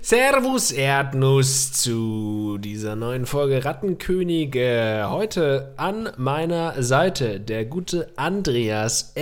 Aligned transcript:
Servus 0.00 0.70
Erdnuss 0.72 1.72
zu 1.72 2.58
dieser 2.58 2.96
neuen 2.96 3.26
Folge 3.26 3.64
Rattenkönige. 3.64 5.06
Heute 5.08 5.74
an 5.76 6.10
meiner 6.16 6.82
Seite 6.82 7.40
der 7.40 7.64
gute 7.64 8.12
Andreas 8.16 9.12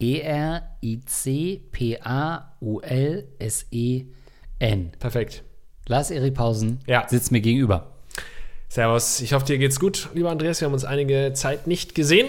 L-I-N-G-S-C-H. 0.00 0.62
L-A-R-S-E-R-I-C-P-A-U-L-S-E-N. 3.56 4.90
Perfekt. 4.98 5.42
Lars 5.88 6.10
Erihausen 6.10 6.80
Ja. 6.86 7.06
sitzt 7.08 7.30
mir 7.32 7.40
gegenüber. 7.40 7.92
Servus, 8.68 9.20
ich 9.20 9.32
hoffe, 9.32 9.46
dir 9.46 9.58
geht's 9.58 9.78
gut, 9.78 10.08
lieber 10.14 10.30
Andreas. 10.30 10.60
Wir 10.60 10.66
haben 10.66 10.72
uns 10.74 10.84
einige 10.84 11.32
Zeit 11.34 11.66
nicht 11.68 11.94
gesehen. 11.94 12.26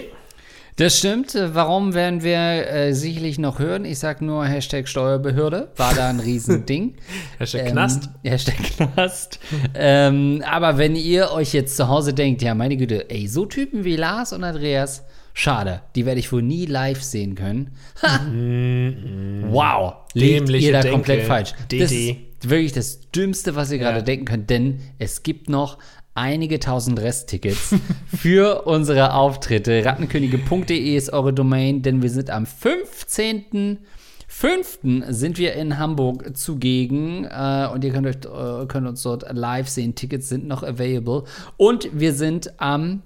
Das 0.76 0.96
stimmt. 0.96 1.34
Warum 1.34 1.92
werden 1.92 2.22
wir 2.22 2.38
äh, 2.38 2.92
sicherlich 2.94 3.40
noch 3.40 3.58
hören? 3.58 3.84
Ich 3.84 3.98
sag 3.98 4.22
nur 4.22 4.44
Hashtag 4.46 4.86
Steuerbehörde. 4.86 5.72
War 5.76 5.92
da 5.92 6.08
ein 6.08 6.20
Riesending. 6.20 6.94
Hashtag 7.38 7.66
Knast. 7.72 8.08
Ähm, 8.22 8.30
Hashtag 8.30 8.56
Knast. 8.76 9.40
ähm, 9.74 10.44
aber 10.48 10.78
wenn 10.78 10.94
ihr 10.94 11.32
euch 11.32 11.52
jetzt 11.52 11.76
zu 11.76 11.88
Hause 11.88 12.14
denkt, 12.14 12.42
ja, 12.42 12.54
meine 12.54 12.76
Güte, 12.76 13.10
ey, 13.10 13.26
so 13.26 13.44
Typen 13.44 13.82
wie 13.84 13.96
Lars 13.96 14.32
und 14.32 14.44
Andreas, 14.44 15.04
schade, 15.38 15.82
die 15.94 16.04
werde 16.06 16.18
ich 16.20 16.32
wohl 16.32 16.42
nie 16.42 16.66
live 16.66 17.02
sehen 17.02 17.34
können. 17.34 17.70
Ha. 18.02 18.20
wow, 19.50 19.94
liegt 20.14 20.48
ihr 20.50 20.72
da 20.72 20.80
Denke. 20.80 20.90
komplett 20.96 21.22
falsch. 21.26 21.52
Das 21.70 21.90
DD. 21.90 22.10
ist 22.40 22.50
wirklich 22.50 22.72
das 22.72 23.10
Dümmste, 23.10 23.54
was 23.56 23.70
ihr 23.70 23.78
gerade 23.78 23.98
Ja. 23.98 24.02
denken 24.04 24.24
könnt, 24.24 24.50
denn 24.50 24.80
es 24.98 25.22
gibt 25.22 25.48
noch 25.48 25.78
einige 26.14 26.58
tausend 26.58 27.00
Resttickets 27.00 27.74
für 28.16 28.62
unsere 28.66 29.14
Auftritte. 29.14 29.84
Rattenkönige.de 29.84 30.96
ist 30.96 31.12
eure 31.12 31.32
Domain, 31.32 31.82
denn 31.82 32.02
wir 32.02 32.10
sind 32.10 32.30
am 32.30 32.44
15. 32.46 33.78
5. 34.30 34.78
sind 35.08 35.38
wir 35.38 35.54
in 35.54 35.78
Hamburg 35.78 36.36
zugegen 36.36 37.24
äh, 37.24 37.66
und 37.72 37.82
ihr 37.82 37.92
könnt, 37.92 38.06
euch, 38.06 38.62
äh, 38.62 38.66
könnt 38.66 38.86
uns 38.86 39.02
dort 39.02 39.24
live 39.32 39.68
sehen. 39.68 39.94
Tickets 39.94 40.28
sind 40.28 40.46
noch 40.46 40.62
available. 40.62 41.24
Und 41.56 41.88
wir 41.92 42.12
sind 42.12 42.52
am, 42.60 43.02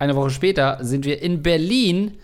eine 0.00 0.16
Woche 0.16 0.30
später, 0.30 0.78
sind 0.80 1.04
wir 1.04 1.22
in 1.22 1.42
Berlin 1.42 2.16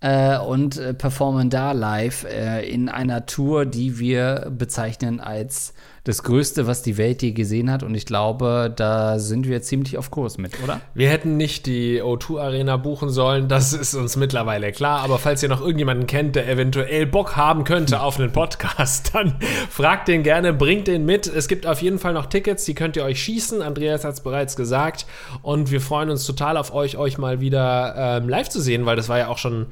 äh, 0.00 0.38
und 0.38 0.78
äh, 0.78 0.94
performen 0.94 1.50
da 1.50 1.72
live 1.72 2.24
äh, 2.24 2.66
in 2.68 2.88
einer 2.88 3.26
Tour, 3.26 3.66
die 3.66 3.98
wir 3.98 4.50
bezeichnen 4.50 5.20
als 5.20 5.74
das 6.04 6.22
Größte, 6.22 6.66
was 6.66 6.82
die 6.82 6.96
Welt 6.96 7.22
je 7.22 7.32
gesehen 7.32 7.70
hat. 7.70 7.82
Und 7.82 7.94
ich 7.94 8.06
glaube, 8.06 8.72
da 8.74 9.18
sind 9.18 9.48
wir 9.48 9.62
ziemlich 9.62 9.98
auf 9.98 10.10
Kurs 10.10 10.38
mit, 10.38 10.52
oder? 10.62 10.80
Wir 10.94 11.08
hätten 11.10 11.36
nicht 11.36 11.66
die 11.66 12.02
O2 12.02 12.40
Arena 12.40 12.76
buchen 12.76 13.10
sollen, 13.10 13.48
das 13.48 13.72
ist 13.72 13.94
uns 13.94 14.16
mittlerweile 14.16 14.72
klar. 14.72 15.00
Aber 15.00 15.18
falls 15.18 15.42
ihr 15.42 15.48
noch 15.48 15.60
irgendjemanden 15.60 16.06
kennt, 16.06 16.36
der 16.36 16.48
eventuell 16.48 17.06
Bock 17.06 17.36
haben 17.36 17.64
könnte 17.64 18.00
auf 18.00 18.18
einen 18.18 18.32
Podcast, 18.32 19.10
dann 19.14 19.36
fragt 19.70 20.08
den 20.08 20.22
gerne, 20.22 20.52
bringt 20.52 20.86
den 20.86 21.04
mit. 21.04 21.26
Es 21.26 21.48
gibt 21.48 21.66
auf 21.66 21.82
jeden 21.82 21.98
Fall 21.98 22.14
noch 22.14 22.26
Tickets, 22.26 22.64
die 22.64 22.74
könnt 22.74 22.96
ihr 22.96 23.04
euch 23.04 23.22
schießen. 23.22 23.62
Andreas 23.62 24.04
hat 24.04 24.14
es 24.14 24.20
bereits 24.20 24.56
gesagt. 24.56 25.06
Und 25.42 25.70
wir 25.70 25.80
freuen 25.80 26.10
uns 26.10 26.26
total 26.26 26.56
auf 26.56 26.72
euch, 26.72 26.96
euch 26.96 27.18
mal 27.18 27.40
wieder 27.40 27.94
ähm, 27.96 28.28
live 28.28 28.48
zu 28.48 28.60
sehen, 28.60 28.86
weil 28.86 28.96
das 28.96 29.08
war 29.08 29.18
ja 29.18 29.28
auch 29.28 29.38
schon 29.38 29.66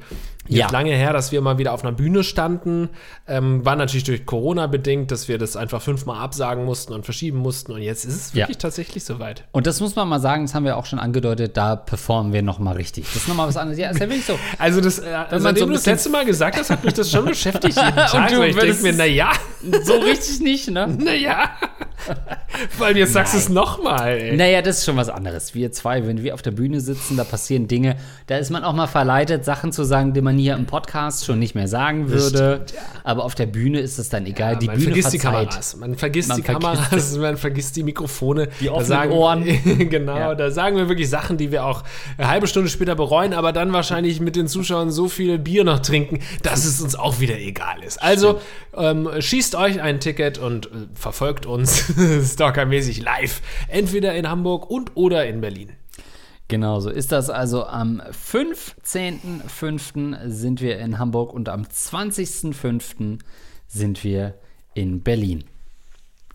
jetzt 0.47 0.57
Ja. 0.59 0.69
lange 0.71 0.91
her, 0.91 1.13
dass 1.13 1.31
wir 1.31 1.41
mal 1.41 1.57
wieder 1.57 1.73
auf 1.73 1.83
einer 1.83 1.91
Bühne 1.91 2.23
standen. 2.23 2.89
Ähm, 3.27 3.65
war 3.65 3.75
natürlich 3.75 4.03
durch 4.03 4.25
Corona 4.25 4.67
bedingt, 4.67 5.11
dass 5.11 5.27
wir 5.27 5.37
das 5.37 5.55
einfach 5.55 5.81
fünfmal 5.81 6.19
absagen 6.19 6.65
mussten 6.65 6.93
und 6.93 7.03
verschieben 7.05 7.37
mussten. 7.39 7.71
Und 7.71 7.81
jetzt 7.81 8.05
ist 8.05 8.15
es 8.15 8.33
Ja. 8.33 8.39
wirklich 8.43 8.57
tatsächlich 8.57 9.03
soweit. 9.03 9.43
Und 9.51 9.67
das 9.67 9.79
muss 9.81 9.95
man 9.95 10.07
mal 10.07 10.19
sagen, 10.19 10.43
das 10.45 10.53
haben 10.55 10.65
wir 10.65 10.77
auch 10.77 10.85
schon 10.85 10.99
angedeutet, 10.99 11.57
da 11.57 11.75
performen 11.75 12.33
wir 12.33 12.41
noch 12.41 12.59
mal 12.59 12.75
richtig. 12.75 13.05
Das 13.05 13.15
ist 13.23 13.27
noch 13.27 13.35
mal 13.35 13.47
was 13.47 13.57
anderes. 13.57 13.77
Ja, 13.79 13.89
ist 13.89 13.99
ja 13.99 14.07
wirklich 14.07 14.25
so. 14.25 14.37
Also 14.59 14.81
das, 14.81 14.99
äh, 14.99 15.11
man 15.31 15.41
seitdem 15.41 15.59
so 15.61 15.65
du 15.67 15.73
das 15.73 15.85
letzte 15.85 16.09
Mal 16.09 16.25
gesagt 16.25 16.57
hast, 16.57 16.69
hat 16.69 16.83
mich 16.83 16.93
das 16.93 17.11
schon 17.11 17.25
beschäftigt 17.25 17.75
jeden 17.77 17.95
Tag. 17.95 18.29
du 18.29 18.39
weil 18.39 18.49
ich 18.49 18.55
denke 18.55 18.83
mir, 18.83 18.93
naja, 18.93 19.31
So 19.83 19.93
richtig 19.97 20.39
nicht, 20.41 20.69
ne? 20.69 20.87
naja. 20.99 21.49
Allem 22.79 22.97
jetzt 22.97 23.13
sagst 23.13 23.33
du 23.33 23.37
es 23.37 23.49
nochmal. 23.49 24.35
Naja, 24.35 24.61
das 24.61 24.79
ist 24.79 24.85
schon 24.85 24.95
was 24.97 25.09
anderes. 25.09 25.53
Wir 25.53 25.71
zwei, 25.71 26.07
wenn 26.07 26.23
wir 26.23 26.33
auf 26.33 26.41
der 26.41 26.51
Bühne 26.51 26.79
sitzen, 26.79 27.17
da 27.17 27.23
passieren 27.23 27.67
Dinge, 27.67 27.97
da 28.27 28.37
ist 28.37 28.49
man 28.49 28.63
auch 28.63 28.73
mal 28.73 28.87
verleitet, 28.87 29.43
Sachen 29.45 29.71
zu 29.71 29.83
sagen, 29.83 30.13
die 30.13 30.21
man 30.21 30.37
hier 30.37 30.55
im 30.55 30.65
Podcast 30.65 31.25
schon 31.25 31.39
nicht 31.39 31.53
mehr 31.55 31.67
sagen 31.67 32.09
würde. 32.09 32.65
Aber 33.03 33.25
auf 33.25 33.35
der 33.35 33.45
Bühne 33.45 33.79
ist 33.79 33.99
es 33.99 34.09
dann 34.09 34.25
egal. 34.25 34.57
die 34.57 34.67
man 34.67 34.75
Bühne 34.77 34.85
vergisst 34.89 35.13
die 35.13 35.19
verzeiht. 35.19 35.49
Kameras, 35.49 35.75
man 35.75 35.95
vergisst 35.95 36.29
Man 36.29 36.37
die 36.37 36.43
vergisst 36.43 36.63
Kameras, 36.63 37.17
man 37.17 37.37
vergisst 37.37 37.75
die 37.75 37.83
Mikrofone. 37.83 38.47
Die 38.61 38.69
offenen 38.69 38.87
sagen, 38.87 39.11
Ohren. 39.11 39.43
genau, 39.89 40.17
Ja. 40.17 40.35
da 40.35 40.51
sagen 40.51 40.77
wir 40.77 40.87
wirklich 40.87 41.09
Sachen, 41.09 41.37
die 41.37 41.51
wir 41.51 41.65
auch 41.65 41.83
eine 42.17 42.29
halbe 42.29 42.47
Stunde 42.47 42.69
später 42.69 42.95
bereuen, 42.95 43.33
aber 43.33 43.51
dann 43.53 43.73
wahrscheinlich 43.73 44.19
mit 44.19 44.35
den 44.35 44.47
Zuschauern 44.47 44.91
so 44.91 45.07
viel 45.09 45.37
Bier 45.37 45.63
noch 45.63 45.79
trinken, 45.79 46.19
dass 46.43 46.65
es 46.65 46.81
uns 46.81 46.95
auch 46.95 47.19
wieder 47.19 47.37
egal 47.37 47.83
ist. 47.83 48.01
Also 48.01 48.39
ähm, 48.75 49.09
schießt 49.19 49.55
euch 49.55 49.81
ein 49.81 49.99
Ticket 49.99 50.37
und 50.37 50.67
äh, 50.67 50.69
verfolgt 50.93 51.45
uns 51.45 51.86
stalkermäßig 52.23 53.01
live, 53.01 53.41
entweder 53.67 54.15
in 54.15 54.29
Hamburg 54.29 54.69
und 54.69 54.95
oder 54.95 55.27
in 55.27 55.41
Berlin. 55.41 55.73
Genau 56.47 56.79
so 56.79 56.89
ist 56.89 57.11
das. 57.11 57.29
Also 57.29 57.65
am 57.65 58.01
15.05. 58.01 60.29
sind 60.29 60.61
wir 60.61 60.79
in 60.79 60.97
Hamburg 60.97 61.33
und 61.33 61.49
am 61.49 61.63
20.05. 61.63 63.19
sind 63.67 64.01
wir 64.03 64.35
in 64.73 65.03
Berlin. 65.03 65.43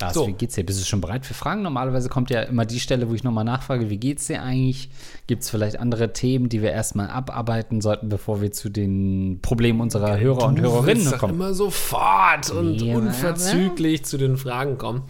Lars, 0.02 0.14
So. 0.14 0.26
wie 0.26 0.32
geht's 0.32 0.54
dir? 0.54 0.64
Bist 0.64 0.80
du 0.80 0.84
schon 0.84 1.00
bereit 1.00 1.24
für 1.24 1.34
Fragen? 1.34 1.62
Normalerweise 1.62 2.08
kommt 2.08 2.30
ja 2.30 2.42
immer 2.42 2.64
die 2.66 2.80
Stelle, 2.80 3.08
wo 3.08 3.14
ich 3.14 3.24
nochmal 3.24 3.44
nachfrage, 3.44 3.88
wie 3.90 3.96
geht's 3.96 4.26
dir 4.26 4.42
eigentlich? 4.42 4.90
Gibt 5.26 5.42
es 5.42 5.50
vielleicht 5.50 5.78
andere 5.78 6.12
Themen, 6.12 6.48
die 6.48 6.60
wir 6.62 6.70
erstmal 6.72 7.08
abarbeiten 7.10 7.80
sollten, 7.80 8.08
bevor 8.08 8.40
wir 8.42 8.52
zu 8.52 8.68
den 8.68 9.38
Problemen 9.42 9.80
unserer 9.80 10.18
Hörer 10.18 10.46
und 10.46 10.56
Du 10.58 10.62
Hörerinnen 10.62 10.86
willst 11.04 11.12
doch 11.12 11.18
kommen? 11.18 11.34
immer 11.34 11.54
sofort 11.54 12.50
und 12.50 12.80
Ja, 12.82 12.96
unverzüglich 12.96 14.04
zu 14.04 14.18
den 14.18 14.36
Fragen 14.36 14.78
kommen. 14.78 15.02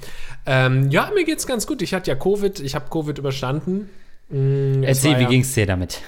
Ähm, 0.46 0.90
ja, 0.90 1.10
mir 1.14 1.24
geht's 1.24 1.46
ganz 1.46 1.66
gut. 1.66 1.82
Ich 1.82 1.94
hatte 1.94 2.10
ja 2.10 2.14
Covid, 2.16 2.60
ich 2.60 2.74
habe 2.74 2.86
Covid 2.90 3.16
überstanden. 3.18 3.88
Es 4.30 4.36
Erzähl, 5.04 5.18
wie 5.18 5.22
ja, 5.24 5.28
ging's 5.28 5.52
dir 5.54 5.66
damit? 5.66 6.00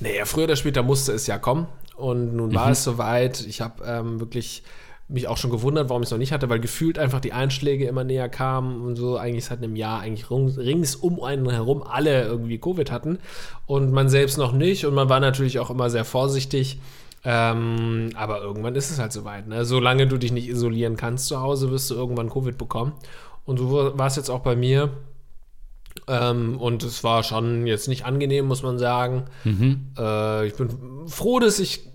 Naja, 0.00 0.24
früher 0.24 0.44
oder 0.44 0.56
später 0.56 0.82
musste 0.82 1.12
es 1.12 1.26
ja 1.26 1.38
kommen. 1.38 1.66
Und 1.96 2.34
nun 2.36 2.50
Mhm. 2.50 2.54
war 2.54 2.70
es 2.70 2.84
soweit. 2.84 3.40
Ich 3.46 3.60
habe 3.60 3.82
ähm, 3.84 4.20
wirklich 4.20 4.62
mich 5.08 5.26
auch 5.26 5.38
schon 5.38 5.50
gewundert, 5.50 5.88
warum 5.88 6.02
ich 6.02 6.08
es 6.08 6.10
noch 6.10 6.18
nicht 6.18 6.32
hatte, 6.32 6.50
weil 6.50 6.60
gefühlt 6.60 6.98
einfach 6.98 7.20
die 7.20 7.32
Einschläge 7.32 7.86
immer 7.86 8.04
näher 8.04 8.28
kamen 8.28 8.82
und 8.82 8.96
so 8.96 9.16
eigentlich 9.16 9.46
seit 9.46 9.58
einem 9.58 9.74
Jahr 9.74 10.00
eigentlich 10.00 10.30
rings 10.30 10.96
um 10.96 11.22
einen 11.22 11.48
herum 11.48 11.82
alle 11.82 12.24
irgendwie 12.24 12.58
Covid 12.58 12.90
hatten 12.92 13.18
und 13.66 13.90
man 13.90 14.10
selbst 14.10 14.36
noch 14.36 14.52
nicht 14.52 14.84
und 14.84 14.94
man 14.94 15.08
war 15.08 15.20
natürlich 15.20 15.58
auch 15.58 15.70
immer 15.70 15.88
sehr 15.88 16.04
vorsichtig. 16.04 16.78
Ähm, 17.24 18.10
aber 18.14 18.42
irgendwann 18.42 18.74
ist 18.74 18.90
es 18.90 18.98
halt 18.98 19.12
soweit. 19.12 19.48
Ne? 19.48 19.64
Solange 19.64 20.06
du 20.06 20.18
dich 20.18 20.30
nicht 20.30 20.48
isolieren 20.48 20.96
kannst 20.96 21.26
zu 21.26 21.40
Hause, 21.40 21.70
wirst 21.70 21.90
du 21.90 21.94
irgendwann 21.94 22.30
Covid 22.30 22.56
bekommen. 22.56 22.92
Und 23.44 23.58
so 23.58 23.98
war 23.98 24.06
es 24.06 24.16
jetzt 24.16 24.30
auch 24.30 24.40
bei 24.40 24.54
mir. 24.54 24.90
Ähm, 26.06 26.58
und 26.60 26.84
es 26.84 27.02
war 27.02 27.24
schon 27.24 27.66
jetzt 27.66 27.88
nicht 27.88 28.04
angenehm, 28.04 28.46
muss 28.46 28.62
man 28.62 28.78
sagen. 28.78 29.24
Äh, 29.98 30.46
ich 30.46 30.54
bin 30.54 30.68
froh, 31.06 31.40
dass 31.40 31.58
ich 31.58 31.88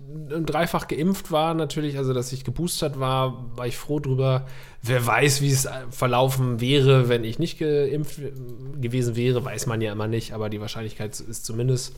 dreifach 0.46 0.88
geimpft 0.88 1.32
war, 1.32 1.54
natürlich, 1.54 1.98
also 1.98 2.14
dass 2.14 2.32
ich 2.32 2.44
geboostert 2.44 3.00
war, 3.00 3.46
war 3.58 3.68
ich 3.68 3.78
froh 3.78 4.00
drüber. 4.00 4.46
Wer 4.82 5.06
weiß, 5.06 5.42
wie 5.42 5.52
es 5.52 5.68
verlaufen 5.90 6.60
wäre, 6.60 7.10
wenn 7.10 7.24
ich 7.24 7.40
nicht 7.40 7.60
geimpft 7.60 8.20
gewesen 8.80 9.16
wäre, 9.16 9.44
weiß 9.44 9.66
man 9.66 9.82
ja 9.82 9.92
immer 9.92 10.08
nicht, 10.08 10.34
aber 10.34 10.50
die 10.50 10.62
Wahrscheinlichkeit 10.62 11.20
ist 11.20 11.46
zumindest 11.46 11.96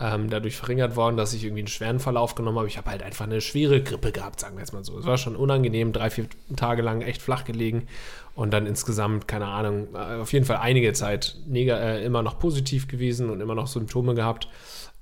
ähm, 0.00 0.28
dadurch 0.28 0.56
verringert 0.56 0.96
worden, 0.96 1.16
dass 1.16 1.34
ich 1.34 1.44
irgendwie 1.44 1.60
einen 1.60 1.68
schweren 1.68 2.00
Verlauf 2.00 2.34
genommen 2.34 2.58
habe. 2.58 2.66
Ich 2.66 2.78
habe 2.78 2.90
halt 2.90 3.02
einfach 3.02 3.26
eine 3.26 3.40
schwere 3.40 3.82
Grippe 3.82 4.10
gehabt, 4.10 4.40
sagen 4.40 4.56
wir 4.56 4.60
jetzt 4.60 4.72
mal 4.72 4.84
so. 4.84 4.98
Es 4.98 5.06
war 5.06 5.18
schon 5.18 5.36
unangenehm, 5.36 5.92
drei, 5.92 6.10
vier 6.10 6.26
Tage 6.56 6.82
lang 6.82 7.00
echt 7.00 7.22
flach 7.22 7.44
gelegen 7.44 7.86
und 8.34 8.52
dann 8.52 8.66
insgesamt, 8.66 9.28
keine 9.28 9.46
Ahnung, 9.46 9.88
äh, 9.94 10.20
auf 10.20 10.32
jeden 10.32 10.46
Fall 10.46 10.56
einige 10.56 10.92
Zeit 10.94 11.36
äh, 11.52 12.04
immer 12.04 12.22
noch 12.22 12.38
positiv 12.40 12.88
gewesen 12.88 13.30
und 13.30 13.40
immer 13.40 13.54
noch 13.54 13.68
Symptome 13.68 14.14
gehabt. 14.14 14.48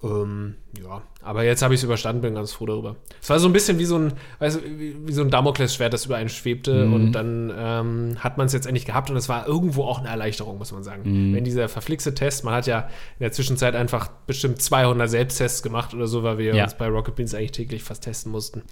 Ähm, 0.05 0.57
ja, 0.83 1.03
aber 1.23 1.45
jetzt 1.45 1.63
habe 1.63 1.75
ich 1.75 1.81
es 1.81 1.85
überstanden, 1.85 2.23
bin 2.23 2.35
ganz 2.35 2.53
froh 2.53 2.67
darüber. 2.67 2.97
Es 3.21 3.31
war 3.31 3.39
so 3.39 3.49
ein 3.49 3.53
bisschen 3.53 3.79
wie 3.79 3.85
so 3.85 3.97
ein, 3.97 4.13
weißt 4.41 4.61
wie, 4.65 4.97
wie 5.07 5.13
so 5.13 5.23
ein 5.23 5.31
Damoklesschwert, 5.31 5.93
das 5.93 6.07
über 6.07 6.17
einen 6.17 6.29
schwebte 6.29 6.89
und 6.91 7.13
dann 7.13 7.53
ähm, 7.57 8.17
hat 8.19 8.37
man 8.37 8.47
es 8.47 8.53
jetzt 8.53 8.67
endlich 8.67 8.85
gehabt 8.85 9.11
und 9.11 9.17
es 9.17 9.29
war 9.29 9.47
irgendwo 9.47 9.85
auch 9.85 10.01
eine 10.01 10.09
Erleichterung, 10.09 10.59
muss 10.59 10.73
man 10.73 10.83
sagen. 10.83 11.05
Wenn 11.33 11.45
dieser 11.45 11.69
verflixte 11.69 12.15
Test, 12.15 12.43
man 12.45 12.53
hat 12.55 12.67
ja 12.67 12.81
in 12.81 13.21
der 13.21 13.31
Zwischenzeit 13.33 13.77
einfach 13.77 14.09
bestimmt 14.27 14.61
200 14.61 15.09
Selbsttests 15.09 15.63
gemacht 15.63 15.95
oder 15.95 16.09
so, 16.09 16.25
weil 16.25 16.39
wir 16.39 16.55
Ja. 16.57 16.65
uns 16.65 16.75
bei 16.77 16.89
Rocket 16.89 17.15
Beans 17.15 17.33
eigentlich 17.35 17.53
täglich 17.53 17.85
fast 17.85 18.03
testen 18.03 18.33
mussten. 18.33 18.63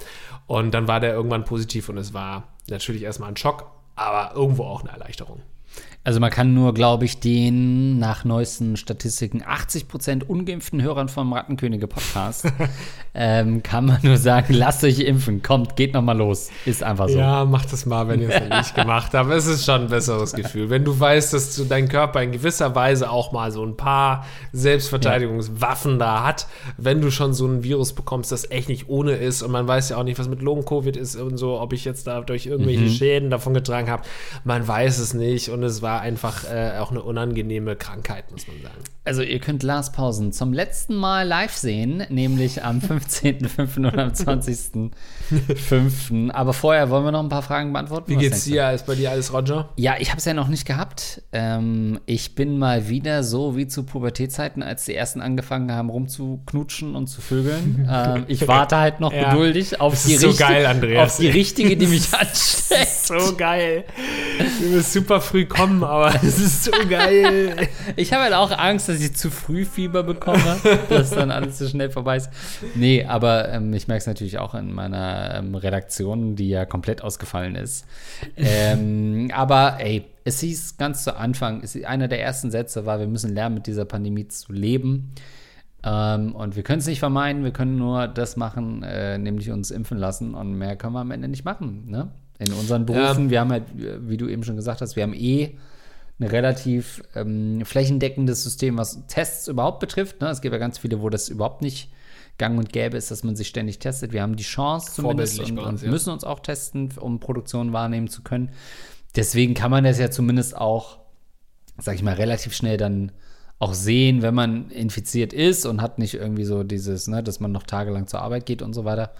Und 0.49 0.73
dann 0.75 0.89
war 0.89 0.99
der 0.99 1.13
irgendwann 1.15 1.45
positiv 1.45 1.89
und 1.89 1.99
es 1.99 2.13
war 2.13 2.49
natürlich 2.69 3.03
erstmal 3.03 3.29
ein 3.29 3.37
Schock, 3.37 3.71
aber 3.95 4.35
irgendwo 4.35 4.65
auch 4.65 4.81
eine 4.81 4.91
Erleichterung. 4.91 5.43
Also 6.03 6.19
man 6.19 6.31
kann 6.31 6.55
nur, 6.55 6.73
glaube 6.73 7.05
ich, 7.05 7.21
den 7.21 7.99
nach 7.99 8.25
neuesten 8.25 8.79
Statistiken 8.79 9.43
80% 9.43 10.25
ungeimpften 10.25 10.81
Hörern 10.81 11.11
vom 11.11 11.35
Rattenkönige 11.35 11.87
Podcast 11.89 12.51
ähm, 13.15 13.63
kann 13.63 13.85
man 13.85 13.99
nur 14.03 14.17
sagen, 14.17 14.55
lasst 14.55 14.83
euch 14.83 15.01
impfen, 15.01 15.43
kommt, 15.43 15.77
geht 15.77 15.93
noch 15.93 16.01
mal 16.01 16.17
los. 16.17 16.49
Ist 16.65 16.83
einfach 16.83 17.11
so. 17.11 17.19
Ja, 17.19 17.45
mach 17.45 17.67
das 17.67 17.85
mal, 17.85 18.09
wenn 18.09 18.23
ihr 18.23 18.31
es 18.31 18.49
nicht 18.49 18.75
gemacht 18.75 19.13
habt. 19.13 19.31
Es 19.31 19.47
ist 19.47 19.67
schon 19.67 19.83
ein 19.83 19.89
besseres 19.89 20.33
Gefühl. 20.33 20.71
Wenn 20.71 20.87
du 20.87 20.99
weißt, 20.99 21.35
dass 21.35 21.55
du 21.55 21.65
dein 21.65 21.87
Körper 21.87 22.23
in 22.23 22.33
gewisser 22.33 22.75
Weise 22.75 23.11
auch 23.11 23.33
mal 23.33 23.53
so 23.53 23.63
ein 23.63 23.77
paar 23.77 24.25
Selbstverteidigungswaffen 24.53 25.99
da 25.99 26.25
hat, 26.25 26.47
wenn 26.79 27.03
du 27.03 27.11
schon 27.11 27.35
so 27.35 27.47
ein 27.47 27.63
Virus 27.63 27.93
bekommst, 27.93 28.33
das 28.33 28.51
echt 28.51 28.71
nicht 28.71 28.89
ohne 28.89 29.13
ist 29.13 29.43
und 29.43 29.51
man 29.51 29.69
weiß 29.69 29.91
ja 29.91 29.99
auch 29.99 30.05
nicht, 30.05 30.19
was 30.19 30.29
mit 30.29 30.41
Long-Covid 30.41 30.97
ist 30.97 31.17
und 31.17 31.37
so, 31.37 31.61
ob 31.61 31.75
ich 31.75 31.85
jetzt 31.85 32.07
dadurch 32.07 32.47
irgendwelche 32.47 32.89
Schäden 32.89 33.29
davon 33.29 33.53
getragen 33.53 33.91
habe. 33.91 34.05
Man 34.45 34.67
weiß 34.67 34.99
es 34.99 35.13
nicht 35.13 35.51
und 35.51 35.63
es 35.63 35.83
war 35.83 35.90
einfach 35.99 36.45
äh, 36.45 36.79
auch 36.79 36.91
eine 36.91 37.03
unangenehme 37.03 37.77
Krankheit, 37.77 38.31
muss 38.31 38.47
man 38.47 38.57
sagen. 38.63 38.75
Also 39.05 39.23
ihr 39.23 39.39
könnt 39.41 39.63
Lars 39.63 39.93
Pausen 39.93 40.33
zum 40.33 40.53
letzten 40.53 40.95
Mal 40.95 41.27
live 41.27 41.55
sehen, 41.55 42.05
nämlich 42.11 42.63
am 42.65 42.79
15.05. 42.79 43.77
und 43.79 43.99
am 43.99 44.11
20.05. 44.11 46.31
Aber 46.33 46.53
vorher 46.53 46.91
wollen 46.91 47.05
wir 47.05 47.13
noch 47.13 47.23
ein 47.23 47.29
paar 47.29 47.43
Fragen 47.43 47.73
beantworten. 47.73 48.11
Wie 48.11 48.17
geht's 48.17 48.45
dir? 48.45 48.71
Ist 48.73 48.87
bei 48.87 48.95
dir 48.95 49.11
alles 49.11 49.33
Roger? 49.33 49.71
Ja, 49.77 49.95
ich 49.99 50.11
habe 50.11 50.19
es 50.19 50.25
ja 50.27 50.35
noch 50.35 50.49
nicht 50.49 50.67
gehabt. 50.67 51.23
Ähm, 51.33 51.99
ich 52.07 52.35
bin 52.35 52.59
mal 52.59 52.89
wieder 52.89 53.23
so 53.25 53.57
wie 53.57 53.67
zu 53.67 53.85
Pubertätzeiten, 53.85 54.63
als 54.63 54.85
die 54.85 54.95
ersten 54.95 55.21
angefangen 55.21 55.73
haben 55.73 55.91
rumzuknutschen 55.91 56.95
und 56.95 57.07
zu 57.09 57.21
vögeln. 57.21 57.89
ähm, 57.93 58.25
ich 58.29 58.47
warte 58.49 58.77
halt 58.77 59.01
noch 59.01 59.13
Ja. 59.13 59.31
geduldig 59.31 59.81
auf 59.81 59.93
Das 59.95 60.05
die, 60.05 60.15
ist 60.15 60.21
so 60.21 60.29
richtige- 60.29 60.49
geil, 60.51 60.67
Andreas. 60.67 61.13
auf 61.13 61.17
die 61.19 61.29
richtige, 61.29 61.77
die 61.77 61.87
mich 61.87 62.13
ansteckt. 62.19 62.91
So 62.91 63.35
geil. 63.37 63.85
Du 64.61 64.71
wirst 64.73 64.93
super 64.93 65.21
früh 65.21 65.47
kommen, 65.47 65.80
aber 65.85 66.15
es 66.23 66.39
ist 66.39 66.65
so 66.65 66.73
geil. 66.89 67.69
Ich 67.97 68.13
habe 68.13 68.25
halt 68.25 68.35
auch 68.35 68.57
Angst, 68.57 68.89
dass 68.89 69.01
ich 69.01 69.17
zu 69.17 69.31
früh 69.31 69.65
Fieber 69.65 70.03
bekomme, 70.03 70.57
dass 70.89 71.11
dann 71.11 71.31
alles 71.31 71.59
so 71.59 71.69
schnell 71.69 71.91
vorbei 71.91 72.19
ist. 72.19 72.31
Nee, 72.75 73.05
aber 73.05 73.49
ähm, 73.49 73.73
ich 73.75 73.89
merke 73.89 74.01
es 74.01 74.07
natürlich 74.07 74.39
auch 74.39 74.55
in 74.55 74.73
meiner 74.73 75.35
ähm, 75.35 75.55
Redaktion, 75.55 76.37
die 76.37 76.49
ja 76.49 76.65
komplett 76.65 77.03
ausgefallen 77.03 77.57
ist. 77.57 77.87
Ähm, 78.37 79.31
aber 79.35 79.77
ey, 79.81 80.05
es 80.25 80.41
hieß 80.41 80.77
ganz 80.77 81.05
zu 81.05 81.17
Anfang, 81.17 81.63
es, 81.63 81.83
einer 81.85 82.09
der 82.09 82.23
ersten 82.23 82.51
Sätze 82.51 82.87
war, 82.87 83.01
wir 83.01 83.09
müssen 83.09 83.35
lernen, 83.35 83.57
mit 83.57 83.67
dieser 83.67 83.85
Pandemie 83.85 84.29
zu 84.29 84.53
leben. 84.53 85.13
Ähm, 85.83 86.35
und 86.35 86.57
wir 86.57 86.63
können 86.63 86.81
es 86.81 86.87
nicht 86.87 87.01
vermeiden, 87.01 87.45
wir 87.45 87.53
können 87.53 87.77
nur 87.77 88.07
das 88.07 88.37
machen, 88.37 88.83
äh, 88.83 89.19
nämlich 89.19 89.51
uns 89.51 89.71
impfen 89.71 89.99
lassen. 89.99 90.35
Und 90.35 90.55
mehr 90.55 90.77
können 90.77 90.95
wir 90.95 91.01
am 91.01 91.11
Ende 91.11 91.29
nicht 91.29 91.45
machen. 91.45 91.91
Ne? 91.91 92.09
In 92.39 92.53
unseren 92.53 92.87
Berufen, 92.87 93.31
wir 93.31 93.41
haben 93.41 93.51
halt, 93.51 93.65
wie 93.75 94.17
du 94.17 94.29
eben 94.29 94.45
schon 94.45 94.57
gesagt 94.57 94.81
hast, 94.81 94.97
wir 94.97 95.03
haben 95.03 95.15
eh 95.15 95.57
ein 96.21 96.27
relativ 96.27 97.03
ähm, 97.15 97.63
flächendeckendes 97.65 98.45
System, 98.45 98.77
was 98.77 99.07
Tests 99.07 99.49
überhaupt 99.49 99.81
betrifft. 99.81 100.21
Ne? 100.21 100.29
Es 100.29 100.41
gibt 100.41 100.53
ja 100.53 100.59
ganz 100.59 100.79
viele, 100.79 101.01
wo 101.01 101.09
das 101.09 101.29
überhaupt 101.29 101.63
nicht 101.63 101.91
gang 102.39 102.59
und 102.59 102.73
gäbe 102.73 102.97
ist, 102.97 103.11
dass 103.11 103.25
man 103.25 103.37
sich 103.37 103.49
ständig 103.49 103.79
testet. 103.79 104.13
Wir 104.13 104.23
haben 104.23 104.37
die 104.37 104.45
Chance 104.45 104.93
zumindest 104.95 105.41
und, 105.41 105.59
uns, 105.59 105.81
und 105.81 105.83
ja. 105.83 105.91
müssen 105.91 106.11
uns 106.11 106.25
auch 106.25 106.41
testen, 106.41 106.91
um 106.99 107.21
Produktion 107.21 107.73
wahrnehmen 107.73 108.09
zu 108.09 108.23
können. 108.23 108.51
Deswegen 109.17 109.55
kann 109.55 109.71
man 109.71 109.85
das 109.85 109.99
ja 109.99 110.11
zumindest 110.11 110.57
auch, 110.57 110.99
sag 111.79 111.97
ich 111.97 112.03
mal, 112.03 112.15
relativ 112.15 112.55
schnell 112.55 112.77
dann 112.77 113.13
auch 113.59 113.75
sehen, 113.75 114.23
wenn 114.23 114.35
man 114.35 114.71
infiziert 114.71 115.33
ist 115.33 115.67
und 115.67 115.83
hat 115.83 115.99
nicht 115.99 116.15
irgendwie 116.15 116.45
so 116.45 116.65
dieses, 116.65 117.09
ne, 117.09 117.23
dass 117.23 117.41
man 117.41 117.53
noch 117.53 117.65
tagelang 117.65 118.07
zur 118.07 118.23
Arbeit 118.23 118.47
geht 118.47 118.63
und 118.63 118.73
so 118.73 118.85
weiter. 118.85 119.13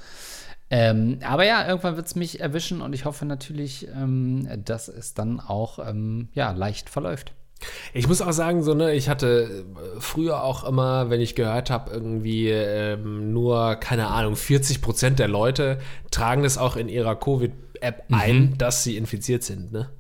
Ähm, 0.71 1.19
aber 1.25 1.45
ja, 1.45 1.67
irgendwann 1.67 1.97
wird 1.97 2.07
es 2.07 2.15
mich 2.15 2.41
erwischen 2.41 2.81
und 2.81 2.93
ich 2.93 3.05
hoffe 3.05 3.27
natürlich, 3.27 3.89
ähm, 3.89 4.49
dass 4.65 4.87
es 4.89 5.15
dann 5.15 5.41
auch 5.41 5.81
ähm, 5.85 6.29
ja, 6.33 6.53
leicht 6.53 6.89
verläuft. 6.89 7.33
Ich 7.93 8.09
muss 8.09 8.23
auch 8.23 8.33
sagen, 8.33 8.63
so, 8.63 8.75
ne, 8.75 8.95
ich 8.95 9.09
hatte 9.09 9.65
äh, 9.67 10.01
früher 10.01 10.43
auch 10.43 10.65
immer, 10.65 11.11
wenn 11.11 11.21
ich 11.21 11.35
gehört 11.35 11.71
habe, 11.71 11.91
irgendwie 11.91 12.49
ähm, 12.49 13.33
nur, 13.33 13.77
keine 13.77 14.07
Ahnung, 14.07 14.37
40 14.37 14.81
Prozent 14.81 15.19
der 15.19 15.29
Leute 15.29 15.79
tragen 16.11 16.43
das 16.43 16.57
auch 16.57 16.77
in 16.77 16.89
ihrer 16.89 17.17
Covid-App 17.17 18.05
ein, 18.11 18.57
dass 18.57 18.85
sie 18.85 18.97
infiziert 18.97 19.43
sind, 19.43 19.73
ne? 19.73 19.91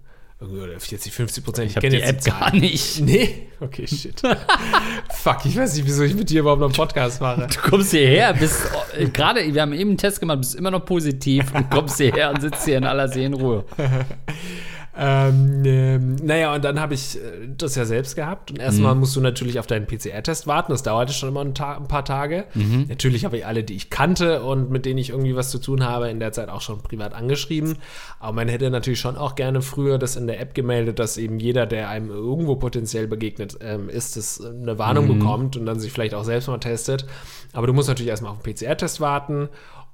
Irgendwie, 0.41 0.61
Oder 0.61 0.81
40, 0.81 1.13
50 1.13 1.45
Prozent. 1.45 1.71
Ich, 1.71 1.77
hab 1.77 1.83
kenne 1.83 1.97
die 1.97 2.03
App 2.03 2.25
gar 2.25 2.55
nicht. 2.55 3.01
Nee? 3.11 3.49
Okay, 3.61 3.87
shit. 3.87 4.23
Fuck, 5.11 5.45
ich 5.45 5.55
weiß 5.55 5.77
nicht, 5.77 5.87
wieso 5.87 6.03
ich 6.03 6.15
mit 6.15 6.31
dir 6.31 6.41
überhaupt 6.41 6.61
noch 6.61 6.69
einen 6.69 6.77
Podcast 6.77 7.21
mache. 7.21 7.47
Du 7.47 7.69
kommst 7.69 7.91
hierher, 7.91 8.33
bist 8.33 8.63
äh, 8.97 9.07
gerade, 9.07 9.53
wir 9.53 9.61
haben 9.61 9.75
eben 9.75 9.91
einen 9.91 9.99
Test 9.99 10.19
gemacht, 10.19 10.39
bist 10.41 10.55
immer 10.55 10.71
noch 10.71 10.85
positiv 10.87 11.55
und 11.55 11.71
kommst 11.71 11.99
hierher 11.99 12.31
und 12.31 12.41
sitzt 12.41 12.65
hier 12.65 12.79
in 12.79 12.85
aller 12.85 13.09
Seelenruhe. 13.09 13.65
Ähm, 14.97 15.63
ähm, 15.65 16.17
naja, 16.17 16.55
und 16.55 16.65
dann 16.65 16.81
habe 16.81 16.95
ich 16.95 17.17
äh, 17.17 17.49
das 17.57 17.77
ja 17.77 17.85
selbst 17.85 18.17
gehabt. 18.17 18.51
Und 18.51 18.59
erstmal 18.59 18.95
musst 18.95 19.15
du 19.15 19.21
natürlich 19.21 19.59
auf 19.59 19.67
deinen 19.67 19.87
PCR-Test 19.87 20.47
warten. 20.47 20.73
Das 20.73 20.83
dauerte 20.83 21.13
schon 21.13 21.29
immer 21.29 21.43
ein, 21.43 21.55
Ta 21.55 21.77
ein 21.77 21.87
paar 21.87 22.05
Tage. 22.05 22.45
Natürlich 22.89 23.25
habe 23.25 23.39
ich 23.39 23.47
alle, 23.47 23.63
die 23.63 23.75
ich 23.75 23.91
kannte 23.91 24.43
und 24.43 24.71
mit 24.71 24.87
denen 24.87 24.99
ich 24.99 25.11
irgendwie 25.11 25.37
was 25.37 25.51
zu 25.51 25.59
tun 25.59 25.85
habe, 25.85 26.09
in 26.11 26.19
der 26.19 26.33
Zeit 26.33 26.49
auch 26.49 26.61
schon 26.61 26.83
privat 26.83 27.15
angeschrieben. 27.15 27.77
Aber 28.19 28.33
man 28.33 28.49
hätte 28.49 28.69
natürlich 28.71 29.01
schon 29.01 29.17
auch 29.17 29.37
gerne 29.37 29.63
früher 29.63 29.99
das 29.99 30.17
in 30.17 30.27
der 30.27 30.41
App 30.41 30.55
gemeldet, 30.55 30.99
dass 30.99 31.17
eben 31.19 31.39
jeder, 31.39 31.67
der 31.67 31.89
einem 31.89 32.11
irgendwo 32.11 32.57
potenziell 32.57 33.07
begegnet 33.07 33.59
ähm, 33.61 33.89
ist, 33.89 34.17
das 34.17 34.45
eine 34.45 34.79
Warnung 34.79 35.07
bekommt 35.07 35.57
und 35.57 35.67
dann 35.67 35.79
sich 35.79 35.93
vielleicht 35.93 36.15
auch 36.15 36.25
selbst 36.25 36.49
mal 36.49 36.59
testet. 36.59 37.07
Aber 37.53 37.67
du 37.67 37.73
musst 37.73 37.89
natürlich 37.89 38.11
erstmal 38.11 38.33
auf 38.33 38.43
den 38.43 38.55
PCR-Test 38.55 39.01
warten. 39.01 39.49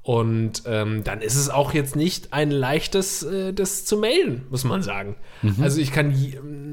Und 0.07 0.63
ähm, 0.67 1.03
dann 1.03 1.21
ist 1.21 1.35
es 1.35 1.51
auch 1.51 1.75
jetzt 1.75 1.97
nicht 1.97 2.33
ein 2.33 2.53
leichtes, 2.53 3.25
äh, 3.25 3.53
das 3.53 3.85
zu 3.85 3.97
melden, 3.97 4.47
muss 4.51 4.63
man 4.63 4.81
sagen. 4.81 5.17
Also 5.61 5.81
ich 5.81 5.91
kann, 5.91 6.15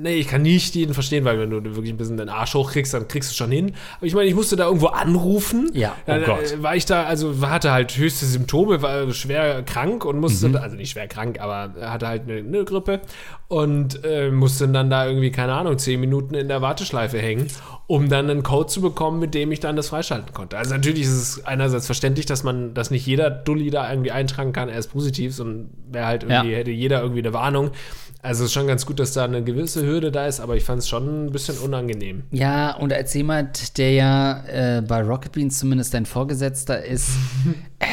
nee, 0.04 0.18
ich 0.18 0.28
kann 0.28 0.44
nicht 0.44 0.76
jeden 0.76 0.94
verstehen, 0.94 1.26
weil 1.26 1.40
wenn 1.40 1.50
du 1.50 1.64
wirklich 1.64 1.90
ein 1.92 1.98
bisschen 1.98 2.18
den 2.18 2.30
Arsch 2.30 2.54
hochkriegst, 2.54 2.94
dann 2.94 3.08
kriegst 3.08 3.32
du 3.32 3.36
schon 3.36 3.50
hin. 3.52 3.74
Aber 3.98 4.06
ich 4.06 4.14
meine, 4.14 4.28
ich 4.30 4.36
musste 4.36 4.56
da 4.56 4.66
irgendwo 4.66 4.88
anrufen. 4.88 5.72
Ja, 5.74 5.96
oh 5.98 6.04
dann, 6.06 6.24
Gott. 6.26 6.52
äh, 6.52 6.62
War 6.62 6.76
ich 6.76 6.86
da, 6.86 7.06
also 7.06 7.34
hatte 7.42 7.72
halt 7.72 7.98
höchste 7.98 8.28
Symptome, 8.28 8.84
war 8.84 9.12
schwer 9.14 9.64
krank 9.64 10.06
und 10.06 10.20
musste, 10.20 10.50
Mhm. 10.50 10.56
also 10.58 10.76
nicht 10.76 10.92
schwer 10.92 11.08
krank, 11.08 11.40
aber 11.42 11.74
hatte 11.82 12.08
halt 12.08 12.24
eine, 12.30 12.36
eine 12.38 12.64
Grippe 12.66 13.02
und 13.48 14.04
äh, 14.06 14.30
musste 14.30 14.68
dann 14.68 14.92
da 14.92 15.08
irgendwie, 15.08 15.32
keine 15.32 15.54
Ahnung, 15.54 15.80
zehn 15.80 16.00
Minuten 16.00 16.36
in 16.36 16.48
der 16.50 16.62
Warteschleife 16.62 17.18
hängen, 17.18 17.48
um 17.88 18.10
dann 18.10 18.30
einen 18.30 18.44
Code 18.44 18.68
zu 18.68 18.80
bekommen, 18.82 19.20
mit 19.20 19.34
dem 19.34 19.52
ich 19.52 19.60
dann 19.60 19.76
das 19.76 19.90
freischalten 19.90 20.34
konnte. 20.36 20.58
Also 20.58 20.74
natürlich 20.76 21.02
ist 21.02 21.12
es 21.38 21.46
einerseits 21.46 21.88
verständlich, 21.88 22.26
dass 22.28 22.44
man, 22.44 22.74
dass 22.76 22.92
nicht 22.92 23.06
jeder 23.06 23.23
Dulli 23.30 23.70
da 23.70 23.90
irgendwie 23.90 24.12
eintragen 24.12 24.54
kann, 24.54 24.70
er 24.70 24.78
ist 24.80 24.88
positiv, 24.92 25.34
sondern 25.36 25.70
wäre 25.92 26.06
halt 26.06 26.24
irgendwie, 26.24 26.52
Ja. 26.52 26.58
hätte 26.58 26.72
jeder 26.72 27.02
irgendwie 27.02 27.20
eine 27.22 27.34
Warnung. 27.34 27.72
Also 28.22 28.44
es 28.44 28.52
ist 28.52 28.54
schon 28.54 28.68
ganz 28.68 28.86
gut, 28.86 29.00
dass 29.02 29.12
da 29.12 29.26
eine 29.26 29.44
gewisse 29.44 29.86
Hürde 29.86 30.10
da 30.10 30.28
ist, 30.28 30.40
aber 30.40 30.56
ich 30.56 30.64
fand 30.64 30.80
es 30.80 30.88
schon 30.88 31.26
ein 31.26 31.32
bisschen 31.32 31.58
unangenehm. 31.58 32.24
Ja, 32.32 32.74
und 32.78 32.94
als 32.94 33.14
jemand, 33.14 33.78
der 33.78 33.92
ja 33.92 34.44
äh, 34.48 34.82
bei 34.82 35.02
Rocket 35.04 35.34
Beans 35.34 35.60
zumindest 35.60 35.94
dein 35.94 36.06
Vorgesetzter 36.06 36.84
ist, 36.86 37.10
äh, 37.80 37.86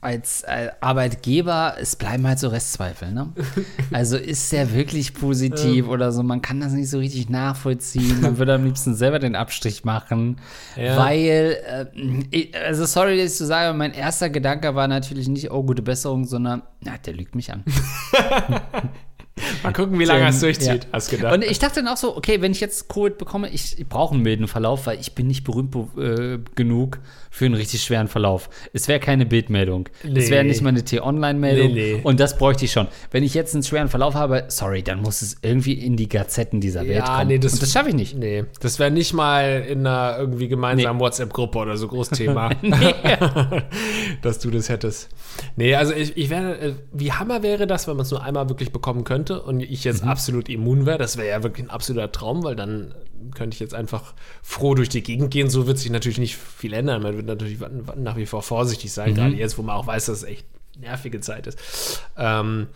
als 0.00 0.42
äh, 0.42 0.68
Arbeitgeber, 0.80 1.74
es 1.80 1.96
bleiben 1.96 2.26
halt 2.26 2.38
so 2.38 2.48
Restzweifel, 2.48 3.10
ne? 3.12 3.32
Also 3.92 4.16
ist 4.16 4.52
der 4.52 4.72
wirklich 4.72 5.12
positiv 5.14 5.88
oder 5.88 6.12
so? 6.12 6.22
Man 6.22 6.40
kann 6.40 6.60
das 6.60 6.72
nicht 6.72 6.88
so 6.88 6.98
richtig 6.98 7.28
nachvollziehen. 7.28 8.20
Man 8.20 8.38
würde 8.38 8.54
am 8.54 8.64
liebsten 8.64 8.94
selber 8.94 9.18
den 9.18 9.34
Abstrich 9.34 9.84
machen, 9.84 10.36
Ja. 10.76 10.96
weil, 10.98 11.90
äh, 12.32 12.56
also 12.64 12.84
sorry, 12.84 13.16
dass 13.16 13.32
ich 13.32 13.38
so 13.38 13.46
sage, 13.46 13.76
mein 13.76 13.92
erster 13.92 14.30
Gedanke 14.30 14.74
war 14.74 14.86
natürlich 14.86 15.26
nicht, 15.28 15.50
oh, 15.50 15.62
gute 15.64 15.82
Besserung, 15.82 16.24
sondern, 16.24 16.62
na, 16.80 16.96
der 16.98 17.14
lügt 17.14 17.34
mich 17.34 17.52
an. 17.52 17.64
Mal 19.62 19.72
gucken, 19.72 19.98
wie 19.98 20.04
lange 20.04 20.22
er 20.22 20.28
es 20.30 20.40
durchzieht, 20.40 20.84
ja. 20.84 20.90
hast 20.92 21.10
gedacht. 21.10 21.34
Und 21.34 21.44
ich 21.44 21.58
dachte 21.58 21.76
dann 21.82 21.88
auch 21.88 21.96
so, 21.96 22.16
okay, 22.16 22.40
wenn 22.40 22.52
ich 22.52 22.60
jetzt 22.60 22.88
Covid 22.88 23.18
bekomme, 23.18 23.48
ich, 23.50 23.78
ich 23.78 23.86
brauche 23.88 24.14
einen 24.14 24.22
milden 24.22 24.48
Verlauf, 24.48 24.86
weil 24.86 24.98
ich 25.00 25.14
bin 25.14 25.26
nicht 25.26 25.44
berühmt 25.44 25.74
äh, 25.98 26.38
genug 26.54 26.98
für 27.30 27.44
einen 27.44 27.54
richtig 27.54 27.82
schweren 27.82 28.08
Verlauf. 28.08 28.48
Es 28.72 28.88
wäre 28.88 29.00
keine 29.00 29.26
Bildmeldung. 29.26 29.88
Es 30.02 30.10
Nee. 30.10 30.30
wäre 30.30 30.44
nicht 30.44 30.62
mal 30.62 30.70
eine 30.70 30.82
T-Online-Meldung. 30.84 31.72
Nee, 31.74 31.94
nee. 31.96 32.00
Und 32.02 32.18
das 32.20 32.36
bräuchte 32.38 32.64
ich 32.64 32.72
schon. 32.72 32.88
Wenn 33.10 33.22
ich 33.22 33.34
jetzt 33.34 33.54
einen 33.54 33.62
schweren 33.62 33.88
Verlauf 33.88 34.14
habe, 34.14 34.44
sorry, 34.48 34.82
dann 34.82 35.02
muss 35.02 35.22
es 35.22 35.36
irgendwie 35.42 35.74
in 35.74 35.96
die 35.96 36.08
Gazetten 36.08 36.60
dieser 36.60 36.80
Welt 36.86 36.96
Ja, 37.06 37.18
kommen. 37.18 37.28
nee, 37.28 37.38
das- 37.38 37.52
Und 37.54 37.62
das 37.62 37.72
schaffe 37.72 37.90
ich 37.90 37.94
nicht. 37.94 38.16
Nee, 38.16 38.44
das 38.60 38.78
wäre 38.78 38.90
nicht 38.90 39.12
mal 39.12 39.64
in 39.68 39.86
einer 39.86 40.16
irgendwie 40.18 40.48
gemeinsamen 40.48 40.98
WhatsApp-Gruppe 41.00 41.58
oder 41.58 41.76
so 41.76 41.86
Großthema, 41.88 42.50
dass 44.22 44.38
du 44.38 44.50
das 44.50 44.68
hättest. 44.68 45.08
Nee, 45.56 45.74
also 45.74 45.92
ich, 45.92 46.16
ich 46.16 46.30
wäre, 46.30 46.58
äh, 46.58 46.72
wie 46.92 47.12
Hammer 47.12 47.42
wäre 47.42 47.66
das, 47.66 47.86
wenn 47.86 47.96
man 47.96 48.04
es 48.04 48.10
nur 48.10 48.22
einmal 48.22 48.48
wirklich 48.48 48.72
bekommen 48.72 49.04
könnte 49.04 49.27
und 49.30 49.60
ich 49.60 49.84
jetzt 49.84 50.02
Mhm. 50.04 50.10
absolut 50.10 50.48
immun 50.48 50.86
wäre. 50.86 50.98
Das 50.98 51.16
wäre 51.16 51.28
ja 51.28 51.42
wirklich 51.42 51.66
ein 51.66 51.70
absoluter 51.70 52.10
Traum, 52.12 52.42
weil 52.44 52.56
dann 52.56 52.94
könnte 53.34 53.54
ich 53.54 53.60
jetzt 53.60 53.74
einfach 53.74 54.14
froh 54.42 54.74
durch 54.74 54.88
die 54.88 55.02
Gegend 55.02 55.30
gehen. 55.30 55.50
So 55.50 55.66
wird 55.66 55.78
sich 55.78 55.90
natürlich 55.90 56.18
nicht 56.18 56.36
viel 56.36 56.72
ändern. 56.72 57.02
Man 57.02 57.16
wird 57.16 57.26
natürlich 57.26 57.58
nach 57.96 58.16
wie 58.16 58.26
vor 58.26 58.42
vorsichtig 58.42 58.90
Mhm. 58.90 58.94
sein, 58.94 59.14
gerade 59.14 59.34
jetzt, 59.36 59.58
wo 59.58 59.62
man 59.62 59.76
auch 59.76 59.86
weiß, 59.86 60.06
dass 60.06 60.18
es 60.18 60.24
echt 60.24 60.46
nervige 60.78 61.20
Zeit 61.20 61.46
ist. 61.46 62.02
Ähm, 62.16 62.68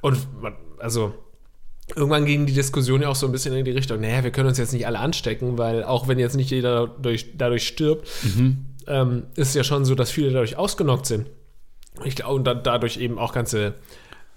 und 0.00 0.18
man, 0.42 0.54
also 0.78 1.14
irgendwann 1.96 2.24
ging 2.24 2.46
die 2.46 2.52
Diskussion 2.52 3.02
ja 3.02 3.08
auch 3.08 3.16
so 3.16 3.26
ein 3.26 3.32
bisschen 3.32 3.54
in 3.54 3.64
die 3.64 3.70
Richtung, 3.72 4.00
naja, 4.00 4.22
wir 4.24 4.30
können 4.30 4.48
uns 4.48 4.58
jetzt 4.58 4.72
nicht 4.72 4.86
alle 4.86 4.98
anstecken, 5.00 5.58
weil 5.58 5.84
auch 5.84 6.08
wenn 6.08 6.18
jetzt 6.18 6.36
nicht 6.36 6.50
jeder 6.50 6.86
dadurch, 6.86 7.36
dadurch 7.36 7.66
stirbt, 7.66 8.08
ähm, 8.86 9.24
ist 9.36 9.54
ja 9.54 9.64
schon 9.64 9.84
so, 9.84 9.94
dass 9.94 10.10
viele 10.10 10.30
dadurch 10.30 10.56
ausgenockt 10.56 11.06
sind. 11.06 11.26
Ich 12.04 12.16
glaube, 12.16 12.34
und 12.34 12.44
dadurch 12.44 12.96
eben 12.96 13.18
auch 13.18 13.32
ganze 13.32 13.74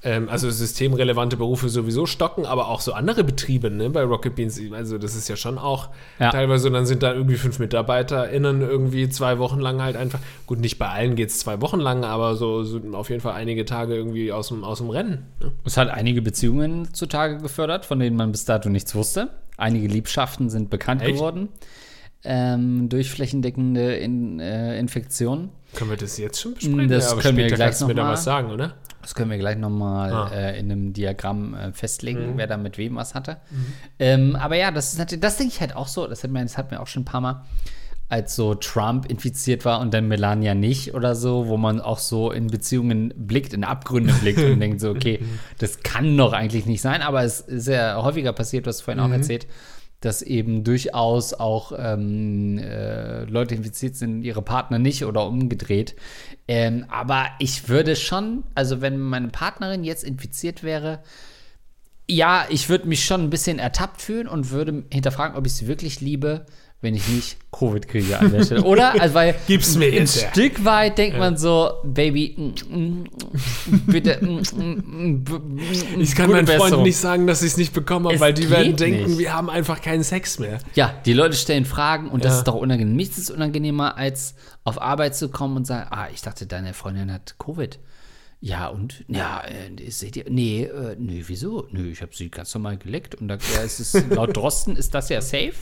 ähm, 0.05 0.29
also 0.29 0.49
systemrelevante 0.51 1.35
Berufe 1.35 1.67
sowieso 1.67 2.05
stocken, 2.05 2.45
aber 2.45 2.67
auch 2.69 2.79
so 2.79 2.93
andere 2.93 3.23
Betriebe 3.23 3.71
ne, 3.71 3.89
bei 3.89 4.03
Rocket 4.03 4.35
Beans. 4.35 4.61
Also 4.71 4.99
das 4.99 5.15
ist 5.15 5.27
ja 5.27 5.35
schon 5.35 5.57
auch 5.57 5.89
Ja. 6.19 6.29
teilweise, 6.29 6.67
und 6.67 6.73
dann 6.73 6.85
sind 6.85 7.01
da 7.03 7.11
irgendwie 7.13 7.35
fünf 7.35 7.57
MitarbeiterInnen 7.57 8.61
irgendwie 8.61 9.09
zwei 9.09 9.39
Wochen 9.39 9.59
lang 9.59 9.81
halt 9.81 9.95
einfach, 9.97 10.19
gut, 10.45 10.59
nicht 10.59 10.77
bei 10.77 10.87
allen 10.87 11.15
geht 11.15 11.29
es 11.29 11.39
zwei 11.39 11.59
Wochen 11.59 11.79
lang, 11.79 12.05
aber 12.05 12.35
so, 12.35 12.63
so 12.63 12.79
auf 12.93 13.09
jeden 13.09 13.21
Fall 13.21 13.33
einige 13.33 13.65
Tage 13.65 13.95
irgendwie 13.95 14.31
aus 14.31 14.49
dem, 14.49 14.63
aus 14.63 14.77
dem 14.77 14.91
Rennen. 14.91 15.25
Ne? 15.41 15.51
Es 15.65 15.75
hat 15.75 15.89
einige 15.89 16.21
Beziehungen 16.21 16.93
zutage 16.93 17.39
gefördert, 17.39 17.83
von 17.85 17.99
denen 17.99 18.15
man 18.15 18.31
bis 18.31 18.45
dato 18.45 18.69
nichts 18.69 18.93
wusste. 18.93 19.29
Einige 19.57 19.87
Liebschaften 19.87 20.49
sind 20.51 20.69
bekannt 20.69 21.01
Echt? 21.01 21.15
geworden 21.15 21.49
ähm, 22.23 22.89
durch 22.89 23.09
flächendeckende 23.11 23.95
In, 23.95 24.39
äh, 24.39 24.77
Infektionen. 24.79 25.49
Können 25.75 25.89
wir 25.91 25.97
das 25.97 26.17
jetzt 26.17 26.41
schon 26.41 26.53
besprechen? 26.53 26.87
Das 26.89 27.11
aber 27.11 27.21
können 27.21 27.37
wir 27.37 27.47
gleich 27.47 27.59
kannst 27.59 27.81
du 27.81 27.87
mir 27.87 27.93
noch 27.93 28.01
da 28.03 28.07
mal. 28.07 28.13
was 28.13 28.23
sagen, 28.23 28.51
oder? 28.51 28.75
Das 29.05 29.13
können 29.13 29.29
wir 29.29 29.37
gleich 29.37 29.57
nochmal 29.57 30.11
Ah. 30.13 30.29
äh, 30.33 30.59
in 30.59 30.71
einem 30.71 30.91
Diagramm 30.91 31.53
äh, 31.53 31.71
festlegen, 31.73 32.33
Mhm. 32.33 32.37
wer 32.37 32.47
da 32.47 32.57
mit 32.57 32.79
wem 32.79 32.95
was 32.95 33.13
hatte. 33.13 33.37
Ähm, 33.99 34.35
aber 34.35 34.55
ja, 34.55 34.71
das 34.71 34.93
ist 34.93 34.97
natürlich, 34.97 35.21
das 35.21 35.37
denke 35.37 35.53
ich 35.53 35.61
halt 35.61 35.75
auch 35.75 35.87
so, 35.87 36.07
das 36.07 36.23
hat, 36.23 36.31
mir, 36.31 36.41
das 36.41 36.57
hat 36.57 36.71
mir 36.71 36.79
auch 36.79 36.87
schon 36.87 37.03
ein 37.03 37.05
paar 37.05 37.21
Mal, 37.21 37.43
als 38.09 38.35
so 38.35 38.53
Trump 38.55 39.05
infiziert 39.07 39.63
war 39.65 39.79
und 39.79 39.93
dann 39.93 40.07
Melania 40.07 40.53
nicht 40.55 40.93
oder 40.95 41.15
so, 41.15 41.47
wo 41.47 41.57
man 41.57 41.81
auch 41.81 41.97
so 41.99 42.31
in 42.31 42.47
Beziehungen 42.47 43.13
blickt, 43.15 43.53
in 43.53 43.63
Abgründe 43.63 44.13
blickt 44.13 44.39
und 44.43 44.59
denkt 44.59 44.79
so, 44.81 44.89
okay, 44.89 45.19
das 45.59 45.81
kann 45.83 46.15
doch 46.17 46.33
eigentlich 46.33 46.65
nicht 46.65 46.81
sein, 46.81 47.01
aber 47.03 47.23
es 47.23 47.41
ist 47.41 47.67
ja 47.67 48.01
häufiger 48.01 48.33
passiert, 48.33 48.65
du 48.65 48.69
hast 48.69 48.81
vorhin 48.81 49.01
auch 49.03 49.09
erzählt, 49.11 49.47
dass 50.01 50.21
eben 50.21 50.63
durchaus 50.63 51.33
auch 51.33 51.71
ähm, 51.77 52.57
äh, 52.57 53.23
Leute 53.25 53.55
infiziert 53.55 53.95
sind, 53.95 54.23
ihre 54.23 54.41
Partner 54.41 54.79
nicht 54.79 55.05
oder 55.05 55.27
umgedreht. 55.27 55.95
Ähm, 56.47 56.85
aber 56.89 57.27
ich 57.39 57.69
würde 57.69 57.95
schon, 57.95 58.43
also 58.53 58.81
wenn 58.81 58.99
meine 58.99 59.29
Partnerin 59.29 59.83
jetzt 59.83 60.03
infiziert 60.03 60.63
wäre, 60.63 61.01
ja, 62.07 62.45
ich 62.49 62.69
würde 62.69 62.87
mich 62.87 63.03
schon 63.03 63.21
ein 63.21 63.29
bisschen 63.29 63.57
ertappt 63.57 64.01
fühlen 64.01 64.27
und 64.27 64.51
würde 64.51 64.83
hinterfragen, 64.91 65.35
ob 65.35 65.47
ich 65.47 65.53
sie 65.53 65.67
wirklich 65.67 66.01
liebe, 66.01 66.45
wenn 66.81 66.93
ich 66.93 67.07
nicht 67.07 67.37
Covid 67.51 67.87
kriege 67.87 68.19
an 68.19 68.31
der 68.31 68.43
Stelle. 68.43 68.63
Oder? 68.63 68.99
Also, 69.01 69.15
weil 69.15 69.33
Gib's 69.47 69.75
mir 69.75 69.87
ein 69.87 69.93
jetzt 69.93 70.21
her. 70.21 70.29
Stück 70.31 70.63
weit 70.65 70.97
denkt 70.97 71.17
man 71.17 71.35
so, 71.37 71.71
Baby, 71.83 72.35
mm, 72.37 72.75
mm, 72.75 73.03
bitte. 73.87 74.23
mm, 74.23 75.99
Ich 75.99 76.15
kann 76.15 76.29
meinen 76.29 76.47
Freunden 76.47 76.83
nicht 76.83 76.97
sagen, 76.97 77.27
dass 77.27 77.41
ich 77.41 77.51
es 77.51 77.57
nicht 77.57 77.73
bekommen 77.73 78.07
habe, 78.07 78.19
weil 78.19 78.33
die 78.33 78.49
werden 78.49 78.75
denken, 78.75 79.05
nicht. 79.07 79.17
wir 79.19 79.33
haben 79.33 79.49
einfach 79.49 79.81
keinen 79.81 80.03
Sex 80.03 80.39
mehr. 80.39 80.59
Ja, 80.75 80.93
die 81.05 81.13
Leute 81.13 81.35
stellen 81.35 81.65
Fragen 81.65 82.09
und 82.09 82.23
das 82.25 82.33
Ja. 82.33 82.37
ist 82.39 82.47
doch 82.47 82.55
unangenehm. 82.55 82.95
Nichts 82.95 83.17
ist 83.17 83.31
unangenehmer, 83.31 83.97
als 83.97 84.35
auf 84.63 84.81
Arbeit 84.81 85.15
zu 85.15 85.29
kommen 85.29 85.57
und 85.57 85.65
sagen, 85.65 85.87
ah, 85.91 86.07
ich 86.13 86.21
dachte, 86.21 86.45
deine 86.45 86.73
Freundin 86.73 87.11
hat 87.11 87.35
Covid. 87.39 87.79
Ja, 88.41 88.67
und? 88.67 89.03
Ja, 89.07 89.43
äh, 89.43 89.89
seht 89.89 90.15
ihr? 90.17 90.25
Nee, 90.29 90.63
äh, 90.63 90.95
nee, 90.99 91.23
wieso? 91.25 91.67
Nö, 91.71 91.89
ich 91.89 92.01
habe 92.01 92.15
sie 92.15 92.29
ganz 92.29 92.53
normal 92.53 92.77
geleckt 92.77 93.15
und 93.15 93.27
da 93.27 93.35
ja, 93.35 93.63
es 93.63 93.79
ist, 93.79 94.09
laut 94.09 94.35
Drosten 94.37 94.75
ist 94.75 94.93
das 94.93 95.09
ja 95.09 95.21
safe. 95.21 95.53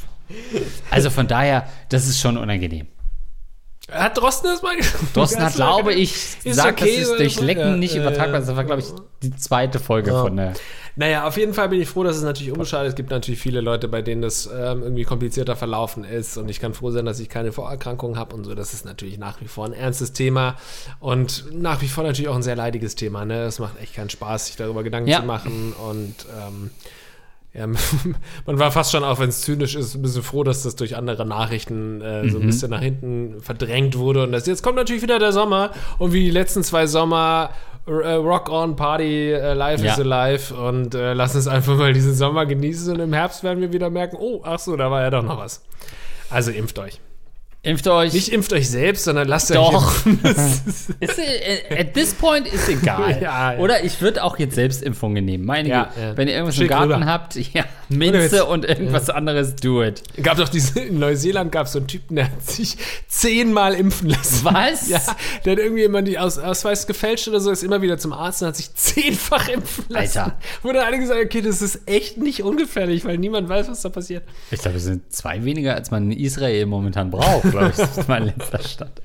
Also 0.90 1.10
von 1.10 1.28
daher, 1.28 1.70
das 1.90 2.08
ist 2.08 2.20
schon 2.20 2.38
unangenehm. 2.38 2.88
Hat 3.92 4.18
Drosten 4.18 4.50
das 4.50 4.62
mal 4.62 4.76
Drosten 5.14 5.44
hat, 5.44 5.54
glaube 5.56 5.94
ich, 5.94 6.14
Ist 6.44 6.56
sagt, 6.56 6.82
okay, 6.82 6.92
das 6.92 7.02
ist 7.04 7.10
oder 7.10 7.18
durch? 7.20 7.40
Lecken 7.42 7.62
Ja, 7.62 7.76
nicht 7.76 7.96
ja, 7.96 8.02
übertragbar. 8.02 8.40
ja. 8.40 8.46
Das 8.46 8.56
war, 8.56 8.64
glaube 8.64 8.82
ich, 8.82 8.88
die 9.22 9.36
zweite 9.36 9.78
Folge 9.80 10.12
von 10.12 10.38
der. 10.38 10.54
Naja, 10.96 11.28
auf 11.28 11.38
jeden 11.38 11.54
Fall 11.56 11.70
bin 11.70 11.82
ich 11.82 11.90
froh, 11.90 12.04
dass 12.04 12.16
es 12.16 12.22
natürlich 12.24 12.52
unbeschadet 12.54 12.90
Es 12.90 12.96
gibt 12.96 13.10
natürlich 13.10 13.40
viele 13.42 13.62
Leute, 13.62 13.88
bei 13.88 14.02
denen 14.04 14.22
das 14.22 14.46
ähm, 14.46 14.84
irgendwie 14.84 15.04
komplizierter 15.04 15.56
verlaufen 15.56 16.04
ist. 16.06 16.38
Und 16.38 16.50
ich 16.50 16.60
kann 16.60 16.74
froh 16.74 16.92
sein, 16.92 17.06
dass 17.06 17.20
ich 17.20 17.30
keine 17.30 17.52
Vorerkrankungen 17.52 18.18
habe 18.18 18.36
und 18.36 18.44
so. 18.46 18.54
Das 18.54 18.74
ist 18.74 18.86
natürlich 18.86 19.18
nach 19.18 19.42
wie 19.42 19.48
vor 19.48 19.66
ein 19.66 19.74
ernstes 19.74 20.14
Thema 20.14 20.56
und 21.00 21.46
nach 21.52 21.82
wie 21.82 21.88
vor 21.88 22.04
natürlich 22.04 22.30
auch 22.30 22.36
ein 22.36 22.44
sehr 22.44 22.56
leidiges 22.56 22.96
Thema. 22.96 23.26
Ne? 23.26 23.44
Es 23.46 23.58
macht 23.60 23.82
echt 23.82 23.96
keinen 23.96 24.12
Spaß, 24.12 24.46
sich 24.48 24.56
darüber 24.56 24.84
Gedanken 24.84 25.10
Ja. 25.10 25.20
zu 25.22 25.26
machen. 25.26 25.74
Und 25.74 26.16
ähm, 26.48 26.70
ja, 27.54 27.68
man 28.48 28.60
war 28.60 28.72
fast 28.72 28.92
schon, 28.92 29.04
auch 29.04 29.20
wenn 29.20 29.30
es 29.30 29.42
zynisch 29.42 29.76
ist, 29.76 29.94
ein 29.96 30.02
bisschen 30.02 30.24
froh, 30.24 30.44
dass 30.44 30.64
das 30.64 30.76
durch 30.76 30.96
andere 30.98 31.26
Nachrichten 31.26 32.02
äh, 32.02 32.28
so 32.30 32.40
ein 32.40 32.48
bisschen 32.48 32.72
nach 32.72 32.82
hinten 32.82 33.42
verdrängt 33.42 33.98
wurde. 33.98 34.24
Und 34.24 34.32
das, 34.32 34.48
jetzt 34.48 34.64
kommt 34.64 34.76
natürlich 34.76 35.04
wieder 35.04 35.20
der 35.20 35.32
Sommer. 35.32 35.72
Und 36.00 36.14
wie 36.14 36.24
die 36.24 36.32
letzten 36.32 36.64
zwei 36.64 36.88
Sommer, 36.88 37.52
äh, 37.86 37.92
Rock 38.14 38.50
on, 38.50 38.76
Party, 38.76 39.32
äh, 39.32 39.54
Life 39.54 39.86
Ja. 39.86 39.94
is 39.94 40.00
alive. 40.00 40.54
Und 40.56 40.96
äh, 40.96 41.14
lass 41.14 41.36
uns 41.36 41.48
einfach 41.48 41.78
mal 41.78 41.94
diesen 41.94 42.16
Sommer 42.16 42.46
genießen. 42.48 42.94
Und 42.96 43.00
im 43.02 43.14
Herbst 43.14 43.44
werden 43.44 43.62
wir 43.62 43.72
wieder 43.72 43.90
merken, 43.92 44.18
oh, 44.20 44.42
ach 44.44 44.58
so, 44.60 44.76
da 44.76 44.90
war 44.90 45.02
ja 45.02 45.12
doch 45.12 45.24
noch 45.24 45.38
was. 45.38 45.64
Also 46.32 46.50
impft 46.50 46.80
euch. 46.80 47.00
Impft 47.66 47.88
euch. 47.88 48.12
Nicht 48.12 48.28
impft 48.34 48.52
euch 48.52 48.70
selbst, 48.70 49.06
sondern 49.06 49.26
lasst 49.26 49.50
euch 49.50 49.56
Doch. 49.56 50.06
impfen. 50.06 50.20
Ist, 51.00 51.18
äh, 51.18 51.80
at 51.80 51.94
this 51.94 52.14
point 52.14 52.46
ist 52.46 52.68
egal. 52.68 53.18
Ja, 53.22 53.54
ja. 53.54 53.60
Oder 53.60 53.84
ich 53.86 54.02
würde 54.02 54.22
auch 54.24 54.38
jetzt 54.38 54.56
Selbstimpfungen 54.56 55.24
nehmen. 55.24 55.46
Meine 55.46 55.70
Ja, 55.70 55.84
Güte, 55.86 56.02
ja. 56.02 56.18
wenn 56.18 56.28
ihr 56.28 56.34
irgendwas 56.34 56.56
Schick 56.56 56.64
im 56.64 56.70
Garten 56.70 56.92
rüber. 56.94 57.06
habt, 57.06 57.36
ja. 57.54 57.64
Minze 57.88 58.46
und 58.46 58.66
irgendwas 58.66 59.10
anderes, 59.10 59.56
do 59.56 59.82
it. 59.84 60.02
gab 60.22 60.38
doch 60.38 60.50
diese, 60.50 60.80
in 60.82 61.00
Neuseeland 61.00 61.52
gab 61.54 61.68
es 61.68 61.74
so 61.74 61.80
einen 61.80 61.88
Typen, 61.88 62.16
der 62.16 62.26
hat 62.26 62.42
sich 62.44 62.76
zehnmal 63.08 63.76
impfen 63.76 64.10
lassen. 64.10 64.44
Was? 64.46 64.90
Ja, 64.90 65.00
der 65.46 65.54
hat 65.54 65.60
irgendwie 65.60 65.84
immer 65.84 66.02
die 66.02 66.18
Aus 66.20 66.38
Ausweis 66.40 66.86
gefälscht 66.88 67.28
oder 67.30 67.40
so, 67.40 67.52
ist 67.52 67.64
immer 67.64 67.82
wieder 67.82 67.98
zum 67.98 68.12
Arzt 68.12 68.42
und 68.42 68.50
hat 68.50 68.58
sich 68.58 68.74
zehnfach 68.74 69.48
impfen 69.48 69.86
lassen. 69.90 70.18
Alter. 70.20 70.38
Wo 70.64 70.72
dann 70.74 70.86
alle 70.86 70.98
gesagt 71.00 71.18
haben, 71.20 71.26
okay, 71.26 71.42
das 71.42 71.62
ist 71.62 71.82
echt 71.88 72.18
nicht 72.18 72.44
ungefährlich, 72.44 73.06
weil 73.06 73.18
niemand 73.18 73.48
weiß, 73.48 73.70
was 73.70 73.82
da 73.82 73.90
passiert. 73.90 74.24
Ich 74.52 74.60
glaube, 74.60 74.78
es 74.78 74.84
sind 74.84 75.14
zwei 75.14 75.44
weniger, 75.46 75.76
als 75.76 75.92
man 75.92 76.12
in 76.12 76.20
Israel 76.20 76.66
momentan 76.66 77.10
braucht, 77.12 77.53
glaube 77.54 77.70
ich. 77.70 77.76
Das 77.78 77.98
ist 77.98 78.08
mein 78.08 78.26
letzter 78.26 78.60
Stand. 78.60 79.02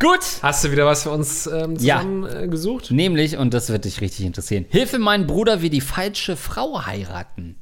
Gut. 0.00 0.20
Hast 0.42 0.64
du 0.64 0.72
wieder 0.72 0.86
was 0.86 1.04
für 1.04 1.10
uns 1.10 1.46
ähm, 1.46 1.76
Ja. 1.78 1.98
zusammen 1.98 2.26
äh, 2.26 2.48
gesucht? 2.48 2.90
Nämlich, 2.90 3.36
und 3.38 3.54
das 3.54 3.70
wird 3.70 3.84
dich 3.84 4.00
richtig 4.00 4.26
interessieren, 4.26 4.66
Hilfe 4.68 4.98
meinen 4.98 5.26
Bruder 5.26 5.62
wie 5.62 5.70
die 5.70 5.80
falsche 5.80 6.36
Frau 6.36 6.84
heiraten. 6.84 7.56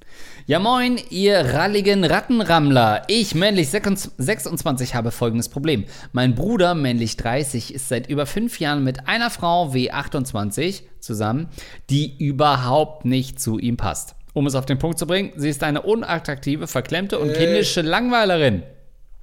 Ja 0.46 0.58
moin, 0.58 0.98
ihr 1.10 1.54
ralligen 1.54 2.04
Rattenrammler. 2.04 3.04
Ich, 3.06 3.34
männlich 3.34 3.68
26, 3.70 4.94
habe 4.94 5.10
folgendes 5.12 5.48
Problem. 5.48 5.84
Mein 6.12 6.34
Bruder, 6.34 6.74
männlich 6.74 7.16
30, 7.16 7.72
ist 7.72 7.88
seit 7.88 8.08
über 8.08 8.26
fünf 8.26 8.58
Jahren 8.58 8.82
mit 8.82 9.06
einer 9.06 9.30
Frau 9.30 9.70
W28 9.72 10.82
zusammen, 10.98 11.48
die 11.90 12.16
überhaupt 12.18 13.04
nicht 13.04 13.40
zu 13.40 13.58
ihm 13.58 13.76
passt. 13.76 14.16
Um 14.32 14.46
es 14.46 14.54
auf 14.54 14.66
den 14.66 14.78
Punkt 14.78 14.98
zu 14.98 15.06
bringen, 15.06 15.32
sie 15.36 15.48
ist 15.50 15.62
eine 15.62 15.82
unattraktive, 15.82 16.66
verklemmte 16.66 17.18
und 17.18 17.34
kindische 17.34 17.82
Langweilerin. 17.82 18.62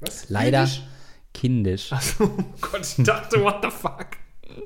Was? 0.02 0.30
Leider 0.30 0.68
kindisch. 1.34 1.92
Oh 2.20 2.30
Gott, 2.62 2.82
ich 2.98 3.04
dachte, 3.04 3.42
what 3.44 3.64
the 3.64 3.70
fuck? 3.72 4.08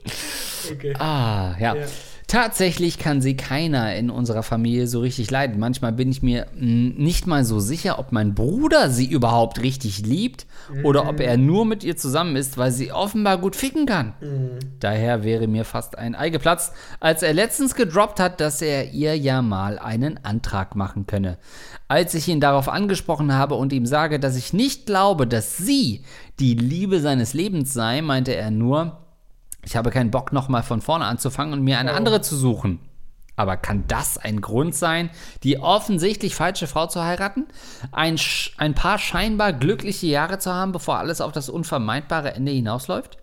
Okay. 0.71 0.93
Ah, 0.97 1.57
ja. 1.59 1.75
Ja. 1.75 1.85
Tatsächlich 2.27 2.97
kann 2.97 3.21
sie 3.21 3.35
keiner 3.35 3.95
in 3.95 4.09
unserer 4.09 4.43
Familie 4.43 4.87
so 4.87 5.01
richtig 5.01 5.29
leiden. 5.29 5.59
Manchmal 5.59 5.91
bin 5.91 6.09
ich 6.09 6.23
mir 6.23 6.47
mh, 6.55 6.93
nicht 6.97 7.27
mal 7.27 7.43
so 7.45 7.59
sicher, 7.59 7.99
ob 7.99 8.11
mein 8.11 8.33
Bruder 8.33 8.89
sie 8.89 9.05
überhaupt 9.05 9.61
richtig 9.61 10.05
liebt 10.05 10.45
oder 10.83 11.07
ob 11.07 11.19
er 11.19 11.37
nur 11.37 11.65
mit 11.65 11.83
ihr 11.83 11.97
zusammen 11.97 12.35
ist, 12.35 12.57
weil 12.57 12.71
sie 12.71 12.91
offenbar 12.91 13.37
gut 13.37 13.55
ficken 13.55 13.85
kann. 13.85 14.13
Daher 14.79 15.23
wäre 15.23 15.47
mir 15.47 15.65
fast 15.65 15.97
ein 15.97 16.15
Ei 16.15 16.29
geplatzt, 16.29 16.73
als 16.99 17.21
er 17.23 17.33
letztens 17.33 17.75
gedroppt 17.75 18.19
hat, 18.19 18.39
dass 18.39 18.61
er 18.61 18.91
ihr 18.93 19.17
ja 19.17 19.41
mal 19.41 19.77
einen 19.77 20.19
Antrag 20.23 20.75
machen 20.75 21.05
könne. 21.05 21.37
Als 21.87 22.13
ich 22.13 22.27
ihn 22.27 22.39
darauf 22.39 22.69
angesprochen 22.69 23.33
habe 23.33 23.55
und 23.55 23.73
ihm 23.73 23.85
sage, 23.85 24.19
dass 24.19 24.35
ich 24.35 24.53
nicht 24.53 24.85
glaube, 24.85 25.27
dass 25.27 25.57
sie 25.57 26.03
die 26.39 26.55
Liebe 26.55 26.99
seines 26.99 27.33
Lebens 27.33 27.73
sei, 27.73 28.01
meinte 28.01 28.35
er 28.35 28.49
nur, 28.49 29.02
ich 29.63 29.75
habe 29.75 29.89
keinen 29.91 30.11
Bock, 30.11 30.33
nochmal 30.33 30.63
von 30.63 30.81
vorne 30.81 31.05
anzufangen 31.05 31.53
und 31.53 31.63
mir 31.63 31.77
eine 31.79 31.93
andere 31.93 32.21
zu 32.21 32.35
suchen. 32.35 32.79
Aber 33.35 33.57
kann 33.57 33.85
das 33.87 34.17
ein 34.17 34.41
Grund 34.41 34.75
sein, 34.75 35.09
die 35.41 35.57
offensichtlich 35.59 36.35
falsche 36.35 36.67
Frau 36.67 36.85
zu 36.85 37.03
heiraten? 37.03 37.47
Ein, 37.91 38.19
ein 38.57 38.75
paar 38.75 38.99
scheinbar 38.99 39.53
glückliche 39.53 40.05
Jahre 40.05 40.37
zu 40.37 40.53
haben, 40.53 40.71
bevor 40.71 40.99
alles 40.99 41.19
auf 41.19 41.31
das 41.31 41.49
unvermeidbare 41.49 42.33
Ende 42.35 42.51
hinausläuft? 42.51 43.17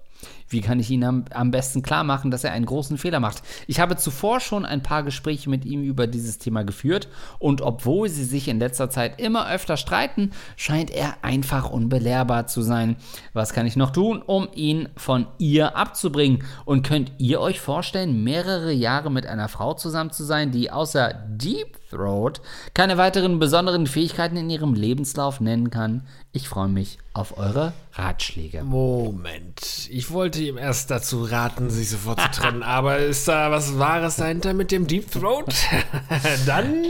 Wie 0.50 0.61
kann 0.61 0.80
ich 0.80 0.90
ihm 0.90 1.04
am, 1.04 1.25
am 1.30 1.52
besten 1.52 1.80
klar 1.80 2.02
machen, 2.02 2.33
dass 2.33 2.42
er 2.42 2.52
einen 2.52 2.66
großen 2.66 2.99
Fehler 2.99 3.21
macht? 3.21 3.42
Ich 3.69 3.78
habe 3.78 3.97
zuvor 3.97 4.40
schon 4.40 4.66
ein 4.66 4.83
paar 4.83 5.04
Gespräche 5.04 5.49
mit 5.49 5.64
ihm 5.64 5.85
über 5.85 6.09
dieses 6.09 6.38
Thema 6.38 6.64
geführt 6.64 7.09
und 7.38 7.62
obwohl 7.62 8.09
sie 8.09 8.25
sich 8.25 8.49
in 8.49 8.59
letzter 8.59 8.90
Zeit 8.90 9.21
immer 9.21 9.49
öfter 9.49 9.76
streiten, 9.76 10.33
scheint 10.57 10.90
er 10.90 11.14
einfach 11.23 11.71
unbelehrbar 11.71 12.49
zu 12.49 12.62
sein. 12.62 12.97
Was 13.33 13.52
kann 13.52 13.66
ich 13.66 13.76
noch 13.76 13.90
tun, 13.90 14.23
um 14.23 14.49
ihn 14.52 14.88
von 14.97 15.26
ihr 15.38 15.76
abzubringen? 15.76 16.42
Und 16.64 16.87
könnt 16.87 17.12
ihr 17.19 17.40
euch 17.40 17.61
vorstellen, 17.61 18.25
mehrere 18.25 18.73
Jahre 18.73 19.11
mit 19.11 19.26
einer 19.26 19.49
Frau 19.49 19.75
zusammen 19.75 20.11
zu 20.11 20.25
sein, 20.25 20.50
die 20.50 20.73
außer 20.73 21.14
Deep 21.28 21.80
Throat 21.91 22.41
keine 22.75 22.97
weiteren 22.97 23.39
besonderen 23.39 23.87
Fähigkeiten 23.87 24.37
in 24.37 24.49
ihrem 24.49 24.75
Lebenslauf 24.75 25.41
nennen 25.41 25.71
kann? 25.71 26.07
Ich 26.33 26.49
freue 26.49 26.69
mich 26.69 26.99
auf 27.13 27.37
eure 27.37 27.73
Ratschläge. 27.95 28.63
Moment, 28.63 29.89
ich 29.91 30.11
wollte 30.11 30.41
ihm 30.41 30.57
erst 30.57 30.91
dazu 30.91 31.25
raten, 31.25 31.71
sich 31.71 31.91
sofort 31.91 32.21
zu 32.21 32.41
trennen, 32.41 32.63
aber 32.65 32.99
ist 32.99 33.27
da 33.29 33.51
was 33.51 33.79
Wahres 33.79 34.17
dahinter 34.17 34.55
mit 34.55 34.71
dem 34.71 34.87
Deep 34.87 35.11
Throat? 35.11 35.55
Dann 36.47 36.85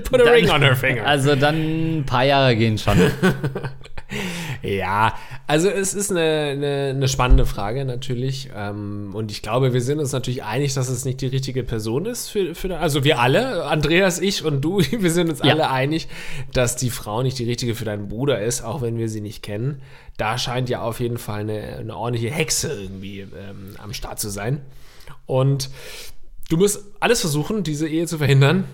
put 0.00 0.20
a 0.20 0.30
ring 0.30 0.50
on 0.50 0.62
her 0.62 0.76
finger. 0.76 1.06
Also 1.06 1.34
dann 1.34 1.98
ein 1.98 2.06
paar 2.06 2.24
Jahre 2.24 2.56
gehen 2.56 2.78
schon. 2.78 2.98
ja, 4.62 5.14
Also 5.46 5.68
es 5.68 5.92
ist 5.92 6.10
eine, 6.10 6.20
eine, 6.20 6.90
eine 6.94 7.08
spannende 7.08 7.44
Frage 7.46 7.84
natürlich. 7.84 8.48
Ähm, 8.54 9.10
und 9.14 9.30
ich 9.30 9.42
glaube, 9.42 9.72
wir 9.74 9.82
sind 9.82 9.98
uns 9.98 10.12
natürlich 10.12 10.44
einig, 10.44 10.72
dass 10.74 10.88
es 10.88 11.04
nicht 11.04 11.20
die 11.20 11.26
richtige 11.26 11.62
Person 11.64 12.06
ist 12.06 12.28
für, 12.28 12.54
für 12.54 12.78
also 12.78 13.04
wir 13.04 13.18
alle, 13.18 13.64
Andreas, 13.64 14.20
ich 14.20 14.44
und 14.44 14.60
du, 14.62 14.78
wir 14.90 15.10
sind 15.10 15.28
uns 15.30 15.40
Ja. 15.40 15.52
alle 15.52 15.70
einig, 15.70 16.08
dass 16.52 16.76
die 16.76 16.90
Frau 16.90 17.22
nicht 17.22 17.38
die 17.38 17.44
richtige 17.44 17.74
für 17.74 17.84
deinen 17.84 18.08
Bruder 18.08 18.40
ist, 18.40 18.62
auch 18.62 18.82
wenn 18.82 18.98
wir 18.98 19.08
sie 19.08 19.20
nicht 19.20 19.42
kennen. 19.42 19.82
Da 20.16 20.38
scheint 20.38 20.68
ja 20.68 20.82
auf 20.82 21.00
jeden 21.00 21.18
Fall 21.18 21.40
eine, 21.40 21.60
eine 21.78 21.96
ordentliche 21.96 22.30
Hexe 22.32 22.72
irgendwie 22.72 23.20
ähm, 23.20 23.74
am 23.82 23.92
Start 23.92 24.20
zu 24.20 24.30
sein. 24.30 24.60
Und 25.26 25.70
du 26.50 26.56
musst 26.56 26.84
alles 27.00 27.20
versuchen, 27.20 27.62
diese 27.62 27.88
Ehe 27.88 28.06
zu 28.06 28.18
verhindern. 28.18 28.64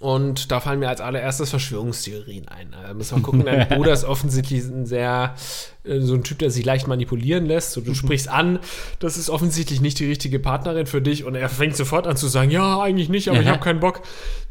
Und 0.00 0.52
da 0.52 0.60
fallen 0.60 0.78
mir 0.78 0.88
als 0.88 1.00
allererstes 1.00 1.50
Verschwörungstheorien 1.50 2.46
ein. 2.46 2.70
Da 2.70 2.94
müssen 2.94 3.18
wir 3.18 3.22
gucken, 3.22 3.44
dein 3.44 3.68
Bruder 3.76 3.92
ist 3.92 4.04
offensichtlich 4.04 4.62
ein 4.64 4.86
sehr, 4.86 5.34
äh, 5.81 5.81
so 5.84 6.14
ein 6.14 6.22
Typ, 6.22 6.38
der 6.38 6.50
sich 6.50 6.64
leicht 6.64 6.86
manipulieren 6.86 7.46
lässt. 7.46 7.72
So, 7.72 7.80
du 7.80 7.94
sprichst 7.94 8.28
an, 8.28 8.60
das 9.00 9.16
ist 9.16 9.30
offensichtlich 9.30 9.80
nicht 9.80 9.98
die 9.98 10.06
richtige 10.06 10.38
Partnerin 10.38 10.86
für 10.86 11.02
dich 11.02 11.24
und 11.24 11.34
er 11.34 11.48
fängt 11.48 11.76
sofort 11.76 12.06
an 12.06 12.16
zu 12.16 12.28
sagen, 12.28 12.50
ja, 12.50 12.80
eigentlich 12.80 13.08
nicht, 13.08 13.28
aber 13.28 13.40
ich 13.40 13.46
Aha. 13.46 13.54
habe 13.54 13.64
keinen 13.64 13.80
Bock, 13.80 14.02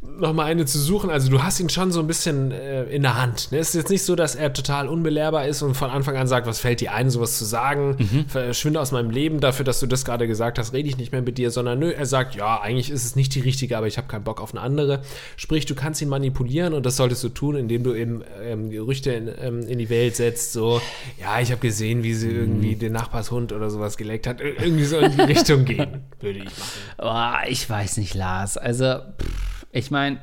nochmal 0.01 0.47
eine 0.47 0.65
zu 0.65 0.79
suchen. 0.79 1.09
Also 1.09 1.29
du 1.29 1.43
hast 1.43 1.59
ihn 1.59 1.69
schon 1.69 1.91
so 1.91 1.99
ein 1.99 2.07
bisschen 2.07 2.51
äh, 2.51 2.83
in 2.85 3.03
der 3.03 3.21
Hand. 3.21 3.51
Ne? 3.51 3.59
Es 3.59 3.69
ist 3.69 3.75
jetzt 3.75 3.89
nicht 3.89 4.03
so, 4.03 4.15
dass 4.15 4.35
er 4.35 4.51
total 4.51 4.87
unbelehrbar 4.87 5.47
ist 5.47 5.61
und 5.61 5.75
von 5.75 5.89
Anfang 5.89 6.17
an 6.17 6.27
sagt, 6.27 6.47
was 6.47 6.59
fällt 6.59 6.81
dir 6.81 6.93
ein, 6.93 7.09
sowas 7.09 7.37
zu 7.37 7.45
sagen, 7.45 8.25
verschwinde 8.27 8.81
aus 8.81 8.91
meinem 8.91 9.11
Leben 9.11 9.39
dafür, 9.39 9.63
dass 9.63 9.79
du 9.79 9.87
das 9.87 10.03
gerade 10.03 10.27
gesagt 10.27 10.57
hast, 10.57 10.73
rede 10.73 10.89
ich 10.89 10.97
nicht 10.97 11.11
mehr 11.11 11.21
mit 11.21 11.37
dir, 11.37 11.51
sondern 11.51 11.79
nö, 11.79 11.91
er 11.91 12.05
sagt, 12.05 12.35
ja, 12.35 12.59
eigentlich 12.59 12.89
ist 12.89 13.05
es 13.05 13.15
nicht 13.15 13.33
die 13.35 13.41
richtige, 13.41 13.77
aber 13.77 13.87
ich 13.87 13.97
habe 13.97 14.07
keinen 14.07 14.23
Bock 14.23 14.41
auf 14.41 14.53
eine 14.53 14.61
andere. 14.61 15.01
Sprich, 15.37 15.65
du 15.65 15.75
kannst 15.75 16.01
ihn 16.01 16.09
manipulieren 16.09 16.73
und 16.73 16.85
das 16.85 16.97
solltest 16.97 17.23
du 17.23 17.29
tun, 17.29 17.55
indem 17.55 17.83
du 17.83 17.93
eben 17.93 18.23
ähm, 18.43 18.69
Gerüchte 18.69 19.11
in, 19.11 19.29
ähm, 19.39 19.67
in 19.67 19.77
die 19.77 19.89
Welt 19.89 20.15
setzt, 20.15 20.53
so, 20.53 20.81
ja, 21.21 21.39
ich 21.39 21.51
habe 21.51 21.61
gesehen, 21.61 22.03
wie 22.03 22.13
sie 22.13 22.29
irgendwie 22.31 22.75
den 22.75 22.93
Nachbarshund 22.93 23.51
oder 23.53 23.69
sowas 23.69 23.95
geleckt 23.97 24.25
hat. 24.27 24.41
Ir- 24.41 24.59
Irgendwie 24.61 24.85
so 24.85 24.97
in 24.97 25.11
die 25.15 25.21
Richtung 25.21 25.65
gehen, 25.65 26.01
würde 26.19 26.39
ich 26.39 26.45
machen. 26.45 26.71
Boah, 26.97 27.39
ich 27.47 27.69
weiß 27.69 27.97
nicht, 27.97 28.13
Lars. 28.15 28.57
Also, 28.57 28.95
pff, 29.21 29.65
ich 29.71 29.91
meine, 29.91 30.19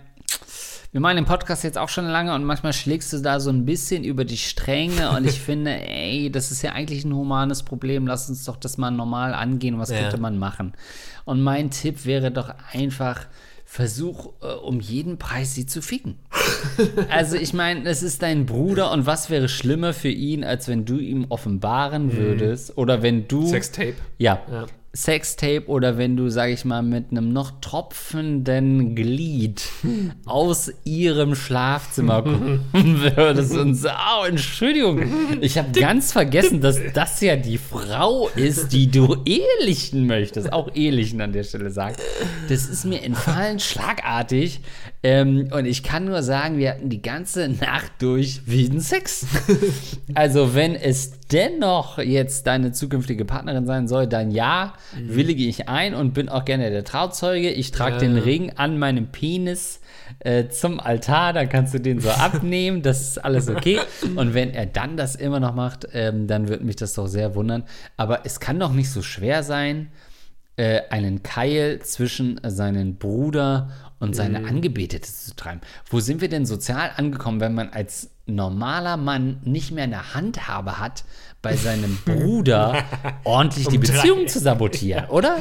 wir 0.90 1.00
machen 1.00 1.16
den 1.16 1.24
Podcast 1.26 1.64
jetzt 1.64 1.76
auch 1.78 1.88
schon 1.90 2.06
lange 2.06 2.34
und 2.34 2.44
manchmal 2.44 2.72
schlägst 2.72 3.12
du 3.12 3.18
da 3.18 3.40
so 3.40 3.50
ein 3.50 3.64
bisschen 3.66 4.04
über 4.04 4.24
die 4.24 4.38
Stränge 4.38 5.10
und 5.10 5.26
ich 5.26 5.38
finde, 5.40 5.70
ey, 5.72 6.30
das 6.32 6.50
ist 6.50 6.62
ja 6.62 6.72
eigentlich 6.72 7.04
ein 7.04 7.14
humanes 7.14 7.62
Problem. 7.62 8.06
Lass 8.06 8.28
uns 8.28 8.44
doch 8.44 8.56
das 8.56 8.78
mal 8.78 8.90
normal 8.90 9.34
angehen. 9.34 9.78
Was 9.78 9.90
Ja. 9.90 10.00
könnte 10.00 10.18
man 10.18 10.38
machen? 10.38 10.72
Und 11.24 11.42
mein 11.42 11.70
Tipp 11.70 12.06
wäre 12.06 12.30
doch 12.30 12.52
einfach, 12.72 13.26
versuch 13.70 14.32
äh, 14.40 14.46
um 14.46 14.80
jeden 14.80 15.18
Preis 15.18 15.54
sie 15.54 15.66
zu 15.66 15.82
ficken. 15.82 16.18
Also 17.10 17.36
ich 17.36 17.52
meine, 17.52 17.88
es 17.88 18.02
ist 18.02 18.22
dein 18.22 18.46
Bruder 18.46 18.92
und 18.92 19.04
was 19.04 19.30
wäre 19.30 19.48
schlimmer 19.48 19.92
für 19.92 20.08
ihn, 20.08 20.44
als 20.44 20.68
wenn 20.68 20.84
du 20.84 20.98
ihm 20.98 21.26
offenbaren 21.28 22.16
würdest 22.16 22.78
oder 22.78 23.02
wenn 23.02 23.26
du 23.26 23.46
Sextape. 23.46 23.94
ja. 24.16 24.40
Ja. 24.50 24.66
Sextape 24.98 25.68
oder 25.68 25.96
wenn 25.96 26.16
du, 26.16 26.28
sag 26.28 26.50
ich 26.50 26.64
mal, 26.64 26.82
mit 26.82 27.12
einem 27.12 27.32
noch 27.32 27.60
tropfenden 27.60 28.96
Glied 28.96 29.62
aus 30.26 30.72
ihrem 30.84 31.36
Schlafzimmer 31.36 32.22
gucken 32.22 32.60
würdest 32.72 33.56
und 33.56 33.76
so, 33.76 33.88
oh, 33.88 34.24
Entschuldigung, 34.26 35.40
ich 35.40 35.56
habe 35.56 35.70
ganz 35.70 36.12
vergessen, 36.12 36.60
dass 36.60 36.80
das 36.94 37.20
ja 37.20 37.36
die 37.36 37.58
Frau 37.58 38.28
ist, 38.34 38.72
die 38.72 38.90
du 38.90 39.22
ehelichen 39.24 40.06
möchtest. 40.06 40.52
Auch 40.52 40.74
ehelichen 40.74 41.20
an 41.20 41.32
der 41.32 41.44
Stelle 41.44 41.70
sagt. 41.70 42.02
Das 42.48 42.66
ist 42.66 42.84
mir 42.84 43.02
entfallen, 43.02 43.60
schlagartig. 43.60 44.60
Ähm, 45.02 45.48
und 45.52 45.64
ich 45.64 45.84
kann 45.84 46.06
nur 46.06 46.22
sagen, 46.24 46.58
wir 46.58 46.70
hatten 46.70 46.88
die 46.88 47.00
ganze 47.02 47.48
Nacht 47.48 47.92
durch 48.00 48.42
wilden 48.46 48.80
Sex. 48.80 49.26
Also, 50.14 50.54
wenn 50.54 50.74
es 50.74 51.20
dennoch 51.30 51.98
jetzt 51.98 52.46
deine 52.46 52.72
zukünftige 52.72 53.24
Partnerin 53.24 53.66
sein 53.66 53.86
soll, 53.86 54.06
dann 54.06 54.30
ja, 54.30 54.72
willige 54.98 55.44
ich 55.44 55.68
ein 55.68 55.94
und 55.94 56.14
bin 56.14 56.28
auch 56.28 56.44
gerne 56.44 56.70
der 56.70 56.82
Trauzeuge. 56.82 57.50
Ich 57.50 57.70
trage 57.70 57.96
Ja. 57.96 58.00
den 58.00 58.16
Ring 58.16 58.52
an 58.56 58.78
meinem 58.78 59.08
Penis 59.08 59.80
äh, 60.20 60.48
zum 60.48 60.80
Altar, 60.80 61.34
dann 61.34 61.48
kannst 61.48 61.74
du 61.74 61.78
den 61.78 62.00
so 62.00 62.10
abnehmen, 62.10 62.82
das 62.82 63.02
ist 63.02 63.24
alles 63.24 63.48
okay. 63.48 63.78
Und 64.16 64.34
wenn 64.34 64.50
er 64.50 64.66
dann 64.66 64.96
das 64.96 65.14
immer 65.14 65.38
noch 65.40 65.54
macht, 65.54 65.86
ähm, 65.92 66.26
dann 66.26 66.48
würde 66.48 66.64
mich 66.64 66.76
das 66.76 66.94
doch 66.94 67.06
sehr 67.06 67.34
wundern. 67.34 67.64
Aber 67.96 68.24
es 68.24 68.40
kann 68.40 68.58
doch 68.58 68.72
nicht 68.72 68.90
so 68.90 69.02
schwer 69.02 69.42
sein, 69.42 69.88
äh, 70.56 70.80
einen 70.90 71.22
Keil 71.22 71.80
zwischen 71.82 72.40
seinen 72.44 72.96
Bruder 72.96 73.70
und 74.00 74.14
seine 74.14 74.46
Angebetete 74.46 75.10
zu 75.10 75.34
treiben. 75.34 75.60
Wo 75.90 76.00
sind 76.00 76.20
wir 76.20 76.28
denn 76.28 76.46
sozial 76.46 76.92
angekommen, 76.96 77.40
wenn 77.40 77.54
man 77.54 77.70
als 77.70 78.10
normaler 78.26 78.96
Mann 78.96 79.40
nicht 79.44 79.72
mehr 79.72 79.84
eine 79.84 80.14
Handhabe 80.14 80.78
hat, 80.78 81.04
bei 81.42 81.56
seinem 81.56 81.98
Bruder 82.04 82.84
ordentlich 83.24 83.68
die 83.68 83.78
Um 83.78 83.82
drei. 83.82 83.92
Beziehung 83.94 84.28
zu 84.28 84.38
sabotieren, 84.38 85.04
oder? 85.08 85.38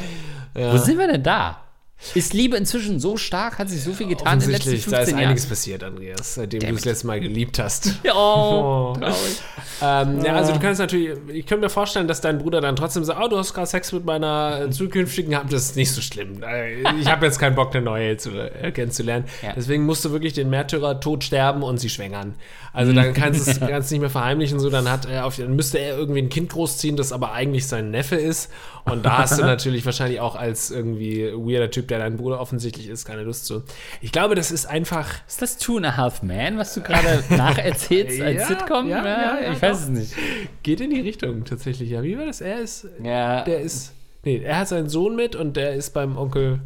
Wo 0.54 0.78
sind 0.78 0.98
wir 0.98 1.08
denn 1.08 1.22
da? 1.22 1.67
Ist 2.14 2.34
Liebe 2.34 2.56
inzwischen 2.58 3.00
so 3.00 3.18
stark? 3.18 3.58
Hat 3.58 3.70
sich 3.70 3.82
so 3.84 3.92
viel 3.92 4.08
getan 4.08 4.36
in 4.36 4.40
den 4.42 4.52
letzten 4.52 4.70
Offensichtlich, 4.70 4.92
da 4.94 5.00
ist 5.02 5.10
15 5.10 5.26
einiges 5.26 5.44
Jahren? 5.44 5.50
passiert, 5.50 5.84
Andreas, 5.84 6.36
seitdem 6.36 6.60
du 6.60 6.66
Damn 6.68 6.76
das 6.76 6.82
it. 6.84 6.92
letzte 6.92 7.08
Mal 7.08 7.20
geliebt 7.20 7.60
hast. 7.60 7.92
Oh, 8.14 8.94
Oh. 8.94 8.98
traurig. 9.00 9.42
Ähm, 9.82 10.24
ja, 10.24 10.34
also 10.36 10.54
du 10.54 10.60
kannst 10.60 10.80
natürlich, 10.80 11.18
ich 11.34 11.46
könnte 11.46 11.66
mir 11.66 11.70
vorstellen, 11.70 12.08
dass 12.08 12.22
dein 12.22 12.38
Bruder 12.38 12.62
dann 12.62 12.76
trotzdem 12.76 13.04
sagt, 13.04 13.20
oh, 13.22 13.28
du 13.28 13.38
hast 13.38 13.54
gerade 13.54 13.68
Sex 13.68 13.92
mit 13.92 14.06
meiner 14.06 14.70
zukünftigen 14.72 15.32
gehabt, 15.32 15.52
das 15.52 15.64
ist 15.64 15.76
nicht 15.76 15.92
so 15.92 16.02
schlimm. 16.02 16.42
Äh, 16.44 16.82
Ich 17.00 17.08
habe 17.12 17.26
jetzt 17.26 17.40
keinen 17.40 17.56
Bock, 17.56 17.76
eine 17.76 17.84
neue 17.84 18.18
zu, 18.18 18.30
äh, 18.32 18.72
kennenzulernen. 18.72 19.26
Ja. 19.42 19.54
Deswegen 19.56 19.86
musst 19.86 20.06
du 20.06 20.12
wirklich 20.12 20.34
den 20.34 20.50
Märtyrer 20.50 21.00
tot 21.00 21.24
sterben 21.24 21.64
und 21.64 21.80
sie 21.80 21.90
schwängern. 21.90 22.36
Also 22.78 22.94
dann 22.94 23.12
kannst 23.16 23.48
du 23.48 23.52
es 23.52 23.60
nicht 23.92 24.02
mehr 24.02 24.10
verheimlichen, 24.12 24.60
so 24.60 24.70
dann 24.70 24.88
hat 24.88 25.08
er 25.08 25.26
auf, 25.26 25.36
dann 25.36 25.56
müsste 25.56 25.80
er 25.80 25.98
irgendwie 25.98 26.22
ein 26.22 26.30
Kind 26.30 26.52
großziehen, 26.52 26.96
das 26.96 27.12
aber 27.12 27.32
eigentlich 27.32 27.66
sein 27.66 27.90
Neffe 27.90 28.18
ist. 28.18 28.52
Und 28.86 29.04
da 29.04 29.18
hast 29.18 29.40
du 29.40 29.42
natürlich 29.46 29.84
wahrscheinlich 29.84 30.20
auch 30.20 30.36
als 30.36 30.70
irgendwie 30.70 31.24
weirder 31.34 31.72
Typ, 31.72 31.88
der 31.88 31.98
dein 31.98 32.18
Bruder 32.18 32.40
offensichtlich 32.40 32.88
ist, 32.88 33.06
keine 33.06 33.24
Lust 33.24 33.48
zu. 33.48 33.64
Ich 34.00 34.12
glaube, 34.12 34.36
das 34.36 34.52
ist 34.52 34.68
einfach. 34.68 35.10
Ist 35.28 35.42
das 35.42 35.58
Two 35.58 35.78
and 35.78 35.88
a 35.88 35.98
Half 35.98 36.22
Man, 36.22 36.60
was 36.60 36.76
du 36.76 36.82
gerade 36.82 37.24
nacherzählst 37.36 38.22
als 38.22 38.42
Ja, 38.42 38.46
Sitcom? 38.46 38.88
ja, 38.90 39.04
ja, 39.04 39.42
ja, 39.42 39.52
ich 39.54 39.60
weiß 39.60 39.78
doch. 39.78 39.84
es 39.86 39.90
nicht. 39.90 40.14
Geht 40.62 40.80
in 40.80 40.92
die 40.92 41.02
Richtung 41.02 41.46
tatsächlich. 41.46 41.90
Ja, 41.90 42.04
wie 42.04 42.16
war 42.16 42.28
das? 42.28 42.42
Er 42.42 42.60
ist. 42.62 42.86
Ja, 43.04 43.42
Der 43.44 43.60
ist. 43.62 43.94
Nee, 44.24 44.38
er 44.44 44.60
hat 44.60 44.68
seinen 44.68 44.88
Sohn 44.90 45.16
mit 45.16 45.36
und 45.36 45.58
der 45.58 45.74
ist 45.74 45.96
beim 45.96 46.16
Onkel 46.16 46.60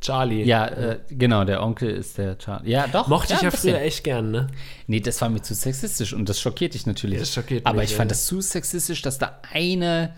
Charlie. 0.00 0.44
ja 0.44 0.66
äh, 0.66 0.98
genau, 1.08 1.44
der 1.44 1.62
Onkel 1.62 1.90
ist 1.90 2.18
der 2.18 2.36
Charlie. 2.38 2.70
Ja, 2.70 2.86
doch. 2.86 3.08
Mochte 3.08 3.32
ich 3.32 3.40
ja 3.40 3.48
ein 3.48 3.50
bisschen. 3.50 3.72
früher 3.72 3.80
echt 3.80 4.04
gern, 4.04 4.30
ne? 4.30 4.46
Nee, 4.86 5.00
das 5.00 5.20
war 5.20 5.28
mir 5.28 5.42
zu 5.42 5.54
sexistisch 5.54 6.12
und 6.12 6.28
das 6.28 6.40
schockiert 6.40 6.74
dich 6.74 6.86
natürlich. 6.86 7.16
Ja, 7.16 7.20
das 7.20 7.32
schockiert 7.32 7.66
Aber 7.66 7.80
mich, 7.80 7.90
ich 7.90 7.96
fand 7.96 8.10
ja. 8.10 8.14
das 8.14 8.26
zu 8.26 8.40
sexistisch, 8.40 9.02
dass 9.02 9.18
da 9.18 9.40
eine 9.52 10.14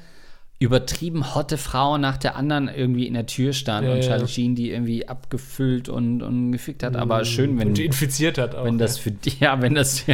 übertrieben 0.61 1.37
hotte 1.37 1.57
Frau 1.57 1.99
nach 1.99 2.17
der 2.17 2.35
anderen 2.35 2.67
irgendwie 2.69 3.07
in 3.07 3.15
der 3.15 3.27
Tür 3.27 3.53
stand 3.53 3.87
Ja, 3.87 3.93
und 3.93 3.99
ja. 4.03 4.09
Charlie 4.09 4.27
Sheen 4.27 4.57
die 4.57 4.71
irgendwie 4.73 5.07
abgefüllt 5.07 5.89
und, 5.89 6.21
und 6.21 6.51
gefickt 6.51 6.83
hat. 6.83 6.97
Aber 6.97 7.25
schön, 7.25 7.57
wenn, 7.61 7.69
Und 7.69 7.79
die 7.79 7.85
infiziert 7.85 8.39
hat 8.39 8.57
auch. 8.57 8.65
wenn 8.65 8.77
das 8.77 8.99
für 8.99 9.13
dich, 9.13 9.39
ja, 9.41 9.63
wenn 9.63 9.77
das, 9.77 10.05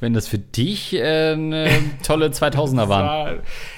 wenn 0.00 0.12
das 0.12 0.28
für 0.28 0.36
dich 0.38 0.92
äh, 0.94 1.32
eine 1.32 1.70
tolle 2.02 2.26
2000er 2.28 2.88
waren. 2.88 2.88
war, 2.88 3.34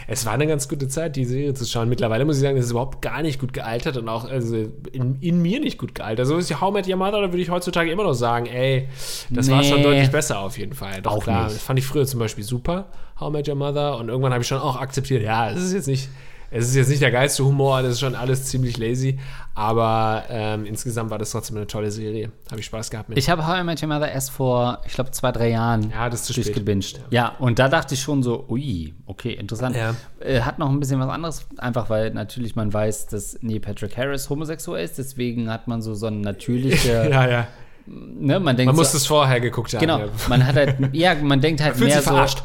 es 0.09 0.27
war 0.27 0.33
eine 0.33 0.49
ganz 0.49 0.69
gute 0.69 0.89
Zeit, 0.89 1.15
die 1.15 1.25
Serie 1.25 1.55
zu 1.55 1.65
schauen. 1.65 1.89
Mittlerweile 1.89 2.25
muss 2.25 2.37
ich 2.39 2.43
sagen, 2.43 2.57
das 2.57 2.65
ist 2.65 2.73
überhaupt 2.73 3.01
gar 3.01 3.23
nicht 3.23 3.39
gut 3.39 3.53
gealtert 3.53 3.97
und 3.97 4.09
auch 4.09 4.25
also 4.29 4.57
in, 4.91 5.19
in 5.21 5.41
mir 5.41 5.61
nicht 5.61 5.79
gut 5.79 5.95
gealtert. 5.95 6.27
So 6.27 6.37
ist 6.37 6.51
ja 6.51 6.61
How 6.61 6.73
Met 6.75 6.89
Your 6.89 6.97
Mother, 6.97 7.21
da 7.21 7.29
würde 7.33 7.43
ich 7.43 7.51
heutzutage 7.51 7.93
immer 7.93 8.03
noch 8.03 8.15
sagen, 8.15 8.47
ey, 8.47 8.89
das 9.31 9.49
war 9.49 9.63
schon 9.63 9.77
Nee. 9.79 9.85
deutlich 9.85 10.11
besser 10.11 10.41
auf 10.41 10.59
jeden 10.59 10.73
Fall. 10.73 11.01
Doch 11.01 11.13
Auch 11.19 11.23
klar, 11.23 11.45
nicht. 11.45 11.55
das 11.57 11.63
fand 11.63 11.79
ich 11.79 11.87
früher 11.87 12.07
zum 12.07 12.19
Beispiel 12.19 12.43
super, 12.43 12.87
How 13.21 13.29
I 13.31 13.33
Met 13.33 13.49
Your 13.49 13.55
Mother. 13.57 13.97
Und 13.97 14.09
irgendwann 14.09 14.33
habe 14.33 14.43
ich 14.43 14.49
schon 14.49 14.59
auch 14.59 14.77
akzeptiert, 14.81 15.23
ja, 15.23 15.51
es 15.51 15.63
ist 15.63 15.73
jetzt 15.73 15.89
nicht. 15.89 16.09
Es 16.51 16.67
ist 16.67 16.77
jetzt 16.77 16.89
nicht 16.89 17.03
der 17.03 17.11
geilste 17.11 17.45
Humor, 17.45 17.83
das 17.83 17.93
ist 17.93 18.01
schon 18.01 18.15
alles 18.15 18.47
ziemlich 18.47 18.79
lazy, 18.79 19.19
aber 19.55 20.25
ähm, 20.31 20.65
insgesamt 20.65 21.11
war 21.11 21.19
das 21.19 21.33
trotzdem 21.33 21.59
eine 21.59 21.67
tolle 21.67 21.91
Serie. 21.91 22.33
Habe 22.51 22.61
ich 22.61 22.65
Spaß 22.65 22.89
gehabt 22.89 23.11
mit. 23.11 23.19
Ich 23.19 23.29
habe 23.29 23.47
How 23.47 23.61
I 23.61 23.65
Met 23.65 23.83
Your 23.83 23.89
Mother 23.91 24.11
erst 24.11 24.31
vor, 24.31 24.81
ich 24.87 24.95
glaube, 24.95 25.11
zwei, 25.11 25.31
drei 25.31 25.51
Jahren 25.51 25.91
ja, 25.91 26.09
das 26.09 26.21
ist 26.21 26.27
zu 26.29 26.33
spät. 26.33 26.47
durchgebinged. 26.47 27.03
Ja. 27.11 27.35
und 27.39 27.59
da 27.59 27.69
dachte 27.69 27.93
ich 27.93 28.01
schon 28.01 28.23
so, 28.23 28.47
ui, 28.49 28.95
okay, 29.05 29.33
interessant. 29.35 29.77
Ja. 29.77 29.95
Äh, 30.21 30.41
hat 30.41 30.59
noch 30.59 30.71
ein 30.71 30.81
bisschen 30.81 30.99
was 31.01 31.11
anderes, 31.11 31.47
einfach 31.59 31.91
weil 31.91 32.13
natürlich 32.15 32.57
man 32.57 32.73
weiß, 32.73 33.09
dass 33.09 33.37
Neil 33.43 33.61
Patrick 33.61 33.99
Harris 33.99 34.31
homosexuell 34.31 34.83
ist, 34.83 34.97
deswegen 34.97 35.51
hat 35.53 35.69
man 35.69 35.83
so 35.83 35.93
so 35.93 36.07
ein 36.07 36.23
natürliche, 36.23 37.09
Ja, 37.11 37.29
ja. 37.29 37.47
ne, 37.87 38.41
man 38.41 38.57
denkt 38.57 38.69
Man 38.69 38.77
muss 38.77 38.93
so, 38.93 38.97
es 38.97 39.07
vorher 39.07 39.41
geguckt 39.41 39.75
haben. 39.75 39.81
genau, 39.81 39.99
ja. 39.99 40.07
man 40.31 40.47
hat 40.47 40.57
halt, 40.57 40.77
ja, 40.95 41.15
man 41.15 41.43
denkt 41.43 41.61
halt 41.61 41.77
Fühlt 41.77 41.91
mehr 41.91 42.01
so, 42.01 42.09
verarscht. 42.11 42.43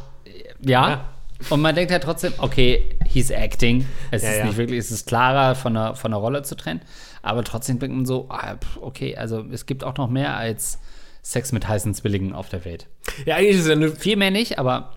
Ja, 0.65 0.89
Ja. 0.89 1.05
und 1.49 1.61
man 1.61 1.75
denkt 1.75 1.91
halt 1.91 2.03
trotzdem, 2.03 2.33
okay, 2.37 2.97
he's 3.07 3.31
acting, 3.31 3.85
es 4.11 4.23
Ja, 4.23 4.29
ist 4.29 4.37
ja. 4.39 4.45
nicht 4.45 4.57
wirklich, 4.57 4.79
es 4.79 4.91
ist 4.91 5.07
klarer 5.07 5.55
von 5.55 5.73
der, 5.73 5.95
von 5.95 6.11
der 6.11 6.19
Rolle 6.19 6.43
zu 6.43 6.55
trennen, 6.55 6.81
aber 7.21 7.43
trotzdem 7.43 7.79
denkt 7.79 7.95
man 7.95 8.05
so, 8.05 8.27
ah, 8.29 8.55
okay, 8.81 9.15
also 9.17 9.43
es 9.51 9.65
gibt 9.65 9.83
auch 9.83 9.97
noch 9.97 10.09
mehr 10.09 10.35
als 10.37 10.79
Sex 11.25 11.53
mit 11.53 11.69
heißen 11.69 11.93
Zwillingen 11.93 12.33
auf 12.33 12.49
der 12.49 12.65
Welt. 12.65 12.87
Ja, 13.25 13.37
eigentlich 13.37 13.55
ist 13.55 13.61
es 13.61 13.67
ja 13.67 13.73
eine 13.73 13.89
Viel 13.89 14.17
mehr 14.17 14.29
nicht, 14.29 14.59
aber 14.59 14.93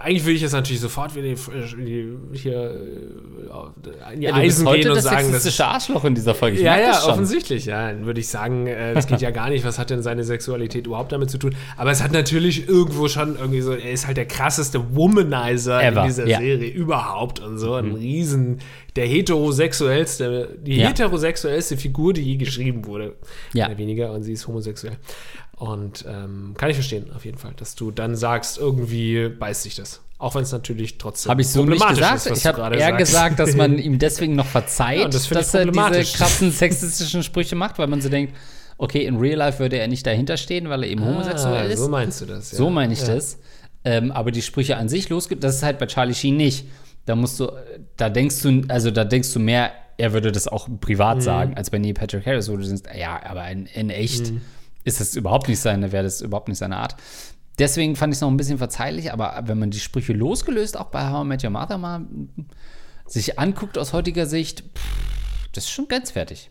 Eigentlich 0.00 0.24
würde 0.24 0.34
ich 0.34 0.42
jetzt 0.42 0.52
natürlich 0.52 0.80
sofort 0.80 1.14
wieder 1.14 1.28
die, 1.28 1.36
die, 1.84 2.38
hier 2.38 2.52
äh, 2.52 4.14
in 4.14 4.20
die 4.20 4.26
ja, 4.26 4.34
Eisen 4.34 4.66
heute 4.66 4.80
gehen 4.80 4.90
und 4.90 4.96
das 4.96 5.04
sagen, 5.04 5.16
dass 5.16 5.26
sexistische 5.26 5.64
Arschloch 5.66 6.04
in 6.04 6.16
dieser 6.16 6.34
Folge. 6.34 6.56
Ich 6.56 6.62
ja, 6.64 6.76
ja, 6.78 6.88
das 6.88 7.06
offensichtlich, 7.06 7.66
ja. 7.66 7.92
Dann 7.92 8.06
würde 8.06 8.18
ich 8.18 8.26
sagen, 8.26 8.66
äh, 8.66 8.92
das 8.92 9.06
geht 9.06 9.20
ja 9.20 9.30
gar 9.30 9.50
nicht. 9.50 9.64
Was 9.64 9.78
hat 9.78 9.90
denn 9.90 10.02
seine 10.02 10.24
Sexualität 10.24 10.88
überhaupt 10.88 11.12
damit 11.12 11.30
zu 11.30 11.38
tun? 11.38 11.54
Aber 11.76 11.92
es 11.92 12.02
hat 12.02 12.10
natürlich 12.10 12.68
irgendwo 12.68 13.06
schon 13.06 13.36
irgendwie 13.36 13.60
so, 13.60 13.72
er 13.72 13.92
ist 13.92 14.08
halt 14.08 14.16
der 14.16 14.26
krasseste 14.26 14.96
Womanizer 14.96 15.80
Ever, 15.80 16.00
in 16.00 16.06
dieser 16.08 16.26
ja. 16.26 16.38
Serie 16.40 16.70
überhaupt 16.70 17.38
und 17.38 17.58
so. 17.58 17.74
Ein 17.74 17.94
Riesen, 17.94 18.58
der 18.96 19.06
heterosexuellste, 19.06 20.58
die 20.60 20.76
Ja. 20.76 20.88
heterosexuellste 20.88 21.76
Figur, 21.76 22.14
die 22.14 22.22
je 22.22 22.36
geschrieben 22.36 22.84
wurde. 22.84 23.14
Ja. 23.52 23.66
Mehr 23.66 23.76
oder 23.76 23.78
weniger. 23.78 24.12
Und 24.12 24.24
sie 24.24 24.32
ist 24.32 24.46
homosexuell. 24.48 24.96
Und 25.58 26.04
ähm, 26.08 26.54
kann 26.56 26.70
ich 26.70 26.76
verstehen, 26.76 27.10
auf 27.14 27.24
jeden 27.24 27.38
Fall, 27.38 27.52
dass 27.56 27.74
du 27.74 27.90
dann 27.90 28.14
sagst, 28.14 28.58
irgendwie 28.58 29.28
beißt 29.28 29.62
sich 29.64 29.74
das. 29.74 30.00
Auch 30.18 30.34
wenn 30.34 30.42
es 30.42 30.52
natürlich 30.52 30.98
trotzdem 30.98 31.30
Habe 31.30 31.42
ich 31.42 31.48
so 31.48 31.64
nicht 31.64 31.86
gesagt. 31.86 32.26
ist, 32.26 32.38
ich 32.38 32.46
habe 32.46 32.58
gerade 32.58 32.76
eher 32.76 32.88
sagst. 32.90 32.98
gesagt, 32.98 33.38
dass 33.40 33.54
man 33.56 33.78
ihm 33.78 33.98
deswegen 33.98 34.34
noch 34.36 34.46
verzeiht, 34.46 35.00
Ja, 35.00 35.08
das 35.08 35.28
dass 35.28 35.54
er 35.54 35.66
diese 35.66 36.16
krassen 36.16 36.50
sexistischen 36.52 37.22
Sprüche 37.22 37.54
macht, 37.56 37.78
weil 37.78 37.86
man 37.88 38.00
so 38.00 38.08
denkt, 38.08 38.34
okay, 38.78 39.04
in 39.04 39.16
Real 39.16 39.36
Life 39.38 39.58
würde 39.58 39.78
er 39.78 39.88
nicht 39.88 40.06
dahinter 40.06 40.36
stehen, 40.36 40.68
weil 40.68 40.84
er 40.84 40.88
eben 40.90 41.04
homosexuell 41.04 41.66
ah, 41.68 41.72
ist. 41.72 41.78
So 41.80 41.88
meinst 41.88 42.20
du 42.20 42.26
das, 42.26 42.52
ja. 42.52 42.58
So 42.58 42.70
meine 42.70 42.92
ich 42.92 43.00
ja. 43.00 43.14
das. 43.14 43.38
Ähm, 43.84 44.10
aber 44.12 44.30
die 44.32 44.42
Sprüche 44.42 44.76
an 44.76 44.88
sich 44.88 45.08
losgeht, 45.08 45.42
das 45.42 45.56
ist 45.56 45.62
halt 45.62 45.78
bei 45.78 45.86
Charlie 45.86 46.14
Sheen 46.14 46.36
nicht. 46.36 46.66
Da 47.06 47.14
musst 47.16 47.38
du, 47.40 47.50
da 47.96 48.10
denkst 48.10 48.42
du, 48.42 48.62
also 48.68 48.90
da 48.90 49.04
denkst 49.04 49.32
du 49.32 49.38
mehr, 49.40 49.72
er 49.96 50.12
würde 50.12 50.30
das 50.30 50.46
auch 50.46 50.68
privat 50.80 51.18
Mhm. 51.18 51.22
sagen, 51.22 51.54
als 51.56 51.70
bei 51.70 51.78
Neil 51.78 51.94
Patrick 51.94 52.26
Harris, 52.26 52.48
wo 52.50 52.56
du 52.56 52.64
denkst, 52.64 52.82
ja, 52.96 53.20
aber 53.24 53.48
in, 53.50 53.66
in 53.66 53.90
echt 53.90 54.30
Mhm. 54.32 54.40
Ist 54.88 55.00
das 55.00 55.14
überhaupt 55.14 55.48
nicht 55.48 55.60
seine, 55.60 55.92
wäre 55.92 56.04
das 56.04 56.20
überhaupt 56.20 56.48
nicht 56.48 56.58
seine 56.58 56.76
Art. 56.76 56.96
Deswegen 57.58 57.96
fand 57.96 58.12
ich 58.12 58.18
es 58.18 58.20
noch 58.20 58.30
ein 58.30 58.36
bisschen 58.36 58.58
verzeihlich, 58.58 59.12
aber 59.12 59.42
wenn 59.46 59.58
man 59.58 59.70
die 59.70 59.80
Sprüche 59.80 60.12
losgelöst, 60.12 60.76
auch 60.76 60.86
bei 60.86 61.10
How 61.10 61.24
I 61.24 61.28
Met 61.28 61.44
Your 61.44 61.50
Mother 61.50 61.78
mal 61.78 62.02
sich 63.06 63.38
anguckt 63.38 63.78
aus 63.78 63.92
heutiger 63.92 64.26
Sicht, 64.26 64.60
pff, 64.60 65.48
das 65.52 65.64
ist 65.64 65.70
schon 65.70 65.88
grenzwertig. 65.88 66.50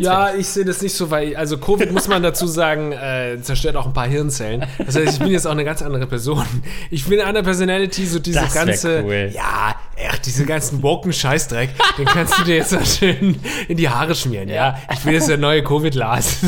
Ja, 0.00 0.34
ich 0.34 0.46
sehe 0.46 0.64
das 0.64 0.80
nicht 0.82 0.94
so, 0.94 1.10
weil, 1.10 1.36
also 1.36 1.58
Covid, 1.58 1.92
muss 1.92 2.08
man 2.08 2.22
dazu 2.22 2.46
sagen, 2.46 2.92
äh, 2.92 3.38
zerstört 3.42 3.76
auch 3.76 3.86
ein 3.86 3.92
paar 3.92 4.06
Hirnzellen. 4.06 4.64
Das 4.78 4.96
heißt, 4.96 5.14
ich 5.14 5.18
bin 5.18 5.30
jetzt 5.30 5.46
auch 5.46 5.52
eine 5.52 5.64
ganz 5.64 5.82
andere 5.82 6.06
Person. 6.06 6.44
Ich 6.90 7.04
bin 7.06 7.20
eine 7.20 7.42
Personality, 7.42 8.06
so 8.06 8.18
diese 8.18 8.40
Das 8.40 8.54
ganze, 8.54 9.02
cool. 9.04 9.30
ja, 9.34 9.74
echt, 9.96 10.26
diese 10.26 10.46
ganzen 10.46 10.82
woken 10.82 11.12
Scheißdreck, 11.12 11.70
den 11.98 12.06
kannst 12.06 12.38
du 12.38 12.44
dir 12.44 12.56
jetzt 12.56 12.72
mal 12.72 12.84
schön 12.86 13.38
in 13.68 13.76
die 13.76 13.88
Haare 13.88 14.14
schmieren, 14.14 14.48
ja. 14.48 14.78
Ich 14.92 15.00
bin 15.00 15.12
jetzt 15.12 15.28
der 15.28 15.38
neue 15.38 15.62
Covid-Lars. 15.62 16.38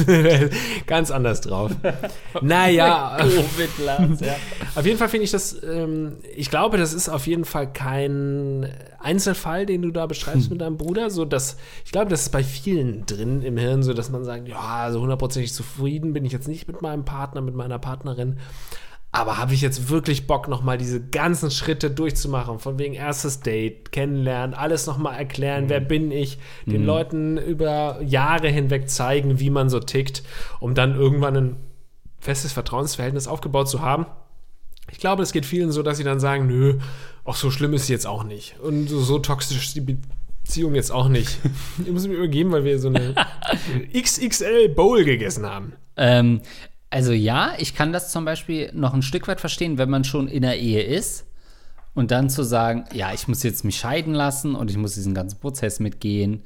ganz 0.87 1.11
anders 1.11 1.41
drauf. 1.41 1.73
Naja, 2.41 3.17
Covid-Lars, 3.19 4.21
ja. 4.21 4.37
auf 4.75 4.87
jeden 4.87 4.99
Fall 4.99 5.09
finde 5.09 5.25
ich 5.25 5.31
das, 5.31 5.57
ähm, 5.63 6.17
ich 6.37 6.51
glaube, 6.51 6.79
das 6.79 6.93
ist 6.93 7.09
auf 7.09 7.27
jeden 7.27 7.45
Fall 7.45 7.73
kein 7.73 8.69
Einzelfall, 9.05 9.67
den 9.67 9.83
du 9.83 9.91
da 9.91 10.07
beschreibst 10.07 10.51
mit 10.51 10.61
deinem 10.61 10.77
Bruder. 10.77 11.11
So, 11.11 11.25
dass, 11.25 11.57
ich 11.85 11.93
glaube, 11.93 12.11
das 12.11 12.23
ist 12.23 12.31
bei 12.31 12.43
vielen 12.43 13.07
drin 13.07 13.43
im 13.43 13.57
Hirn, 13.57 13.83
so 13.83 13.95
dass 13.95 14.11
man 14.11 14.25
sagt, 14.25 14.49
ja, 14.49 14.91
so 14.91 15.01
hundertprozentig 15.01 15.53
zufrieden 15.53 16.13
bin 16.13 16.25
ich 16.25 16.33
jetzt 16.33 16.49
nicht 16.49 16.67
mit 16.67 16.83
meinem 16.83 17.05
Partner, 17.05 17.41
mit 17.41 17.55
meiner 17.55 17.79
Partnerin. 17.79 18.39
Aber 19.13 19.39
habe 19.39 19.55
ich 19.55 19.61
jetzt 19.61 19.91
wirklich 19.91 20.27
Bock, 20.27 20.49
nochmal 20.49 20.77
diese 20.77 21.01
ganzen 21.01 21.53
Schritte 21.53 21.89
durchzumachen? 21.89 22.59
Von 22.59 22.81
wegen 22.81 22.95
erstes 22.95 23.39
Date, 23.39 23.93
kennenlernen, 23.93 24.57
alles 24.57 24.89
nochmal 24.89 25.17
erklären, 25.17 25.69
wer 25.69 25.79
bin 25.79 26.11
ich, 26.11 26.39
den 26.67 26.85
Leuten 26.85 27.39
über 27.39 28.03
Jahre 28.03 28.49
hinweg 28.49 28.91
zeigen, 28.91 29.39
wie 29.39 29.51
man 29.51 29.69
so 29.69 29.79
tickt, 29.79 30.25
um 30.59 30.75
dann 30.75 30.97
irgendwann 30.97 31.37
ein 31.37 31.57
festes 32.19 32.53
Vertrauensverhältnis 32.53 33.29
aufgebaut 33.29 33.69
zu 33.69 33.83
haben. 33.83 34.07
Ich 34.91 34.99
glaube, 34.99 35.23
es 35.23 35.33
geht 35.33 35.47
vielen 35.47 35.71
so, 35.71 35.85
dass 35.85 35.99
sie 35.99 36.05
dann 36.05 36.19
sagen, 36.19 36.49
nö, 36.49 36.79
auch 37.25 37.37
so 37.37 37.51
schlimm 37.51 37.73
ist 37.75 37.87
sie 37.87 37.93
jetzt 37.93 38.07
auch 38.07 38.25
nicht. 38.25 38.59
Und 38.61 38.89
so, 38.89 39.01
so 39.01 39.19
toxisch 39.19 39.67
ist 39.67 39.77
die 39.77 39.99
Beziehung 40.43 40.75
jetzt 40.75 40.93
auch 40.93 41.09
nicht. 41.09 41.39
Ich 41.85 41.91
muss 41.91 42.07
mir 42.07 42.15
übergeben, 42.15 42.53
weil 42.53 42.65
wir 42.65 42.79
so 42.79 42.89
eine 42.89 43.15
XXL 43.93 44.69
Bowl 44.69 45.05
gegessen 45.05 45.47
haben. 45.47 45.73
Ähm, 45.97 46.43
also 46.91 47.13
ja, 47.13 47.55
ich 47.59 47.75
kann 47.75 47.93
das 47.93 48.13
zum 48.13 48.25
Beispiel 48.25 48.71
noch 48.73 48.95
ein 48.95 49.03
Stück 49.03 49.27
weit 49.27 49.41
verstehen, 49.41 49.79
wenn 49.79 49.91
man 49.91 50.05
schon 50.05 50.29
in 50.29 50.43
der 50.43 50.59
Ehe 50.59 50.83
ist 50.83 51.27
und 51.95 52.11
dann 52.11 52.29
zu 52.29 52.43
sagen, 52.43 52.85
ja, 52.93 53.13
ich 53.13 53.27
muss 53.27 53.43
jetzt 53.43 53.65
mich 53.65 53.77
scheiden 53.77 54.15
lassen 54.15 54.55
und 54.55 54.71
ich 54.71 54.77
muss 54.77 54.95
diesen 54.95 55.15
ganzen 55.15 55.41
Prozess 55.41 55.81
mitgehen. 55.81 56.43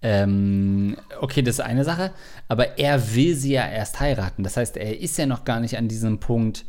Ähm, 0.00 0.96
okay, 1.20 1.42
das 1.42 1.56
ist 1.56 1.64
eine 1.64 1.84
Sache, 1.84 2.12
aber 2.48 2.78
er 2.78 3.14
will 3.14 3.36
sie 3.36 3.52
ja 3.52 3.68
erst 3.68 4.00
heiraten. 4.00 4.42
Das 4.42 4.56
heißt, 4.56 4.76
er 4.76 4.98
ist 4.98 5.16
ja 5.18 5.26
noch 5.26 5.44
gar 5.44 5.60
nicht 5.60 5.78
an 5.78 5.86
diesem 5.86 6.18
Punkt, 6.18 6.64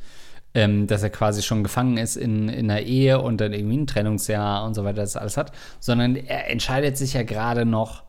ähm, 0.53 0.87
dass 0.87 1.03
er 1.03 1.09
quasi 1.09 1.41
schon 1.41 1.63
gefangen 1.63 1.97
ist 1.97 2.15
in, 2.15 2.49
in 2.49 2.69
einer 2.69 2.81
Ehe 2.81 3.21
und 3.21 3.41
dann 3.41 3.53
irgendwie 3.53 3.77
ein 3.77 3.87
Trennungsjahr 3.87 4.65
und 4.65 4.73
so 4.73 4.83
weiter, 4.83 5.01
das 5.01 5.15
alles 5.15 5.37
hat, 5.37 5.51
sondern 5.79 6.15
er 6.15 6.49
entscheidet 6.49 6.97
sich 6.97 7.13
ja 7.13 7.23
gerade 7.23 7.65
noch 7.65 8.03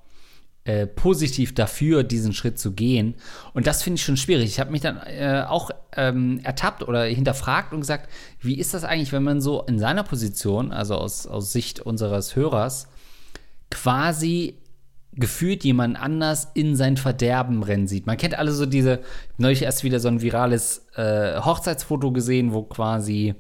äh, 0.64 0.87
positiv 0.87 1.54
dafür, 1.54 2.04
diesen 2.04 2.33
Schritt 2.33 2.59
zu 2.59 2.72
gehen. 2.72 3.16
Und 3.52 3.66
das 3.66 3.83
finde 3.83 3.96
ich 3.96 4.04
schon 4.04 4.16
schwierig. 4.16 4.46
Ich 4.46 4.61
habe 4.61 4.70
mich 4.70 4.80
dann 4.80 4.96
äh, 4.96 5.44
auch 5.46 5.70
ähm, 5.94 6.40
ertappt 6.42 6.83
oder 6.83 7.04
hinterfragt 7.04 7.72
und 7.72 7.80
gesagt, 7.80 8.11
wie 8.40 8.59
ist 8.59 8.72
das 8.72 8.83
eigentlich, 8.85 9.12
wenn 9.12 9.22
man 9.22 9.42
so 9.42 9.62
in 9.62 9.78
seiner 9.78 10.04
Position, 10.04 10.72
also 10.72 10.94
aus, 10.94 11.26
aus 11.26 11.52
Sicht 11.52 11.80
unseres 11.80 12.35
Hörers, 12.35 12.88
quasi 13.70 14.57
gefühlt 15.16 15.64
jemand 15.64 16.00
anders 16.00 16.48
in 16.55 16.74
sein 16.77 16.96
Verderben 16.96 17.62
rennen 17.62 17.87
sieht. 17.87 18.07
Man 18.07 18.16
kennt 18.16 18.37
alle 18.38 18.50
so 18.53 18.66
diese, 18.66 19.00
neulich 19.38 19.62
erst 19.62 19.85
wieder 19.85 20.00
so 20.00 20.09
ein 20.09 20.20
virales 20.22 20.87
äh, 20.96 21.40
Hochzeitsfoto 21.40 22.11
gesehen, 22.12 22.53
wo 22.53 22.62
quasi 22.62 23.35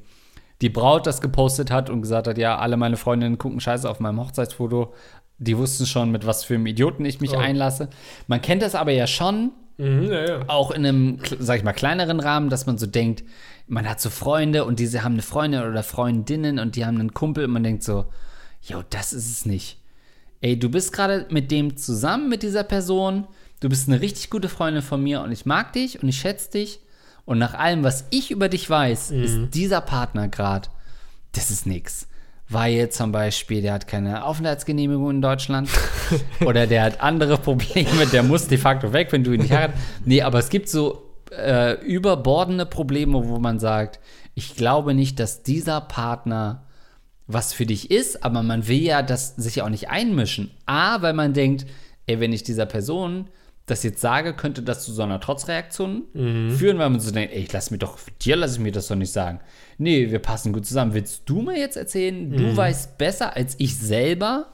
die 0.62 0.68
Braut 0.70 1.06
das 1.06 1.20
gepostet 1.20 1.70
hat 1.70 1.90
und 1.90 2.02
gesagt 2.02 2.28
hat, 2.28 2.38
ja, 2.38 2.58
alle 2.58 2.76
meine 2.76 2.96
Freundinnen 2.96 3.38
gucken 3.38 3.60
scheiße 3.60 3.88
auf 3.90 3.98
meinem 4.00 4.20
Hochzeitsfoto. 4.20 4.94
Die 5.38 5.58
wussten 5.58 5.84
schon, 5.84 6.12
mit 6.12 6.24
was 6.26 6.44
für 6.44 6.54
einem 6.54 6.66
Idioten 6.66 7.04
ich 7.04 7.20
mich 7.20 7.32
Oh. 7.34 7.38
einlasse. 7.38 7.88
Man 8.28 8.40
kennt 8.40 8.62
das 8.62 8.74
aber 8.76 8.92
ja 8.92 9.06
schon, 9.08 9.50
Mhm, 9.76 10.04
ja, 10.04 10.26
ja. 10.28 10.40
auch 10.46 10.70
in 10.70 10.86
einem, 10.86 11.18
sag 11.40 11.58
ich 11.58 11.64
mal, 11.64 11.72
kleineren 11.72 12.20
Rahmen, 12.20 12.50
dass 12.50 12.66
man 12.66 12.78
so 12.78 12.86
denkt, 12.86 13.24
man 13.66 13.88
hat 13.90 14.00
so 14.00 14.10
Freunde 14.10 14.64
und 14.64 14.78
diese 14.78 15.02
haben 15.02 15.14
eine 15.14 15.22
Freundin 15.22 15.62
oder 15.62 15.82
Freundinnen 15.82 16.60
und 16.60 16.76
die 16.76 16.86
haben 16.86 17.00
einen 17.00 17.14
Kumpel 17.14 17.46
und 17.46 17.50
man 17.50 17.64
denkt 17.64 17.82
so, 17.82 18.04
jo, 18.62 18.82
das 18.90 19.12
ist 19.12 19.28
es 19.28 19.44
nicht. 19.46 19.78
Ey, 20.44 20.58
du 20.58 20.68
bist 20.68 20.92
gerade 20.92 21.24
mit 21.30 21.50
dem 21.50 21.78
zusammen, 21.78 22.28
mit 22.28 22.42
dieser 22.42 22.64
Person, 22.64 23.26
du 23.60 23.70
bist 23.70 23.88
eine 23.88 24.02
richtig 24.02 24.28
gute 24.28 24.50
Freundin 24.50 24.82
von 24.82 25.02
mir 25.02 25.22
und 25.22 25.32
ich 25.32 25.46
mag 25.46 25.72
dich 25.72 26.02
und 26.02 26.08
ich 26.10 26.18
schätze 26.18 26.50
dich 26.50 26.80
und 27.24 27.38
nach 27.38 27.54
allem, 27.54 27.82
was 27.82 28.04
ich 28.10 28.30
über 28.30 28.50
dich 28.50 28.68
weiß, 28.68 29.10
ist 29.10 29.54
dieser 29.54 29.80
Partner 29.80 30.28
gerade, 30.28 30.68
das 31.32 31.50
ist 31.50 31.66
nix. 31.66 32.08
Weil 32.46 32.90
zum 32.90 33.10
Beispiel, 33.10 33.62
der 33.62 33.72
hat 33.72 33.88
keine 33.88 34.22
Aufenthaltsgenehmigung 34.22 35.12
in 35.12 35.22
Deutschland 35.22 35.70
oder 36.44 36.66
der 36.66 36.82
hat 36.82 37.00
andere 37.00 37.38
Probleme, 37.38 38.04
der 38.12 38.22
muss 38.22 38.46
de 38.46 38.58
facto 38.58 38.92
weg, 38.92 39.12
wenn 39.12 39.24
du 39.24 39.32
ihn 39.32 39.40
nicht 39.40 39.50
heiratest. 39.50 39.82
Nee, 40.04 40.20
aber 40.20 40.40
es 40.40 40.50
gibt 40.50 40.68
so 40.68 41.10
äh, 41.30 41.82
überbordene 41.86 42.66
Probleme, 42.66 43.26
wo 43.28 43.38
man 43.38 43.60
sagt, 43.60 43.98
ich 44.34 44.56
glaube 44.56 44.92
nicht, 44.92 45.18
dass 45.20 45.42
dieser 45.42 45.80
Partner 45.80 46.63
was 47.26 47.52
für 47.52 47.66
dich 47.66 47.90
ist, 47.90 48.22
aber 48.22 48.42
man 48.42 48.68
will 48.68 48.82
ja 48.82 49.02
das 49.02 49.34
sich 49.36 49.62
auch 49.62 49.68
nicht 49.70 49.88
einmischen. 49.88 50.50
A, 50.66 51.00
weil 51.02 51.14
man 51.14 51.32
denkt, 51.32 51.66
ey, 52.06 52.20
wenn 52.20 52.32
ich 52.32 52.42
dieser 52.42 52.66
Person 52.66 53.28
das 53.66 53.82
jetzt 53.82 54.02
sage, 54.02 54.34
könnte 54.34 54.62
das 54.62 54.84
zu 54.84 54.92
so 54.92 55.02
einer 55.02 55.20
Trotzreaktion 55.20 56.02
führen, 56.12 56.78
weil 56.78 56.90
man 56.90 57.00
so 57.00 57.10
denkt, 57.10 57.32
ey, 57.32 57.40
ich 57.40 57.52
lass 57.52 57.70
mir 57.70 57.78
doch, 57.78 57.98
dir 58.20 58.36
lasse 58.36 58.56
ich 58.56 58.60
mir 58.60 58.72
das 58.72 58.88
doch 58.88 58.96
nicht 58.96 59.12
sagen. 59.12 59.40
Nee, 59.78 60.10
wir 60.10 60.18
passen 60.18 60.52
gut 60.52 60.66
zusammen. 60.66 60.92
Willst 60.92 61.22
du 61.24 61.40
mir 61.40 61.58
jetzt 61.58 61.78
erzählen, 61.78 62.30
du 62.30 62.54
weißt 62.54 62.98
besser 62.98 63.34
als 63.34 63.54
ich 63.56 63.78
selber, 63.78 64.52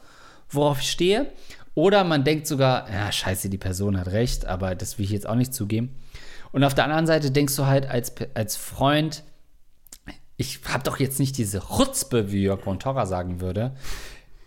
worauf 0.49 0.81
ich 0.81 0.91
stehe? 0.91 1.27
Oder 1.75 2.05
man 2.05 2.23
denkt 2.23 2.47
sogar, 2.47 2.89
ja, 2.89 3.11
scheiße, 3.11 3.49
die 3.49 3.59
Person 3.59 3.99
hat 3.99 4.09
recht, 4.13 4.47
aber 4.47 4.77
das 4.77 4.99
will 4.99 5.07
ich 5.07 5.11
jetzt 5.11 5.29
auch 5.29 5.35
nicht 5.35 5.55
zugeben. 5.55 5.97
Und 6.53 6.63
auf 6.63 6.75
der 6.75 6.85
anderen 6.85 7.07
Seite 7.07 7.33
denkst 7.33 7.57
du 7.57 7.67
halt 7.67 7.87
als, 7.87 8.13
als 8.35 8.57
Freund, 8.57 9.25
ich 10.41 10.61
habe 10.69 10.85
doch 10.85 10.99
jetzt 10.99 11.21
nicht 11.21 11.37
diese 11.37 11.61
Chutzpe, 11.61 12.33
wie 12.33 12.45
Jörg 12.45 12.63
von 12.63 12.79
Torra 12.79 13.05
sagen 13.05 13.43
würde, 13.43 13.73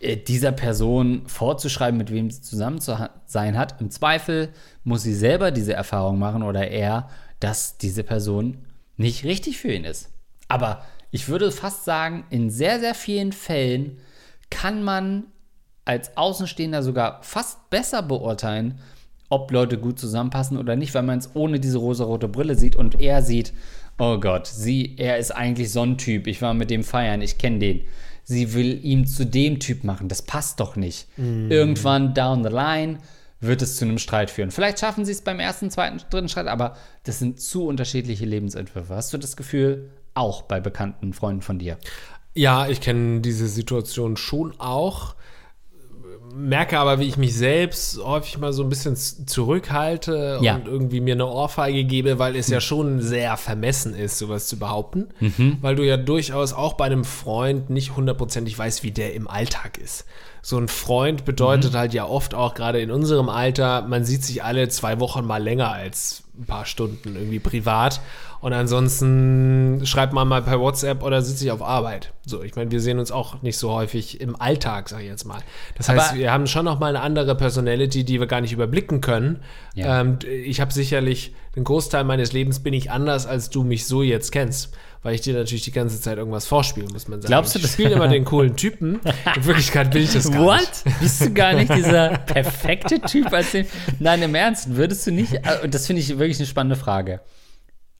äh, 0.00 0.16
dieser 0.16 0.50
Person 0.50 1.22
vorzuschreiben, 1.28 1.96
mit 1.96 2.10
wem 2.10 2.32
sie 2.32 2.42
zusammen 2.42 2.80
zu 2.80 3.08
sein 3.26 3.56
hat. 3.56 3.80
Im 3.80 3.92
Zweifel 3.92 4.48
muss 4.82 5.04
sie 5.04 5.14
selber 5.14 5.52
diese 5.52 5.72
Erfahrung 5.72 6.18
machen 6.18 6.42
oder 6.42 6.66
er, 6.66 7.08
dass 7.38 7.78
diese 7.78 8.02
Person 8.02 8.58
nicht 8.96 9.22
richtig 9.22 9.58
für 9.58 9.72
ihn 9.72 9.84
ist. 9.84 10.10
Aber 10.48 10.84
ich 11.12 11.28
würde 11.28 11.52
fast 11.52 11.84
sagen, 11.84 12.24
in 12.28 12.50
sehr, 12.50 12.80
sehr 12.80 12.96
vielen 12.96 13.30
Fällen 13.30 13.98
kann 14.50 14.82
man 14.82 15.26
als 15.84 16.16
Außenstehender 16.16 16.82
sogar 16.82 17.22
fast 17.22 17.70
besser 17.70 18.02
beurteilen, 18.02 18.80
ob 19.28 19.52
Leute 19.52 19.78
gut 19.78 20.00
zusammenpassen 20.00 20.58
oder 20.58 20.74
nicht, 20.74 20.92
weil 20.94 21.04
man 21.04 21.20
es 21.20 21.30
ohne 21.34 21.60
diese 21.60 21.78
rosarote 21.78 22.26
Brille 22.26 22.56
sieht 22.56 22.74
und 22.74 23.00
er 23.00 23.22
sieht, 23.22 23.52
oh 23.98 24.18
Gott, 24.18 24.46
sie, 24.46 24.94
er 24.96 25.18
ist 25.18 25.30
eigentlich 25.30 25.70
so 25.70 25.82
ein 25.82 25.98
Typ, 25.98 26.26
ich 26.26 26.42
war 26.42 26.54
mit 26.54 26.70
dem 26.70 26.84
feiern, 26.84 27.22
ich 27.22 27.38
kenne 27.38 27.58
den. 27.58 27.80
Sie 28.24 28.54
will 28.54 28.82
ihn 28.84 29.06
zu 29.06 29.26
dem 29.26 29.60
Typ 29.60 29.84
machen, 29.84 30.08
das 30.08 30.22
passt 30.22 30.60
doch 30.60 30.76
nicht. 30.76 31.08
Irgendwann 31.18 32.14
down 32.14 32.42
the 32.42 32.48
line 32.48 32.98
wird 33.40 33.60
es 33.60 33.76
zu 33.76 33.84
einem 33.84 33.98
Streit 33.98 34.30
führen. 34.30 34.50
Vielleicht 34.50 34.80
schaffen 34.80 35.04
sie 35.04 35.12
es 35.12 35.20
beim 35.20 35.40
ersten, 35.40 35.70
zweiten, 35.70 36.00
dritten 36.10 36.30
Streit, 36.30 36.46
aber 36.46 36.76
das 37.02 37.18
sind 37.18 37.40
zu 37.40 37.66
unterschiedliche 37.66 38.24
Lebensentwürfe. 38.24 38.94
Hast 38.94 39.12
du 39.12 39.18
das 39.18 39.36
Gefühl, 39.36 39.90
auch 40.14 40.42
bei 40.42 40.60
bekannten 40.60 41.12
Freunden 41.12 41.42
von 41.42 41.58
dir? 41.58 41.76
Ja, 42.34 42.66
ich 42.66 42.80
kenne 42.80 43.20
diese 43.20 43.46
Situation 43.46 44.16
schon 44.16 44.58
auch. 44.58 45.14
Merke 46.36 46.78
aber, 46.78 46.98
wie 46.98 47.04
ich 47.04 47.16
mich 47.16 47.34
selbst 47.34 47.98
häufig 48.02 48.38
mal 48.38 48.52
so 48.52 48.62
ein 48.62 48.68
bisschen 48.68 48.96
zurückhalte 48.96 50.38
Ja. 50.42 50.56
und 50.56 50.66
irgendwie 50.66 51.00
mir 51.00 51.14
eine 51.14 51.26
Ohrfeige 51.26 51.84
gebe, 51.84 52.18
weil 52.18 52.36
es 52.36 52.48
ja 52.48 52.60
schon 52.60 53.00
sehr 53.00 53.36
vermessen 53.36 53.94
ist, 53.94 54.18
sowas 54.18 54.48
zu 54.48 54.58
behaupten. 54.58 55.08
Weil 55.60 55.76
du 55.76 55.84
ja 55.84 55.96
durchaus 55.96 56.52
auch 56.52 56.74
bei 56.74 56.86
einem 56.86 57.04
Freund 57.04 57.70
nicht 57.70 57.96
hundertprozentig 57.96 58.58
weißt, 58.58 58.82
wie 58.82 58.90
der 58.90 59.14
im 59.14 59.28
Alltag 59.28 59.78
ist. 59.78 60.04
So 60.42 60.58
ein 60.58 60.68
Freund 60.68 61.24
bedeutet 61.24 61.74
halt 61.74 61.94
ja 61.94 62.04
oft 62.06 62.34
auch 62.34 62.54
gerade 62.54 62.80
in 62.80 62.90
unserem 62.90 63.28
Alter, 63.30 63.82
man 63.82 64.04
sieht 64.04 64.22
sich 64.24 64.44
alle 64.44 64.68
zwei 64.68 65.00
Wochen 65.00 65.24
mal 65.24 65.42
länger 65.42 65.72
als 65.72 66.24
ein 66.38 66.44
paar 66.46 66.66
Stunden 66.66 67.14
irgendwie 67.16 67.38
privat. 67.38 68.00
Und 68.44 68.52
ansonsten 68.52 69.80
schreibt 69.86 70.12
man 70.12 70.28
mal 70.28 70.42
per 70.42 70.60
WhatsApp 70.60 71.02
oder 71.02 71.22
sitzt 71.22 71.38
sich 71.38 71.50
auf 71.50 71.62
Arbeit. 71.62 72.12
So, 72.26 72.42
ich 72.42 72.54
meine, 72.56 72.70
wir 72.70 72.80
sehen 72.80 72.98
uns 72.98 73.10
auch 73.10 73.40
nicht 73.40 73.56
so 73.56 73.70
häufig 73.72 74.20
im 74.20 74.38
Alltag, 74.38 74.90
sag 74.90 75.00
ich 75.00 75.06
jetzt 75.06 75.24
mal. 75.24 75.38
Das 75.78 75.88
heißt, 75.88 76.10
Aber- 76.10 76.18
wir 76.18 76.30
haben 76.30 76.46
schon 76.46 76.66
noch 76.66 76.78
mal 76.78 76.88
eine 76.88 77.00
andere 77.00 77.34
Personality, 77.36 78.04
die 78.04 78.20
wir 78.20 78.26
gar 78.26 78.42
nicht 78.42 78.52
überblicken 78.52 79.00
können. 79.00 79.40
Ja. 79.74 80.02
Ähm, 80.02 80.18
ich 80.44 80.60
habe 80.60 80.74
sicherlich 80.74 81.34
den 81.56 81.64
Großteil 81.64 82.04
meines 82.04 82.32
Lebens 82.34 82.60
bin 82.60 82.74
ich 82.74 82.90
anders, 82.90 83.26
als 83.26 83.48
du 83.48 83.64
mich 83.64 83.86
so 83.86 84.02
jetzt 84.02 84.30
kennst. 84.30 84.74
Weil 85.02 85.14
ich 85.14 85.22
dir 85.22 85.32
natürlich 85.32 85.64
die 85.64 85.72
ganze 85.72 85.98
Zeit 85.98 86.18
irgendwas 86.18 86.46
vorspiele, 86.46 86.86
muss 86.92 87.08
man 87.08 87.22
sagen. 87.22 87.30
Glaubst 87.30 87.54
du, 87.54 87.58
ich 87.60 87.62
das- 87.64 87.72
spiele 87.72 87.92
immer 87.92 88.08
den 88.08 88.26
coolen 88.26 88.56
Typen. 88.56 89.00
In 89.36 89.44
Wirklichkeit 89.46 89.90
bin 89.90 90.02
ich 90.02 90.12
das 90.12 90.30
gar 90.30 90.58
nicht. 90.58 90.84
What? 90.84 90.94
Bist 91.00 91.20
du 91.22 91.32
gar 91.32 91.54
nicht 91.54 91.74
dieser 91.74 92.08
perfekte 92.26 93.00
Typ 93.00 93.32
als 93.32 93.52
den? 93.52 93.64
Nein, 94.00 94.20
im 94.20 94.34
Ernst, 94.34 94.76
würdest 94.76 95.06
du 95.06 95.12
nicht? 95.12 95.32
äh, 95.32 95.40
Und 95.62 95.72
das 95.74 95.86
finde 95.86 96.00
ich 96.02 96.10
wirklich 96.18 96.38
eine 96.38 96.46
spannende 96.46 96.76
Frage. 96.76 97.20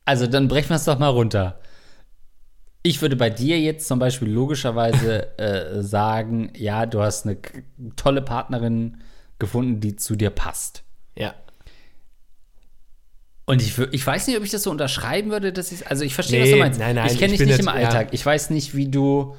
Also, 0.05 0.27
dann 0.27 0.49
brechen 0.49 0.69
wir 0.71 0.77
es 0.77 0.85
doch 0.85 0.99
mal 0.99 1.09
runter. 1.09 1.59
Ich 2.83 3.01
würde 3.01 3.17
bei 3.17 3.31
dir 3.31 3.59
jetzt 3.61 3.89
zum 3.89 3.99
Beispiel 3.99 4.29
logischerweise 4.29 5.39
äh, 5.39 5.83
sagen, 5.83 6.53
ja, 6.57 6.85
du 6.87 7.01
hast 7.01 7.27
eine 7.27 7.39
tolle 7.97 8.21
Partnerin 8.23 8.99
gefunden, 9.39 9.81
die 9.81 9.97
zu 9.97 10.17
dir 10.17 10.31
passt. 10.31 10.85
Ja. 11.17 11.35
Und 13.47 13.61
ich, 13.61 13.77
ich 13.79 14.07
weiß 14.07 14.27
nicht, 14.27 14.37
ob 14.39 14.45
ich 14.45 14.51
das 14.51 14.63
so 14.63 14.71
unterschreiben 14.71 15.31
würde, 15.31 15.53
dass 15.53 15.71
ich, 15.71 15.87
also 15.87 16.03
ich 16.05 16.15
verstehe, 16.15 16.41
was 16.41 16.47
Nee, 16.49 16.53
du 16.55 16.59
meinst. 16.61 16.81
nein, 16.81 16.95
nein, 16.97 17.07
ich 17.11 17.19
kenne 17.19 17.33
ich 17.35 17.39
dich 17.39 17.47
nicht 17.47 17.59
jetzt- 17.59 17.67
im 17.67 17.69
Alltag. 17.69 18.07
ja. 18.09 18.13
Ich 18.13 18.25
weiß 18.25 18.51
nicht, 18.51 18.75
wie 18.75 18.89
du, 18.89 19.35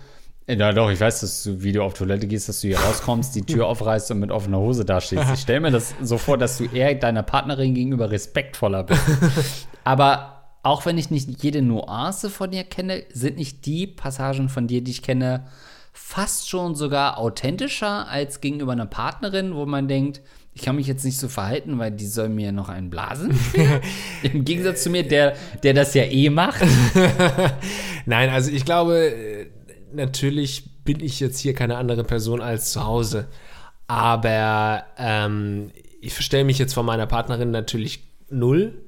ja 0.47 0.73
doch, 0.73 0.91
ich 0.91 0.99
weiß, 0.99 1.21
dass 1.21 1.41
du, 1.43 1.63
wie 1.63 1.71
du 1.71 1.82
auf 1.82 1.95
Toilette 1.95 2.28
gehst, 2.28 2.47
dass 2.47 2.62
du 2.62 2.67
hier 2.67 2.80
rauskommst, 2.80 3.34
die 3.36 3.41
Tür 3.41 3.65
aufreißt 3.67 4.12
und 4.12 4.19
mit 4.19 4.30
offener 4.30 4.60
Hose 4.60 4.86
dastehst. 4.86 5.23
Ich 5.34 5.39
stelle 5.41 5.60
mir 5.62 5.71
das 5.71 5.95
so 6.04 6.19
vor, 6.19 6.38
dass 6.38 6.58
du 6.60 6.65
eher 6.65 6.93
deiner 6.95 7.23
Partnerin 7.23 7.73
gegenüber 7.73 8.12
respektvoller 8.12 8.84
bist. 8.84 9.01
Aber 9.84 10.35
auch 10.65 10.88
wenn 10.88 10.97
ich 10.97 11.12
nicht 11.12 11.43
jede 11.43 11.62
Nuance 11.62 12.32
von 12.32 12.49
dir 12.49 12.63
kenne, 12.63 13.04
sind 13.13 13.38
nicht 13.38 13.67
die 13.67 13.86
Passagen 13.86 14.49
von 14.49 14.65
dir, 14.65 14.82
die 14.82 14.89
ich 14.89 15.04
kenne, 15.04 15.45
fast 15.93 16.49
schon 16.49 16.73
sogar 16.73 17.19
authentischer 17.19 18.08
als 18.08 18.41
gegenüber 18.41 18.71
einer 18.71 18.88
Partnerin, 18.88 19.54
wo 19.54 19.67
man 19.67 19.88
denkt, 19.88 20.21
ich 20.56 20.63
kann 20.63 20.78
mich 20.78 20.88
jetzt 20.88 21.06
nicht 21.06 21.19
so 21.19 21.28
verhalten, 21.28 21.78
weil 21.78 21.91
die 21.91 22.08
soll 22.08 22.30
mir 22.30 22.51
noch 22.51 22.69
einen 22.69 22.89
blasen. 22.89 23.38
Im 24.23 24.43
Gegensatz 24.43 24.82
zu 24.82 24.89
mir, 24.89 25.08
der, 25.08 25.36
der 25.62 25.75
das 25.75 25.93
ja 25.93 26.04
eh 26.04 26.32
macht. 26.32 26.63
Nein, 28.08 28.30
also 28.32 28.49
ich 28.49 28.65
glaube, 28.65 28.95
äh, 28.95 29.45
natürlich 29.93 30.84
bin 30.84 30.99
ich 30.99 31.19
jetzt 31.19 31.39
hier 31.39 31.54
keine 31.54 31.78
andere 31.78 32.04
Person 32.04 32.41
als 32.41 32.71
zu 32.71 32.84
Hause. 32.84 33.28
Aber 33.86 34.84
ähm, 34.97 35.69
ich 36.01 36.13
verstelle 36.13 36.43
mich 36.43 36.58
jetzt 36.58 36.73
von 36.73 36.88
meiner 36.88 37.06
Partnerin 37.06 37.51
natürlich 37.51 37.99
null. 38.32 38.85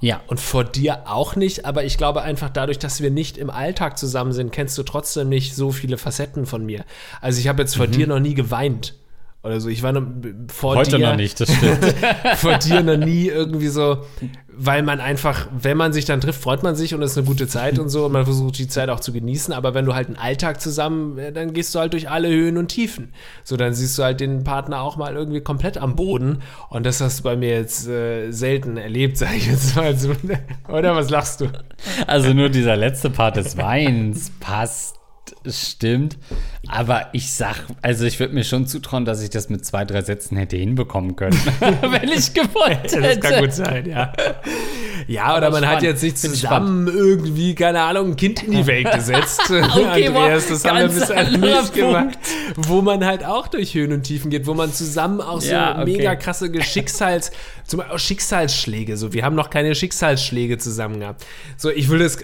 Ja. 0.00 0.20
Und 0.26 0.40
vor 0.40 0.64
dir 0.64 1.02
auch 1.06 1.36
nicht, 1.36 1.64
aber 1.64 1.84
ich 1.84 1.96
glaube 1.96 2.22
einfach 2.22 2.50
dadurch, 2.50 2.78
dass 2.78 3.00
wir 3.00 3.10
nicht 3.10 3.38
im 3.38 3.48
Alltag 3.50 3.98
zusammen 3.98 4.32
sind, 4.32 4.52
kennst 4.52 4.76
du 4.76 4.82
trotzdem 4.82 5.28
nicht 5.28 5.54
so 5.54 5.72
viele 5.72 5.96
Facetten 5.98 6.44
von 6.46 6.64
mir. 6.66 6.84
Also 7.20 7.40
ich 7.40 7.48
habe 7.48 7.62
jetzt 7.62 7.74
Mhm. 7.76 7.78
vor 7.78 7.86
dir 7.86 8.06
noch 8.06 8.20
nie 8.20 8.34
geweint 8.34 8.94
oder 9.46 9.60
so. 9.60 9.68
Ich 9.68 9.82
war 9.82 9.92
noch, 9.92 10.02
vor 10.52 10.76
Heute 10.76 10.98
dir 10.98 11.10
noch 11.10 11.16
nicht, 11.16 11.40
das 11.40 11.52
stimmt. 11.52 11.94
vor 12.36 12.58
dir 12.58 12.82
noch 12.82 12.96
nie 12.96 13.28
irgendwie 13.28 13.68
so, 13.68 13.98
weil 14.58 14.82
man 14.82 15.00
einfach, 15.00 15.48
wenn 15.56 15.76
man 15.76 15.92
sich 15.92 16.06
dann 16.06 16.20
trifft, 16.20 16.42
freut 16.42 16.62
man 16.62 16.74
sich 16.76 16.94
und 16.94 17.02
es 17.02 17.12
ist 17.12 17.18
eine 17.18 17.26
gute 17.26 17.46
Zeit 17.46 17.78
und 17.78 17.88
so 17.88 18.06
und 18.06 18.12
man 18.12 18.24
versucht 18.24 18.58
die 18.58 18.68
Zeit 18.68 18.88
auch 18.88 19.00
zu 19.00 19.12
genießen, 19.12 19.52
aber 19.52 19.74
wenn 19.74 19.84
du 19.84 19.94
halt 19.94 20.08
einen 20.08 20.16
Alltag 20.16 20.60
zusammen, 20.60 21.18
äh, 21.18 21.32
dann 21.32 21.52
gehst 21.52 21.74
du 21.74 21.78
halt 21.78 21.92
durch 21.92 22.08
alle 22.08 22.28
Höhen 22.28 22.56
und 22.56 22.68
Tiefen. 22.68 23.12
So, 23.44 23.56
dann 23.56 23.74
siehst 23.74 23.98
du 23.98 24.02
halt 24.02 24.20
den 24.20 24.44
Partner 24.44 24.80
auch 24.80 24.96
mal 24.96 25.14
irgendwie 25.14 25.40
komplett 25.40 25.78
am 25.78 25.94
Boden 25.94 26.42
und 26.70 26.86
das 26.86 27.00
hast 27.00 27.20
du 27.20 27.22
bei 27.24 27.36
mir 27.36 27.50
jetzt 27.50 27.86
äh, 27.86 28.30
selten 28.32 28.76
erlebt, 28.76 29.18
sag 29.18 29.36
ich 29.36 29.46
jetzt 29.46 29.76
mal 29.76 29.96
so. 29.96 30.12
Oder 30.68 30.96
was 30.96 31.10
lachst 31.10 31.42
du? 31.42 31.46
Also 32.06 32.32
nur 32.32 32.48
dieser 32.48 32.76
letzte 32.76 33.10
Part 33.10 33.36
des 33.36 33.56
Weins 33.56 34.32
passt, 34.40 34.95
stimmt. 35.48 36.16
Aber 36.68 37.08
ich 37.12 37.32
sag, 37.32 37.56
also 37.82 38.04
ich 38.04 38.18
würde 38.18 38.34
mir 38.34 38.44
schon 38.44 38.66
zutrauen, 38.66 39.04
dass 39.04 39.22
ich 39.22 39.30
das 39.30 39.48
mit 39.48 39.64
zwei, 39.64 39.84
drei 39.84 40.02
Sätzen 40.02 40.36
hätte 40.36 40.56
hinbekommen 40.56 41.16
können. 41.16 41.38
wenn 41.60 42.08
ich 42.08 42.32
gewollt 42.34 42.92
hätte. 42.92 43.20
Das 43.20 43.20
kann 43.20 43.40
gut 43.40 43.52
sein, 43.52 43.88
ja. 43.88 44.12
Ja, 45.06 45.36
oder 45.36 45.50
man 45.50 45.64
hat 45.64 45.78
spannend. 45.78 45.82
jetzt 45.82 46.02
nicht 46.02 46.18
zusammen 46.18 46.88
irgendwie, 46.88 47.54
keine 47.54 47.80
Ahnung, 47.82 48.10
ein 48.10 48.16
Kind 48.16 48.42
in 48.42 48.52
die 48.52 48.66
Welt 48.66 48.90
gesetzt. 48.90 49.42
Okay, 49.48 50.08
Andreas, 50.08 50.48
das 50.48 50.64
haben 50.64 50.78
wir 50.78 50.88
bisher 50.88 51.30
nicht 51.30 51.74
gemacht. 51.74 52.18
Wo 52.56 52.82
man 52.82 53.04
halt 53.04 53.24
auch 53.24 53.46
durch 53.46 53.74
Höhen 53.74 53.92
und 53.92 54.02
Tiefen 54.02 54.30
geht, 54.30 54.46
wo 54.46 54.54
man 54.54 54.72
zusammen 54.72 55.20
auch 55.20 55.40
so 55.40 55.52
Ja, 55.52 55.80
okay. 55.80 55.92
mega 55.92 56.16
krasse 56.16 56.50
Geschicksals, 56.50 57.30
zum 57.64 57.78
Beispiel 57.78 57.98
Schicksalsschläge, 57.98 58.96
so. 58.96 59.12
Wir 59.12 59.24
haben 59.24 59.36
noch 59.36 59.50
keine 59.50 59.74
Schicksalsschläge 59.74 60.58
zusammen 60.58 61.00
gehabt. 61.00 61.24
So, 61.56 61.70
ich 61.70 61.88
will 61.88 62.00
das 62.00 62.18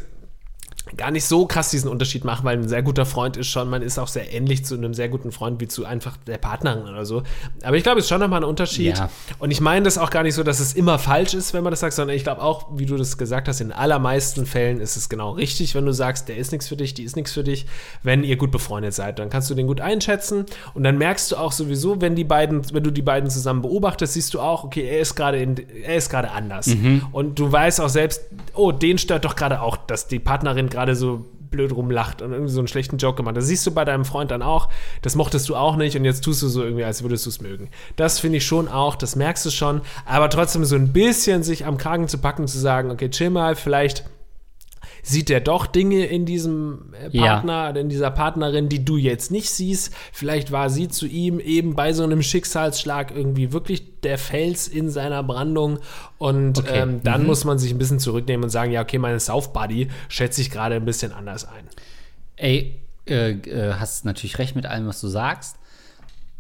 gar 0.97 1.11
nicht 1.11 1.25
so 1.25 1.47
krass 1.47 1.71
diesen 1.71 1.91
Unterschied 1.91 2.25
machen, 2.25 2.45
weil 2.45 2.57
ein 2.57 2.69
sehr 2.69 2.83
guter 2.83 3.07
Freund 3.07 3.37
ist 3.37 3.49
schon, 3.49 3.69
man 3.69 3.83
ist 3.83 3.99
auch 3.99 4.09
sehr 4.09 4.33
ähnlich 4.33 4.65
zu 4.65 4.75
einem 4.75 4.95
sehr 4.95 5.09
guten 5.09 5.33
Freund 5.33 5.61
wie 5.61 5.69
zu 5.69 5.85
einfach 5.85 6.17
der 6.27 6.39
Partnerin 6.39 6.89
oder 6.89 7.05
so. 7.05 7.23
Aber 7.63 7.77
ich 7.77 7.83
glaube, 7.83 7.99
es 7.99 8.07
ist 8.07 8.09
schon 8.09 8.21
nochmal 8.21 8.41
ein 8.41 8.49
Unterschied. 8.49 8.99
Ja. 8.99 9.11
Und 9.39 9.51
ich 9.51 9.61
meine 9.61 9.85
das 9.85 9.99
auch 9.99 10.11
gar 10.11 10.23
nicht 10.23 10.35
so, 10.35 10.43
dass 10.43 10.61
es 10.61 10.75
immer 10.75 10.99
falsch 10.99 11.35
ist, 11.35 11.55
wenn 11.55 11.63
man 11.63 11.71
das 11.71 11.81
sagt, 11.81 11.95
sondern 11.95 12.17
ich 12.17 12.25
glaube 12.25 12.43
auch, 12.43 12.67
wie 12.75 12.87
du 12.87 12.97
das 12.97 13.19
gesagt 13.19 13.49
hast, 13.49 13.61
in 13.61 13.73
allermeisten 13.73 14.47
Fällen 14.47 14.81
ist 14.81 14.97
es 14.97 15.09
genau 15.09 15.33
richtig, 15.33 15.75
wenn 15.75 15.87
du 15.87 15.93
sagst, 15.93 16.29
der 16.29 16.37
ist 16.37 16.53
nichts 16.53 16.69
für 16.69 16.77
dich, 16.77 16.95
die 16.95 17.03
ist 17.03 17.17
nichts 17.17 17.33
für 17.33 17.45
dich, 17.45 17.67
wenn 18.03 18.25
ihr 18.25 18.37
gut 18.37 18.51
befreundet 18.51 18.95
seid. 18.95 19.19
Dann 19.19 19.31
kannst 19.31 19.51
du 19.51 19.55
den 19.55 19.67
gut 19.67 19.81
einschätzen 19.81 20.47
und 20.75 20.85
dann 20.85 20.99
merkst 20.99 21.33
du 21.33 21.37
auch 21.37 21.53
sowieso, 21.53 22.01
wenn 22.01 22.15
die 22.15 22.25
beiden, 22.25 22.63
wenn 22.73 22.83
du 22.83 22.91
die 22.91 23.03
beiden 23.03 23.31
zusammen 23.31 23.63
beobachtest, 23.63 24.15
siehst 24.15 24.35
du 24.35 24.41
auch, 24.41 24.65
okay, 24.65 24.87
er 24.87 25.01
ist 25.01 25.15
gerade 25.15 25.39
in, 25.41 25.57
er 25.85 25.97
ist 25.97 26.11
gerade 26.11 26.31
anders. 26.31 26.69
Und 27.13 27.39
du 27.39 27.51
weißt 27.51 27.81
auch 27.81 27.89
selbst, 27.89 28.23
oh, 28.55 28.73
den 28.73 28.99
stört 28.99 29.25
doch 29.25 29.37
gerade 29.37 29.63
auch, 29.63 29.77
dass 29.77 30.07
die 30.07 30.19
Partnerin 30.19 30.69
gerade 30.83 30.97
so 30.97 31.25
blöd 31.53 31.71
rumlacht 31.71 32.23
und 32.23 32.33
irgendwie 32.33 32.51
so 32.51 32.59
einen 32.59 32.67
schlechten 32.67 32.97
Joke 32.97 33.17
gemacht. 33.17 33.37
Das 33.37 33.47
siehst 33.47 33.65
du 33.65 33.71
bei 33.71 33.85
deinem 33.85 34.05
Freund 34.05 34.33
dann 34.33 34.43
auch. 34.43 34.69
Das 35.01 35.15
mochtest 35.15 35.49
du 35.49 35.55
auch 35.55 35.77
nicht 35.77 35.97
und 35.97 36.05
jetzt 36.05 36.25
tust 36.25 36.43
du 36.43 36.49
so 36.49 36.65
irgendwie, 36.65 36.83
als 36.83 37.05
würdest 37.05 37.25
du 37.25 37.31
es 37.31 37.41
mögen. 37.41 37.69
Das 37.95 38.19
finde 38.19 38.39
ich 38.39 38.47
schon 38.47 38.67
auch, 38.67 38.97
das 38.97 39.15
merkst 39.15 39.47
du 39.47 39.51
schon. 39.51 39.83
Aber 40.07 40.29
trotzdem 40.29 40.65
so 40.65 40.75
ein 40.75 40.93
bisschen 40.93 41.45
sich 41.45 41.67
am 41.67 41.77
Kragen 41.77 42.09
zu 42.09 42.19
packen, 42.19 42.49
zu 42.49 42.59
sagen, 42.59 42.91
okay, 42.91 43.11
chill 43.11 43.31
mal, 43.31 43.55
vielleicht 43.55 44.05
sieht 45.05 45.31
er 45.31 45.41
doch 45.41 45.67
Dinge 45.67 46.07
in 46.07 46.25
diesem 46.27 46.93
äh, 46.95 47.09
Ja. 47.17 47.27
Partner 47.35 47.71
oder 47.71 47.81
in 47.81 47.89
dieser 47.89 48.11
Partnerin, 48.13 48.69
die 48.69 48.85
du 48.85 48.97
jetzt 48.97 49.31
nicht 49.33 49.51
siehst. 49.51 49.93
Vielleicht 50.13 50.53
war 50.53 50.71
sie 50.71 50.89
zu 50.89 51.07
ihm 51.07 51.41
eben 51.41 51.75
bei 51.75 51.93
so 51.93 52.05
einem 52.05 52.23
Schicksalsschlag 52.23 53.11
irgendwie 53.15 53.53
wirklich 53.53 54.01
der 54.03 54.17
Fels 54.17 54.69
in 54.69 54.91
seiner 54.91 55.23
Brandung. 55.25 55.81
Und 56.19 56.59
Okay. 56.61 56.81
ähm, 56.83 57.01
dann 57.03 57.27
muss 57.27 57.45
man 57.45 57.59
sich 57.59 57.73
ein 57.73 57.79
bisschen 57.79 57.99
zurücknehmen 57.99 58.45
und 58.45 58.51
sagen, 58.51 58.71
ja, 58.71 58.81
okay, 58.83 58.99
meine 58.99 59.19
South 59.19 59.53
Buddy 59.53 59.89
schätze 60.09 60.41
ich 60.41 60.51
gerade 60.51 60.77
ein 60.77 60.85
bisschen 60.85 61.13
anders 61.13 61.45
ein. 61.47 61.65
Ey, 62.37 62.81
äh, 63.09 63.31
äh, 63.33 63.75
hast 63.75 64.05
natürlich 64.05 64.39
recht 64.39 64.55
mit 64.55 64.67
allem, 64.67 64.87
was 64.87 65.01
du 65.01 65.09
sagst. 65.09 65.57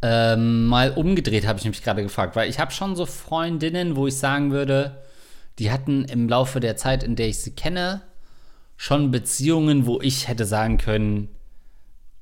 Ähm, 0.05 0.67
mal 0.67 0.91
umgedreht 0.93 1.47
habe 1.47 1.59
ich 1.61 1.65
mich 1.65 1.83
gerade 1.83 2.03
gefragt, 2.03 2.35
weil 2.35 2.49
ich 2.51 2.59
habe 2.59 2.73
schon 2.73 2.97
so 2.97 3.07
Freundinnen, 3.07 3.95
wo 3.97 4.07
ich 4.09 4.17
sagen 4.19 4.51
würde, 4.51 5.03
die 5.59 5.71
hatten 5.71 6.05
im 6.05 6.29
Laufe 6.29 6.59
der 6.61 6.77
Zeit, 6.77 7.03
in 7.05 7.15
der 7.15 7.29
ich 7.29 7.39
sie 7.39 7.53
kenne, 7.53 8.03
schon 8.77 9.11
Beziehungen, 9.11 9.87
wo 9.87 10.01
ich 10.01 10.29
hätte 10.29 10.45
sagen 10.45 10.79
können, 10.79 11.29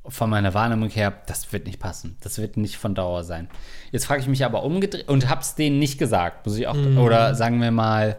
von 0.07 0.31
meiner 0.31 0.55
Wahrnehmung 0.55 0.89
her, 0.89 1.13
das 1.27 1.53
wird 1.53 1.67
nicht 1.67 1.79
passen. 1.79 2.17
Das 2.23 2.39
wird 2.39 2.57
nicht 2.57 2.77
von 2.79 2.95
Dauer 2.95 3.23
sein. 3.23 3.49
Jetzt 3.93 4.07
frage 4.07 4.23
ich 4.23 4.29
mich 4.29 4.45
aber 4.45 4.63
umgedreht 4.65 5.09
und 5.09 5.29
habe 5.29 5.43
es 5.43 5.55
denen 5.55 5.79
nicht 5.79 5.99
gesagt, 5.99 6.47
muss 6.47 6.57
ich 6.57 6.67
auch. 6.67 6.77
Oder 6.97 7.35
sagen 7.35 7.61
wir 7.61 7.71
mal, 7.71 8.17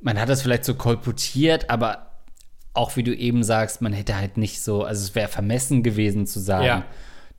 man 0.00 0.18
hat 0.18 0.28
das 0.28 0.42
vielleicht 0.42 0.64
so 0.64 0.74
kolportiert, 0.74 1.70
aber 1.70 2.10
auch 2.72 2.96
wie 2.96 3.02
du 3.04 3.14
eben 3.14 3.44
sagst, 3.44 3.82
man 3.82 3.92
hätte 3.92 4.16
halt 4.16 4.36
nicht 4.36 4.62
so, 4.62 4.84
also 4.84 5.02
es 5.02 5.14
wäre 5.14 5.28
vermessen 5.28 5.82
gewesen 5.82 6.26
zu 6.26 6.40
sagen, 6.40 6.64
Ja. 6.66 6.84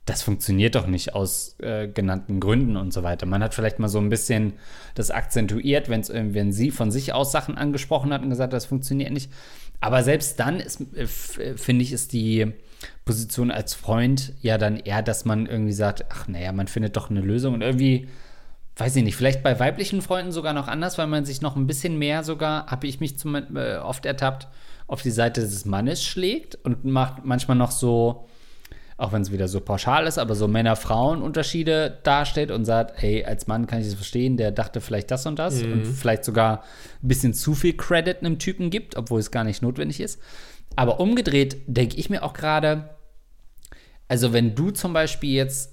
das 0.06 0.22
funktioniert 0.22 0.74
doch 0.76 0.86
nicht 0.86 1.14
aus 1.14 1.56
äh, 1.60 1.88
genannten 1.88 2.40
Gründen 2.40 2.76
und 2.76 2.92
so 2.92 3.02
weiter. 3.02 3.26
Man 3.26 3.42
hat 3.42 3.54
vielleicht 3.54 3.78
mal 3.78 3.88
so 3.88 3.98
ein 3.98 4.08
bisschen 4.08 4.54
das 4.94 5.10
akzentuiert, 5.10 5.88
wenn's, 5.90 6.10
wenn 6.10 6.52
sie 6.52 6.70
von 6.70 6.90
sich 6.90 7.12
aus 7.12 7.32
Sachen 7.32 7.58
angesprochen 7.58 8.12
hat 8.14 8.22
und 8.22 8.30
gesagt, 8.30 8.52
das 8.52 8.64
funktioniert 8.66 9.12
nicht. 9.12 9.30
Aber 9.80 10.02
selbst 10.02 10.38
dann 10.40 10.60
ist, 10.60 10.80
äh, 10.94 11.02
äh, 11.02 11.56
finde 11.56 11.82
ich, 11.82 11.92
ist 11.92 12.12
die 12.12 12.52
Position 13.04 13.50
als 13.50 13.74
Freund 13.74 14.32
ja 14.42 14.58
dann 14.58 14.76
eher, 14.76 15.02
dass 15.02 15.24
man 15.24 15.46
irgendwie 15.46 15.72
sagt, 15.72 16.06
ach 16.10 16.28
naja, 16.28 16.52
man 16.52 16.68
findet 16.68 16.96
doch 16.96 17.10
eine 17.10 17.20
Lösung. 17.20 17.54
Und 17.54 17.62
irgendwie 17.62 18.08
weiß 18.76 18.96
ich 18.96 19.04
nicht, 19.04 19.16
vielleicht 19.16 19.42
bei 19.42 19.58
weiblichen 19.58 20.02
Freunden 20.02 20.32
sogar 20.32 20.52
noch 20.52 20.68
anders, 20.68 20.98
weil 20.98 21.06
man 21.06 21.24
sich 21.24 21.40
noch 21.40 21.56
ein 21.56 21.66
bisschen 21.66 21.98
mehr 21.98 22.24
sogar, 22.24 22.66
habe 22.66 22.86
ich 22.86 23.00
mich 23.00 23.18
zum, 23.18 23.34
äh, 23.34 23.76
oft 23.76 24.04
ertappt, 24.04 24.48
auf 24.86 25.02
die 25.02 25.10
Seite 25.10 25.40
des 25.40 25.64
Mannes 25.64 26.04
schlägt 26.04 26.56
und 26.62 26.84
macht 26.84 27.24
manchmal 27.24 27.56
noch 27.56 27.70
so, 27.70 28.28
auch 28.98 29.12
wenn 29.12 29.22
es 29.22 29.30
wieder 29.30 29.46
so 29.46 29.60
pauschal 29.60 30.06
ist, 30.06 30.18
aber 30.18 30.34
so 30.34 30.48
Männer-Frauen-Unterschiede 30.48 31.98
darstellt 32.02 32.50
und 32.50 32.64
sagt, 32.64 33.02
ey, 33.02 33.24
als 33.24 33.46
Mann 33.46 33.66
kann 33.66 33.80
ich 33.80 33.86
das 33.86 33.94
verstehen, 33.94 34.38
der 34.38 34.52
dachte 34.52 34.80
vielleicht 34.80 35.10
das 35.10 35.26
und 35.26 35.38
das 35.38 35.62
und 35.62 35.84
vielleicht 35.84 36.24
sogar 36.24 36.62
ein 37.02 37.08
bisschen 37.08 37.34
zu 37.34 37.54
viel 37.54 37.76
Credit 37.76 38.20
einem 38.20 38.38
Typen 38.38 38.70
gibt, 38.70 38.96
obwohl 38.96 39.20
es 39.20 39.30
gar 39.30 39.44
nicht 39.44 39.60
notwendig 39.60 40.00
ist. 40.00 40.18
Aber 40.76 40.98
umgedreht 40.98 41.58
denke 41.66 41.96
ich 41.96 42.08
mir 42.08 42.22
auch 42.22 42.32
gerade, 42.32 42.88
also 44.08 44.32
wenn 44.32 44.54
du 44.54 44.70
zum 44.70 44.94
Beispiel 44.94 45.34
jetzt, 45.34 45.72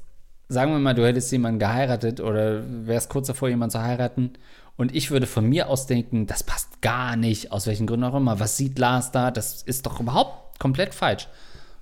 sagen 0.49 0.71
wir 0.71 0.79
mal, 0.79 0.95
du 0.95 1.05
hättest 1.05 1.31
jemanden 1.31 1.59
geheiratet 1.59 2.19
oder 2.19 2.61
wärst 2.85 3.09
kurz 3.09 3.27
davor, 3.27 3.47
jemanden 3.47 3.71
zu 3.71 3.81
heiraten 3.81 4.33
und 4.75 4.93
ich 4.93 5.11
würde 5.11 5.27
von 5.27 5.47
mir 5.47 5.69
aus 5.69 5.87
denken, 5.87 6.27
das 6.27 6.43
passt 6.43 6.81
gar 6.81 7.15
nicht, 7.15 7.53
aus 7.53 7.67
welchen 7.67 7.87
Gründen 7.87 8.05
auch 8.05 8.15
immer, 8.15 8.41
was 8.41 8.57
sieht 8.57 8.77
Lars 8.79 9.11
da, 9.11 9.31
das 9.31 9.61
ist 9.63 9.85
doch 9.85 10.01
überhaupt 10.01 10.59
komplett 10.59 10.93
falsch. 10.93 11.29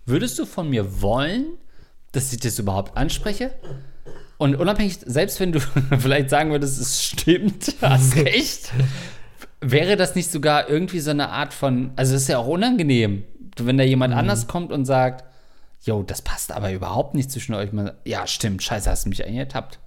Würdest 0.06 0.38
du 0.40 0.46
von 0.46 0.70
mir 0.70 1.02
wollen, 1.02 1.46
dass 2.12 2.34
ich 2.34 2.40
das 2.40 2.60
überhaupt 2.60 2.98
anspreche? 2.98 3.52
Und 4.38 4.56
unabhängig, 4.56 5.00
selbst 5.06 5.40
wenn 5.40 5.52
du 5.52 5.60
vielleicht 6.00 6.30
sagen 6.30 6.52
würdest, 6.52 6.80
es 6.80 7.04
stimmt, 7.04 7.76
hast 7.82 8.16
recht, 8.16 8.72
wäre 9.60 9.96
das 9.96 10.16
nicht 10.16 10.32
sogar 10.32 10.70
irgendwie 10.70 11.00
so 11.00 11.12
eine 11.12 11.30
Art 11.30 11.54
von, 11.54 11.92
also 11.96 12.16
es 12.16 12.24
ist 12.24 12.28
ja 12.28 12.40
auch 12.40 12.48
unangenehm, 12.48 13.24
wenn 13.58 13.78
da 13.78 13.84
jemand 13.84 14.14
anders 14.14 14.48
kommt 14.48 14.72
und 14.72 14.86
sagt, 14.86 15.26
Jo, 15.84 16.04
das 16.04 16.22
passt 16.22 16.52
aber 16.52 16.72
überhaupt 16.72 17.16
nicht 17.16 17.32
zwischen 17.32 17.56
euch. 17.56 17.72
Man, 17.72 17.92
ja, 18.06 18.28
stimmt, 18.28 18.62
scheiße, 18.62 18.88
hast 18.90 19.06
du 19.06 19.10
mich 19.10 19.26
eigentlich 19.26 19.40
ertappt. 19.40 19.80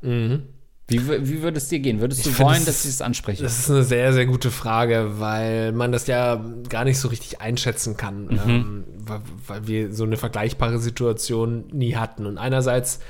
Wie, 0.86 1.00
wie 1.08 1.40
würde 1.42 1.56
es 1.56 1.68
dir 1.68 1.78
gehen? 1.78 2.00
Würdest 2.00 2.26
du 2.26 2.30
find, 2.30 2.40
wollen, 2.46 2.56
das- 2.56 2.66
dass 2.66 2.84
ich 2.84 2.90
das 2.90 3.00
anspreche? 3.02 3.42
Das 3.42 3.58
ist 3.58 3.70
eine 3.70 3.84
sehr, 3.84 4.12
sehr 4.12 4.26
gute 4.26 4.50
Frage, 4.50 5.12
weil 5.18 5.72
man 5.72 5.92
das 5.92 6.06
ja 6.06 6.44
gar 6.68 6.84
nicht 6.84 6.98
so 6.98 7.08
richtig 7.08 7.40
einschätzen 7.40 7.96
kann, 7.96 8.28
ähm, 8.46 8.84
weil, 8.98 9.20
weil 9.46 9.66
wir 9.66 9.92
so 9.94 10.04
eine 10.04 10.18
vergleichbare 10.18 10.78
Situation 10.78 11.64
nie 11.72 11.96
hatten. 11.96 12.26
Und 12.26 12.36
einerseits 12.36 13.00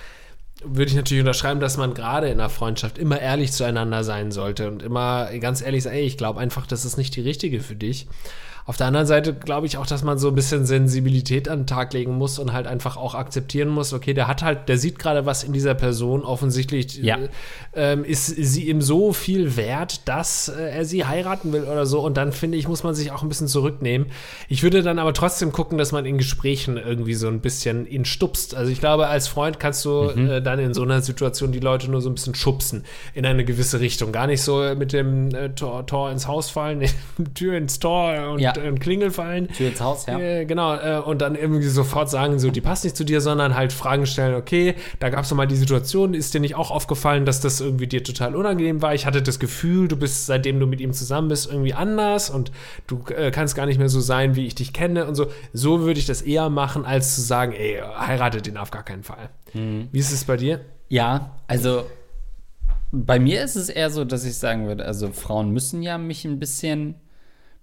würde 0.64 0.90
ich 0.90 0.94
natürlich 0.96 1.20
unterschreiben, 1.22 1.58
dass 1.60 1.76
man 1.76 1.94
gerade 1.94 2.28
in 2.28 2.38
einer 2.38 2.48
Freundschaft 2.48 2.96
immer 2.96 3.20
ehrlich 3.20 3.50
zueinander 3.52 4.04
sein 4.04 4.30
sollte 4.30 4.68
und 4.68 4.82
immer 4.82 5.28
ganz 5.40 5.60
ehrlich 5.60 5.82
sagen, 5.82 5.96
ey, 5.96 6.04
ich 6.06 6.16
glaube 6.16 6.38
einfach, 6.40 6.66
das 6.68 6.84
ist 6.84 6.96
nicht 6.96 7.16
die 7.16 7.20
richtige 7.22 7.60
für 7.60 7.74
dich. 7.74 8.06
Auf 8.66 8.76
der 8.78 8.86
anderen 8.86 9.06
Seite 9.06 9.34
glaube 9.34 9.66
ich 9.66 9.76
auch, 9.76 9.86
dass 9.86 10.02
man 10.02 10.16
so 10.18 10.28
ein 10.28 10.34
bisschen 10.34 10.64
Sensibilität 10.64 11.48
an 11.50 11.60
den 11.60 11.66
Tag 11.66 11.92
legen 11.92 12.16
muss 12.16 12.38
und 12.38 12.52
halt 12.54 12.66
einfach 12.66 12.96
auch 12.96 13.14
akzeptieren 13.14 13.68
muss, 13.68 13.92
okay, 13.92 14.14
der 14.14 14.26
hat 14.26 14.42
halt, 14.42 14.68
der 14.70 14.78
sieht 14.78 14.98
gerade 14.98 15.26
was 15.26 15.44
in 15.44 15.52
dieser 15.52 15.74
Person, 15.74 16.22
offensichtlich 16.22 16.96
Ja. 16.96 17.18
äh, 17.18 17.28
ähm, 17.74 18.04
ist 18.04 18.26
sie 18.26 18.68
ihm 18.70 18.80
so 18.80 19.12
viel 19.12 19.56
wert, 19.56 20.08
dass 20.08 20.48
äh, 20.48 20.70
er 20.70 20.84
sie 20.86 21.04
heiraten 21.04 21.52
will 21.52 21.64
oder 21.64 21.84
so. 21.84 22.00
Und 22.00 22.16
dann 22.16 22.32
finde 22.32 22.56
ich, 22.56 22.66
muss 22.66 22.82
man 22.84 22.94
sich 22.94 23.12
auch 23.12 23.22
ein 23.22 23.28
bisschen 23.28 23.48
zurücknehmen. 23.48 24.06
Ich 24.48 24.62
würde 24.62 24.82
dann 24.82 24.98
aber 24.98 25.12
trotzdem 25.12 25.52
gucken, 25.52 25.76
dass 25.76 25.92
man 25.92 26.06
in 26.06 26.16
Gesprächen 26.16 26.78
irgendwie 26.78 27.14
so 27.14 27.28
ein 27.28 27.40
bisschen 27.40 27.86
ihn 27.86 28.06
stupst. 28.06 28.54
Also 28.54 28.72
ich 28.72 28.80
glaube, 28.80 29.08
als 29.08 29.28
Freund 29.28 29.60
kannst 29.60 29.84
du 29.84 30.04
äh, 30.08 30.40
dann 30.40 30.58
in 30.58 30.72
so 30.72 30.82
einer 30.82 31.02
Situation 31.02 31.52
die 31.52 31.60
Leute 31.60 31.90
nur 31.90 32.00
so 32.00 32.08
ein 32.08 32.14
bisschen 32.14 32.34
schubsen 32.34 32.84
in 33.12 33.26
eine 33.26 33.44
gewisse 33.44 33.80
Richtung. 33.80 34.10
Gar 34.12 34.26
nicht 34.28 34.40
so 34.40 34.74
mit 34.74 34.94
dem 34.94 35.34
äh, 35.34 35.50
Tor, 35.50 35.86
Tor 35.86 36.10
ins 36.10 36.26
Haus 36.26 36.48
fallen, 36.48 36.82
Tür 37.34 37.58
ins 37.58 37.78
Tor 37.78 38.30
und 38.32 38.38
Ja. 38.38 38.53
Äh, 38.58 38.72
Klingel 38.72 39.10
fallen. 39.10 39.48
Tür 39.48 39.68
ins 39.68 39.80
Haus, 39.80 40.06
ja. 40.06 40.18
Äh, 40.18 40.44
genau, 40.44 40.74
äh, 40.74 41.00
und 41.00 41.20
dann 41.20 41.34
irgendwie 41.34 41.66
sofort 41.66 42.10
sagen, 42.10 42.38
so, 42.38 42.50
die 42.50 42.60
passt 42.60 42.84
nicht 42.84 42.96
zu 42.96 43.04
dir, 43.04 43.20
sondern 43.20 43.54
halt 43.54 43.72
Fragen 43.72 44.06
stellen, 44.06 44.34
okay, 44.34 44.74
da 45.00 45.10
gab 45.10 45.24
es 45.24 45.34
mal 45.34 45.46
die 45.46 45.56
Situation, 45.56 46.14
ist 46.14 46.34
dir 46.34 46.40
nicht 46.40 46.54
auch 46.54 46.70
aufgefallen, 46.70 47.24
dass 47.24 47.40
das 47.40 47.60
irgendwie 47.60 47.86
dir 47.86 48.02
total 48.02 48.36
unangenehm 48.36 48.82
war? 48.82 48.94
Ich 48.94 49.06
hatte 49.06 49.22
das 49.22 49.38
Gefühl, 49.38 49.88
du 49.88 49.96
bist, 49.96 50.26
seitdem 50.26 50.60
du 50.60 50.66
mit 50.66 50.80
ihm 50.80 50.92
zusammen 50.92 51.28
bist, 51.28 51.50
irgendwie 51.50 51.74
anders 51.74 52.30
und 52.30 52.52
du 52.86 53.02
äh, 53.16 53.30
kannst 53.30 53.54
gar 53.54 53.66
nicht 53.66 53.78
mehr 53.78 53.88
so 53.88 54.00
sein, 54.00 54.36
wie 54.36 54.46
ich 54.46 54.54
dich 54.54 54.72
kenne 54.72 55.06
und 55.06 55.14
so. 55.14 55.26
So 55.52 55.80
würde 55.80 55.98
ich 55.98 56.06
das 56.06 56.22
eher 56.22 56.50
machen, 56.50 56.84
als 56.84 57.14
zu 57.14 57.20
sagen, 57.20 57.52
ey, 57.52 57.80
heiratet 57.98 58.46
ihn 58.46 58.56
auf 58.56 58.70
gar 58.70 58.82
keinen 58.82 59.02
Fall. 59.02 59.30
Wie 59.52 59.98
ist 59.98 60.10
es 60.10 60.24
bei 60.24 60.36
dir? 60.36 60.60
Ja, 60.88 61.30
also 61.46 61.84
bei 62.90 63.18
mir 63.18 63.42
ist 63.42 63.56
es 63.56 63.68
eher 63.68 63.90
so, 63.90 64.04
dass 64.04 64.24
ich 64.24 64.36
sagen 64.36 64.66
würde, 64.66 64.84
also 64.84 65.10
Frauen 65.10 65.50
müssen 65.50 65.82
ja 65.82 65.98
mich 65.98 66.24
ein 66.24 66.38
bisschen, 66.38 66.94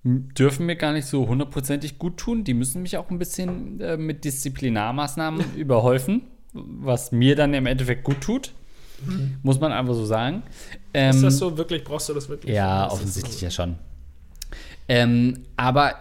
dürfen 0.03 0.65
mir 0.65 0.75
gar 0.75 0.93
nicht 0.93 1.05
so 1.05 1.27
hundertprozentig 1.27 1.99
gut 1.99 2.17
tun. 2.17 2.43
Die 2.43 2.53
müssen 2.53 2.81
mich 2.81 2.97
auch 2.97 3.09
ein 3.09 3.19
bisschen 3.19 3.79
äh, 3.79 3.97
mit 3.97 4.25
Disziplinarmaßnahmen 4.25 5.53
überhäufen, 5.55 6.23
was 6.53 7.11
mir 7.11 7.35
dann 7.35 7.53
im 7.53 7.65
Endeffekt 7.65 8.03
gut 8.03 8.21
tut. 8.21 8.53
Muss 9.41 9.59
man 9.59 9.71
einfach 9.71 9.95
so 9.95 10.05
sagen. 10.05 10.43
Ähm, 10.93 11.09
Ist 11.09 11.23
das 11.23 11.37
so 11.37 11.57
wirklich? 11.57 11.83
Brauchst 11.83 12.09
du 12.09 12.13
das 12.13 12.29
wirklich? 12.29 12.53
Ja, 12.53 12.85
das 12.85 12.93
offensichtlich 12.93 13.37
so? 13.37 13.45
ja 13.45 13.51
schon. 13.51 13.75
Ähm, 14.87 15.39
aber, 15.57 15.95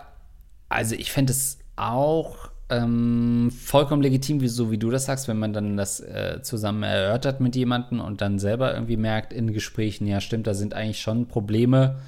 also 0.68 0.94
ich 0.94 1.10
fände 1.10 1.32
es 1.32 1.58
auch 1.76 2.50
ähm, 2.68 3.50
vollkommen 3.50 4.02
legitim, 4.02 4.40
wie, 4.40 4.48
so 4.48 4.70
wie 4.70 4.78
du 4.78 4.90
das 4.90 5.06
sagst, 5.06 5.28
wenn 5.28 5.38
man 5.38 5.52
dann 5.52 5.76
das 5.76 6.00
äh, 6.00 6.40
zusammen 6.42 6.82
erörtert 6.82 7.40
mit 7.40 7.56
jemandem 7.56 8.00
und 8.00 8.20
dann 8.20 8.38
selber 8.38 8.74
irgendwie 8.74 8.96
merkt 8.96 9.32
in 9.32 9.52
Gesprächen, 9.52 10.06
ja 10.06 10.20
stimmt, 10.20 10.46
da 10.46 10.54
sind 10.54 10.74
eigentlich 10.74 11.00
schon 11.00 11.26
Probleme, 11.26 12.00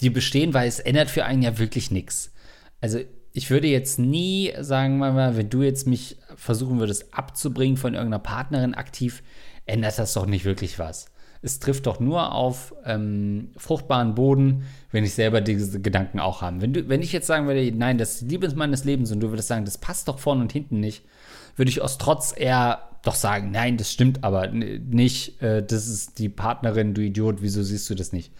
die 0.00 0.10
bestehen, 0.10 0.54
weil 0.54 0.68
es 0.68 0.80
ändert 0.80 1.10
für 1.10 1.24
einen 1.24 1.42
ja 1.42 1.58
wirklich 1.58 1.90
nichts. 1.90 2.32
Also 2.80 3.00
ich 3.32 3.50
würde 3.50 3.68
jetzt 3.68 3.98
nie 3.98 4.52
sagen, 4.60 5.00
wenn 5.00 5.50
du 5.50 5.62
jetzt 5.62 5.86
mich 5.86 6.16
versuchen 6.36 6.78
würdest 6.78 7.12
abzubringen 7.12 7.76
von 7.76 7.94
irgendeiner 7.94 8.22
Partnerin 8.22 8.74
aktiv, 8.74 9.22
ändert 9.66 9.98
das 9.98 10.14
doch 10.14 10.26
nicht 10.26 10.44
wirklich 10.44 10.78
was. 10.78 11.06
Es 11.42 11.58
trifft 11.58 11.86
doch 11.86 12.00
nur 12.00 12.32
auf 12.32 12.74
ähm, 12.84 13.50
fruchtbaren 13.56 14.14
Boden, 14.14 14.64
wenn 14.90 15.04
ich 15.04 15.14
selber 15.14 15.40
diese 15.40 15.80
Gedanken 15.80 16.18
auch 16.18 16.40
habe. 16.40 16.60
Wenn, 16.60 16.72
du, 16.72 16.88
wenn 16.88 17.02
ich 17.02 17.12
jetzt 17.12 17.26
sagen 17.26 17.46
würde, 17.46 17.70
nein, 17.72 17.98
das 17.98 18.14
ist 18.14 18.22
die 18.22 18.28
Liebe 18.28 18.52
meines 18.54 18.84
Lebens 18.84 19.12
und 19.12 19.20
du 19.20 19.30
würdest 19.30 19.48
sagen, 19.48 19.64
das 19.64 19.78
passt 19.78 20.08
doch 20.08 20.18
vorne 20.18 20.40
und 20.40 20.52
hinten 20.52 20.80
nicht, 20.80 21.04
würde 21.56 21.68
ich 21.68 21.82
aus 21.82 21.98
Trotz 21.98 22.34
eher 22.36 22.88
doch 23.02 23.14
sagen, 23.14 23.50
nein, 23.50 23.76
das 23.76 23.92
stimmt 23.92 24.24
aber 24.24 24.48
nicht, 24.48 25.40
äh, 25.42 25.62
das 25.62 25.88
ist 25.88 26.18
die 26.18 26.28
Partnerin, 26.28 26.94
du 26.94 27.02
Idiot, 27.02 27.42
wieso 27.42 27.62
siehst 27.62 27.88
du 27.90 27.94
das 27.94 28.12
nicht? 28.12 28.32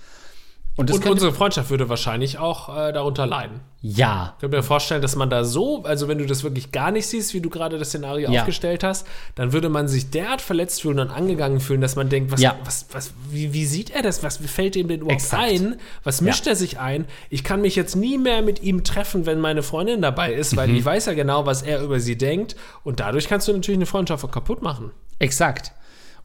Und 0.79 0.91
Und 0.93 1.07
unsere 1.07 1.33
Freundschaft 1.33 1.71
würde 1.71 1.89
wahrscheinlich 1.89 2.37
auch 2.39 2.69
äh, 2.69 2.93
darunter 2.93 3.27
leiden. 3.27 3.61
ja, 3.81 4.35
Ich 4.35 4.41
könnte 4.43 4.59
mir 4.59 4.63
vorstellen, 4.63 5.01
dass 5.01 5.17
man 5.17 5.31
da 5.31 5.43
so, 5.43 5.83
also 5.85 6.07
wenn 6.07 6.19
du 6.19 6.27
das 6.27 6.43
wirklich 6.45 6.71
gar 6.71 6.91
nicht 6.91 7.07
siehst, 7.07 7.33
wie 7.33 7.41
du 7.41 7.49
gerade 7.49 7.79
das 7.79 7.89
Szenario 7.89 8.31
Ja. 8.31 8.41
aufgestellt 8.41 8.85
hast, 8.85 9.07
dann 9.37 9.55
würde 9.55 9.71
man 9.71 9.89
sich 9.89 10.11
derart 10.11 10.43
verletzt 10.43 10.83
fühlen 10.83 10.99
und 10.99 11.09
angegangen 11.11 11.61
fühlen, 11.61 11.81
dass 11.81 11.97
man 11.97 12.11
denkt, 12.11 12.31
was, 12.31 12.43
Ja. 12.43 12.57
was, 12.63 12.85
was, 12.93 13.15
wie, 13.31 13.55
wie 13.55 13.65
sieht 13.65 13.89
er 13.89 14.03
das? 14.03 14.23
Was 14.23 14.37
fällt 14.37 14.77
ihm 14.77 14.89
denn 14.89 15.01
überhaupt 15.01 15.23
Exakt. 15.23 15.43
ein? 15.45 15.77
Was 16.05 16.21
mischt 16.21 16.47
er 16.47 16.57
sich 16.57 16.79
ein? 16.79 17.07
Ich 17.31 17.43
kann 17.43 17.63
mich 17.63 17.75
jetzt 17.75 17.97
nie 17.97 18.19
mehr 18.19 18.43
mit 18.43 18.63
ihm 18.63 18.85
treffen, 18.85 19.25
wenn 19.25 19.41
meine 19.41 19.63
Freundin 19.63 20.03
dabei 20.03 20.35
ist, 20.35 20.57
weil 20.57 20.69
Mhm. 20.69 20.77
ich 20.77 20.85
weiß 20.85 21.07
ja 21.07 21.15
genau, 21.15 21.47
was 21.47 21.63
er 21.63 21.81
über 21.83 22.01
sie 22.01 22.19
denkt. 22.19 22.55
Und 22.85 23.01
dadurch 23.01 23.29
kannst 23.29 23.49
du 23.49 23.55
natürlich 23.55 23.79
eine 23.79 23.87
Freundschaft 23.87 24.31
kaputt 24.31 24.61
machen. 24.61 24.91
Exakt. 25.21 25.73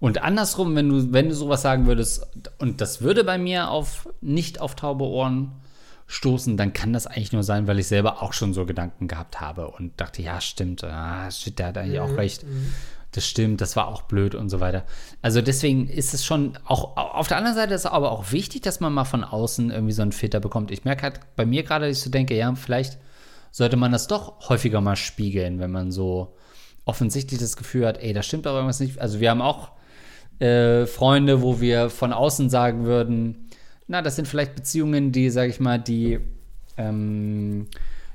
Und 0.01 0.23
andersrum, 0.23 0.75
wenn 0.75 0.89
du, 0.89 1.13
wenn 1.13 1.29
du 1.29 1.35
sowas 1.35 1.61
sagen 1.61 1.85
würdest, 1.85 2.27
und 2.57 2.81
das 2.81 3.01
würde 3.01 3.23
bei 3.23 3.37
mir 3.37 3.69
auf 3.69 4.09
nicht 4.19 4.59
auf 4.59 4.75
taube 4.75 5.05
Ohren 5.05 5.51
stoßen, 6.07 6.57
dann 6.57 6.73
kann 6.73 6.91
das 6.91 7.05
eigentlich 7.05 7.33
nur 7.33 7.43
sein, 7.43 7.67
weil 7.67 7.77
ich 7.77 7.87
selber 7.87 8.23
auch 8.23 8.33
schon 8.33 8.55
so 8.55 8.65
Gedanken 8.65 9.07
gehabt 9.07 9.39
habe 9.39 9.69
und 9.69 10.01
dachte, 10.01 10.23
ja, 10.23 10.41
stimmt, 10.41 10.83
ah, 10.83 11.29
shit, 11.29 11.59
der 11.59 11.67
hat 11.67 11.77
eigentlich 11.77 11.99
auch 11.99 12.17
recht. 12.17 12.43
Das 13.11 13.27
stimmt, 13.27 13.61
das 13.61 13.75
war 13.75 13.89
auch 13.89 14.01
blöd 14.01 14.33
und 14.33 14.49
so 14.49 14.59
weiter. 14.59 14.85
Also 15.21 15.39
deswegen 15.39 15.87
ist 15.87 16.15
es 16.15 16.25
schon 16.25 16.57
auch 16.65 16.97
auf 16.97 17.27
der 17.27 17.37
anderen 17.37 17.55
Seite 17.55 17.75
ist 17.75 17.81
es 17.81 17.85
aber 17.85 18.11
auch 18.11 18.31
wichtig, 18.31 18.63
dass 18.63 18.79
man 18.79 18.93
mal 18.93 19.05
von 19.05 19.23
außen 19.23 19.69
irgendwie 19.69 19.93
so 19.93 20.01
einen 20.01 20.13
Filter 20.13 20.39
bekommt. 20.39 20.71
Ich 20.71 20.83
merke 20.83 21.03
halt 21.03 21.19
bei 21.35 21.45
mir 21.45 21.61
gerade, 21.61 21.87
dass 21.87 21.97
ich 21.97 22.03
so 22.03 22.09
denke, 22.09 22.35
ja, 22.35 22.55
vielleicht 22.55 22.97
sollte 23.51 23.77
man 23.77 23.91
das 23.91 24.07
doch 24.07 24.49
häufiger 24.49 24.81
mal 24.81 24.95
spiegeln, 24.95 25.59
wenn 25.59 25.71
man 25.71 25.91
so 25.91 26.35
offensichtlich 26.85 27.39
das 27.39 27.55
Gefühl 27.55 27.85
hat, 27.85 27.99
ey, 27.99 28.13
da 28.13 28.23
stimmt 28.23 28.47
aber 28.47 28.57
irgendwas 28.57 28.79
nicht. 28.79 28.99
Also 28.99 29.19
wir 29.19 29.29
haben 29.29 29.41
auch 29.43 29.71
äh, 30.41 30.85
Freunde, 30.85 31.41
wo 31.41 31.61
wir 31.61 31.89
von 31.89 32.13
außen 32.13 32.49
sagen 32.49 32.85
würden, 32.85 33.49
na, 33.87 34.01
das 34.01 34.15
sind 34.15 34.27
vielleicht 34.27 34.55
Beziehungen, 34.55 35.11
die, 35.11 35.29
sag 35.29 35.49
ich 35.49 35.59
mal, 35.59 35.77
die 35.77 36.19
ähm, 36.77 37.67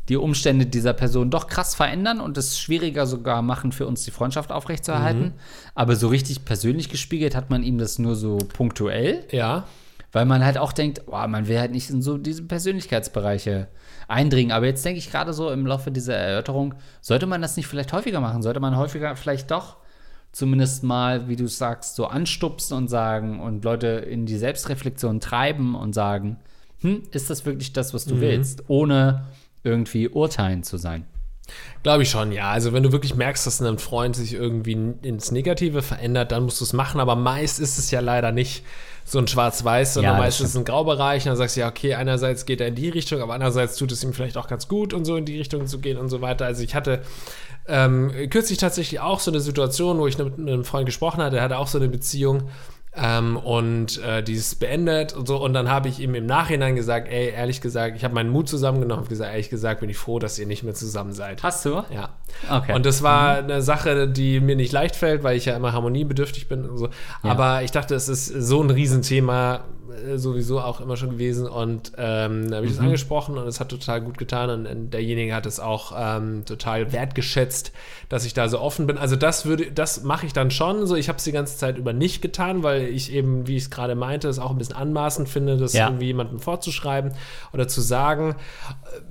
die 0.09 0.17
Umstände 0.17 0.67
dieser 0.67 0.93
Person 0.93 1.31
doch 1.31 1.49
krass 1.49 1.75
verändern 1.75 2.21
und 2.21 2.39
es 2.39 2.59
schwieriger 2.59 3.07
sogar 3.07 3.43
machen 3.43 3.73
für 3.73 3.87
uns, 3.87 4.05
die 4.05 4.11
Freundschaft 4.11 4.53
aufrechtzuerhalten. 4.53 5.33
Aber 5.75 5.97
so 5.97 6.09
richtig 6.09 6.45
persönlich 6.45 6.89
gespiegelt 6.89 7.35
hat 7.35 7.51
man 7.51 7.63
ihm 7.63 7.79
das 7.79 7.99
nur 7.99 8.15
so 8.15 8.39
punktuell. 8.39 9.25
Ja. 9.33 9.65
Weil 10.13 10.25
man 10.25 10.45
halt 10.45 10.59
auch 10.59 10.73
denkt, 10.73 11.03
oh, 11.07 11.27
man 11.27 11.49
will 11.49 11.59
halt 11.59 11.73
nicht 11.73 11.91
in 11.91 12.03
so 12.03 12.19
diese 12.19 12.45
Persönlichkeitsbereiche 12.45 13.67
eindringen. 14.07 14.53
Aber 14.53 14.67
jetzt 14.67 14.85
denke 14.85 14.99
ich 14.99 15.11
gerade 15.11 15.33
so 15.33 15.51
im 15.51 15.67
Laufe 15.67 15.91
dieser 15.91 16.15
Erörterung, 16.15 16.75
sollte 17.01 17.27
man 17.27 17.43
das 17.43 17.57
nicht 17.57 17.67
vielleicht 17.67 17.93
häufiger 17.93 18.21
machen? 18.21 18.43
Sollte 18.43 18.61
man 18.61 18.77
häufiger 18.77 19.17
vielleicht 19.17 19.51
doch 19.51 19.77
zumindest 20.37 20.83
mal, 20.83 21.29
wie 21.29 21.37
du 21.37 21.49
sagst, 21.49 21.97
so 21.97 22.09
anstupsen 22.09 22.77
und 22.77 22.89
sagen 22.89 23.41
und 23.41 23.65
Leute 23.65 23.87
in 23.87 24.27
die 24.27 24.37
Selbstreflexion 24.37 25.19
treiben 25.19 25.75
und 25.75 25.95
sagen, 25.95 26.37
hm, 26.83 27.05
ist 27.11 27.31
das 27.31 27.47
wirklich 27.47 27.73
das, 27.73 27.95
was 27.95 28.05
du 28.05 28.21
willst? 28.21 28.65
Ohne 28.69 29.25
irgendwie 29.65 30.11
urteilen 30.11 30.63
zu 30.63 30.77
sein. 30.77 31.07
Glaube 31.83 32.03
ich 32.03 32.11
schon, 32.11 32.33
ja. 32.33 32.51
Also 32.51 32.75
wenn 32.75 32.83
du 32.83 32.93
wirklich 32.93 33.15
merkst, 33.15 33.47
dass 33.47 33.63
ein 33.63 33.79
Freund 33.79 34.15
sich 34.15 34.35
irgendwie 34.35 34.73
ins 35.01 35.31
Negative 35.31 35.81
verändert, 35.81 36.33
dann 36.33 36.43
musst 36.43 36.61
du 36.61 36.65
es 36.65 36.75
machen. 36.75 37.01
Aber 37.01 37.17
meist 37.17 37.59
ist 37.59 37.79
es 37.79 37.91
ja 37.91 38.01
leider 38.01 38.31
nicht 38.31 38.63
so 39.07 39.19
ein 39.19 39.29
Schwarz-Weiß, 39.29 39.95
sondern 39.95 40.15
Ja, 40.15 40.19
das 40.19 40.41
meistens 40.41 40.57
ein 40.57 40.65
Graubereich. 40.65 41.23
Und 41.23 41.31
dann 41.31 41.37
sagst 41.37 41.57
du, 41.57 41.61
ja, 41.61 41.69
okay, 41.69 41.95
einerseits 41.95 42.45
geht 42.45 42.61
er 42.61 42.67
in 42.67 42.75
die 42.75 42.89
Richtung, 42.91 43.23
aber 43.23 43.35
andererseits 43.35 43.77
tut 43.77 43.91
es 43.93 44.03
ihm 44.05 44.13
vielleicht 44.13 44.37
auch 44.37 44.49
ganz 44.49 44.69
gut 44.69 44.93
und 44.93 45.05
so 45.07 45.17
in 45.17 45.25
die 45.25 45.39
Richtung 45.39 45.67
zu 45.67 45.79
gehen 45.79 45.97
und 45.97 46.09
so 46.11 46.21
weiter. 46.21 46.45
Also 46.45 46.63
ich 46.63 46.75
hatte 46.75 47.03
ähm, 47.69 48.13
kürzlich 48.31 48.59
tatsächlich 48.59 49.01
auch 49.01 49.21
so 49.21 49.31
eine 49.31 49.41
Situation, 49.41 49.99
wo 49.99 50.07
ich 50.07 50.19
mit 50.19 50.39
einem 50.39 50.65
Freund 50.65 50.87
gesprochen 50.87 51.23
hatte, 51.23 51.37
der 51.37 51.43
hatte 51.43 51.59
auch 51.59 51.67
so 51.69 51.79
eine 51.79 51.89
Beziehung 51.89 52.49
ähm, 52.99 53.37
und 53.37 54.03
äh, 54.03 54.23
die 54.23 54.33
ist 54.33 54.59
beendet 54.59 55.13
und 55.13 55.29
so. 55.29 55.37
Und 55.37 55.53
dann 55.53 55.69
habe 55.69 55.89
ich 55.89 56.01
ihm 56.01 56.15
im 56.15 56.25
Nachhinein 56.25 56.77
gesagt, 56.77 57.09
ey, 57.09 57.29
ehrlich 57.29 57.61
gesagt, 57.61 57.97
ich 57.97 58.05
habe 58.05 58.15
meinen 58.15 58.31
Mut 58.31 58.49
zusammengenommen 58.49 59.03
und 59.03 59.09
gesagt, 59.09 59.31
ehrlich 59.31 59.51
gesagt, 59.51 59.81
bin 59.81 59.91
ich 59.91 59.99
froh, 59.99 60.19
dass 60.19 60.39
ihr 60.39 60.47
nicht 60.47 60.63
mehr 60.63 60.75
zusammen 60.75 61.13
seid. 61.13 61.43
Hast 61.43 61.65
du? 61.67 61.83
Ja. 61.91 62.11
Okay. 62.51 62.75
Und 62.75 62.87
das 62.87 63.03
war 63.03 63.37
eine 63.37 63.61
Sache, 63.61 64.09
die 64.09 64.41
mir 64.41 64.57
nicht 64.57 64.73
leicht 64.73 64.97
fällt, 64.97 65.23
weil 65.23 65.37
ich 65.37 65.45
ja 65.45 65.55
immer 65.57 65.73
harmoniebedürftig 65.73 66.49
bin 66.49 66.65
und 66.69 66.79
so. 66.79 66.87
Ja. 66.87 67.31
Aber 67.31 67.63
ich 67.63 67.71
dachte, 67.71 67.95
es 67.95 68.09
ist 68.09 68.27
so 68.27 68.63
ein 68.63 68.71
Riesenthema 68.71 69.65
sowieso 70.17 70.61
auch 70.61 70.81
immer 70.81 70.97
schon 70.97 71.11
gewesen 71.11 71.47
und 71.49 71.93
ähm, 71.97 72.51
da 72.51 72.57
habe 72.57 72.67
ich 72.67 72.73
Mhm. 72.73 72.77
das 72.77 72.85
angesprochen 72.85 73.39
und 73.39 73.47
es 73.47 73.61
hat 73.61 73.69
total 73.69 74.01
gut 74.01 74.19
getan 74.19 74.51
und, 74.51 74.67
und 74.67 74.91
derjenige 74.91 75.35
hat 75.35 75.47
es 75.47 75.61
auch 75.61 75.93
ähm, 75.97 76.45
total 76.45 76.93
wertgeschätzt, 76.93 77.73
dass 78.09 78.25
ich 78.25 78.35
da 78.35 78.49
so 78.49 78.61
offen 78.61 78.87
bin. 78.87 78.99
Also 78.99 79.17
das 79.17 79.47
würde, 79.47 79.71
das 79.73 80.03
mache 80.03 80.27
ich 80.27 80.33
dann 80.33 80.51
schon. 80.51 80.87
So, 80.87 80.95
ich 80.97 81.09
habe 81.09 81.19
es 81.19 81.25
die 81.25 81.33
ganze 81.33 81.57
Zeit 81.59 81.79
über 81.79 81.93
nicht 81.93 82.23
getan, 82.23 82.63
weil 82.63 82.83
ich 82.89 83.13
eben, 83.13 83.47
wie 83.47 83.57
ich 83.57 83.65
es 83.65 83.71
gerade 83.71 83.95
meinte, 83.95 84.29
es 84.29 84.39
auch 84.39 84.51
ein 84.51 84.59
bisschen 84.59 84.77
anmaßend 84.77 85.29
finde, 85.29 85.57
das 85.57 85.73
Ja. 85.73 85.87
irgendwie 85.89 86.07
jemandem 86.07 86.39
vorzuschreiben 86.41 87.13
oder 87.53 87.69
zu 87.69 87.81
sagen. 87.81 88.37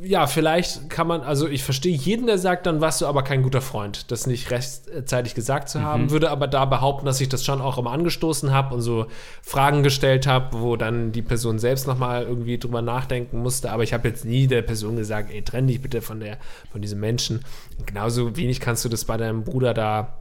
Äh, 0.02 0.08
Ja, 0.08 0.28
vielleicht 0.28 0.90
kann 0.90 1.08
man, 1.08 1.22
also 1.22 1.48
ich 1.48 1.64
verstehe 1.64 1.96
jeden, 1.96 2.28
der 2.28 2.38
sagt, 2.38 2.66
dann 2.66 2.82
warst 2.82 3.02
du 3.02 3.06
aber 3.08 3.24
kein 3.24 3.44
guter 3.44 3.62
Freund, 3.62 4.12
das 4.12 4.28
nicht 4.28 4.52
rechtzeitig 4.52 5.36
gesagt 5.36 5.70
zu 5.70 5.80
Mhm. 5.80 5.84
haben, 5.84 6.12
würde 6.12 6.30
aber 6.32 6.48
da 6.48 6.66
behaupten, 6.66 7.06
dass 7.06 7.22
ich 7.22 7.30
das 7.30 7.44
schon 7.46 7.62
auch 7.62 7.78
immer 7.78 7.92
angestoßen 7.92 8.52
habe 8.52 8.74
und 8.76 8.82
so 8.82 9.06
Fragen 9.42 9.84
gestellt 9.84 10.28
habe, 10.28 10.58
wo 10.66 10.76
dann 10.76 11.12
die 11.12 11.22
Person 11.22 11.60
selbst 11.60 11.88
nochmal 11.88 12.24
irgendwie 12.24 12.58
drüber 12.58 12.82
nachdenken 12.82 13.40
musste. 13.40 13.72
Aber 13.72 13.84
ich 13.84 13.94
habe 13.94 14.08
jetzt 14.08 14.26
nie 14.26 14.48
der 14.48 14.62
Person 14.62 14.98
gesagt, 14.98 15.32
ey, 15.32 15.42
trenn 15.42 15.68
dich 15.68 15.82
bitte 15.82 16.02
von 16.02 16.20
der, 16.20 16.38
von 16.72 16.82
diesem 16.82 17.00
Menschen. 17.00 17.46
Genauso 17.86 18.36
wenig 18.36 18.60
kannst 18.60 18.84
du 18.84 18.90
das 18.90 19.06
bei 19.06 19.18
deinem 19.18 19.44
Bruder 19.44 19.74
da 19.74 20.18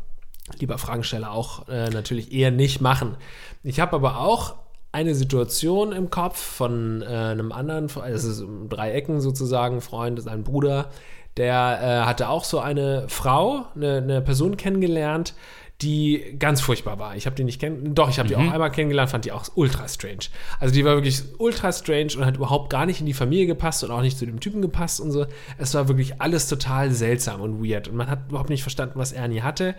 lieber 0.58 0.78
Fragensteller 0.78 1.32
auch 1.32 1.68
äh, 1.68 1.88
natürlich 1.90 2.32
eher 2.32 2.50
nicht 2.50 2.80
machen. 2.80 3.16
Ich 3.62 3.80
habe 3.80 3.96
aber 3.96 4.20
auch 4.20 4.56
eine 4.92 5.14
Situation 5.14 5.92
im 5.92 6.10
Kopf 6.10 6.38
von 6.38 7.02
äh, 7.02 7.06
einem 7.06 7.50
anderen, 7.50 7.90
es 8.06 8.24
ist 8.24 8.42
um 8.42 8.68
drei 8.68 8.92
Ecken 8.92 9.20
sozusagen, 9.20 9.80
Freund, 9.80 10.18
ist 10.18 10.28
ein 10.28 10.44
Bruder, 10.44 10.90
der 11.36 11.80
äh, 11.82 12.06
hatte 12.06 12.28
auch 12.28 12.44
so 12.44 12.60
eine 12.60 13.08
Frau, 13.08 13.64
eine, 13.74 13.96
eine 13.96 14.20
Person 14.20 14.56
kennengelernt, 14.56 15.34
die 15.82 16.36
ganz 16.38 16.60
furchtbar 16.60 16.98
war. 16.98 17.16
Ich 17.16 17.26
habe 17.26 17.34
die 17.34 17.44
nicht 17.44 17.60
kennen, 17.60 17.94
doch, 17.94 18.08
ich 18.08 18.18
habe 18.18 18.28
die 18.28 18.36
auch 18.36 18.40
einmal 18.52 18.70
kennengelernt, 18.70 19.10
fand 19.10 19.24
die 19.24 19.32
auch 19.32 19.44
ultra 19.54 19.88
strange. 19.88 20.26
Also 20.60 20.72
die 20.72 20.84
war 20.84 20.94
wirklich 20.94 21.22
ultra 21.38 21.72
strange 21.72 22.12
und 22.16 22.24
hat 22.24 22.36
überhaupt 22.36 22.70
gar 22.70 22.86
nicht 22.86 23.00
in 23.00 23.06
die 23.06 23.12
Familie 23.12 23.46
gepasst 23.46 23.82
und 23.82 23.90
auch 23.90 24.00
nicht 24.00 24.16
zu 24.16 24.24
dem 24.24 24.40
Typen 24.40 24.62
gepasst 24.62 25.00
und 25.00 25.10
so. 25.10 25.26
Es 25.58 25.74
war 25.74 25.88
wirklich 25.88 26.20
alles 26.20 26.48
total 26.48 26.92
seltsam 26.92 27.40
und 27.40 27.62
weird 27.62 27.88
und 27.88 27.96
man 27.96 28.08
hat 28.08 28.28
überhaupt 28.28 28.50
nicht 28.50 28.62
verstanden, 28.62 28.98
was 28.98 29.12
er 29.12 29.26
nie 29.26 29.42
hatte. 29.42 29.74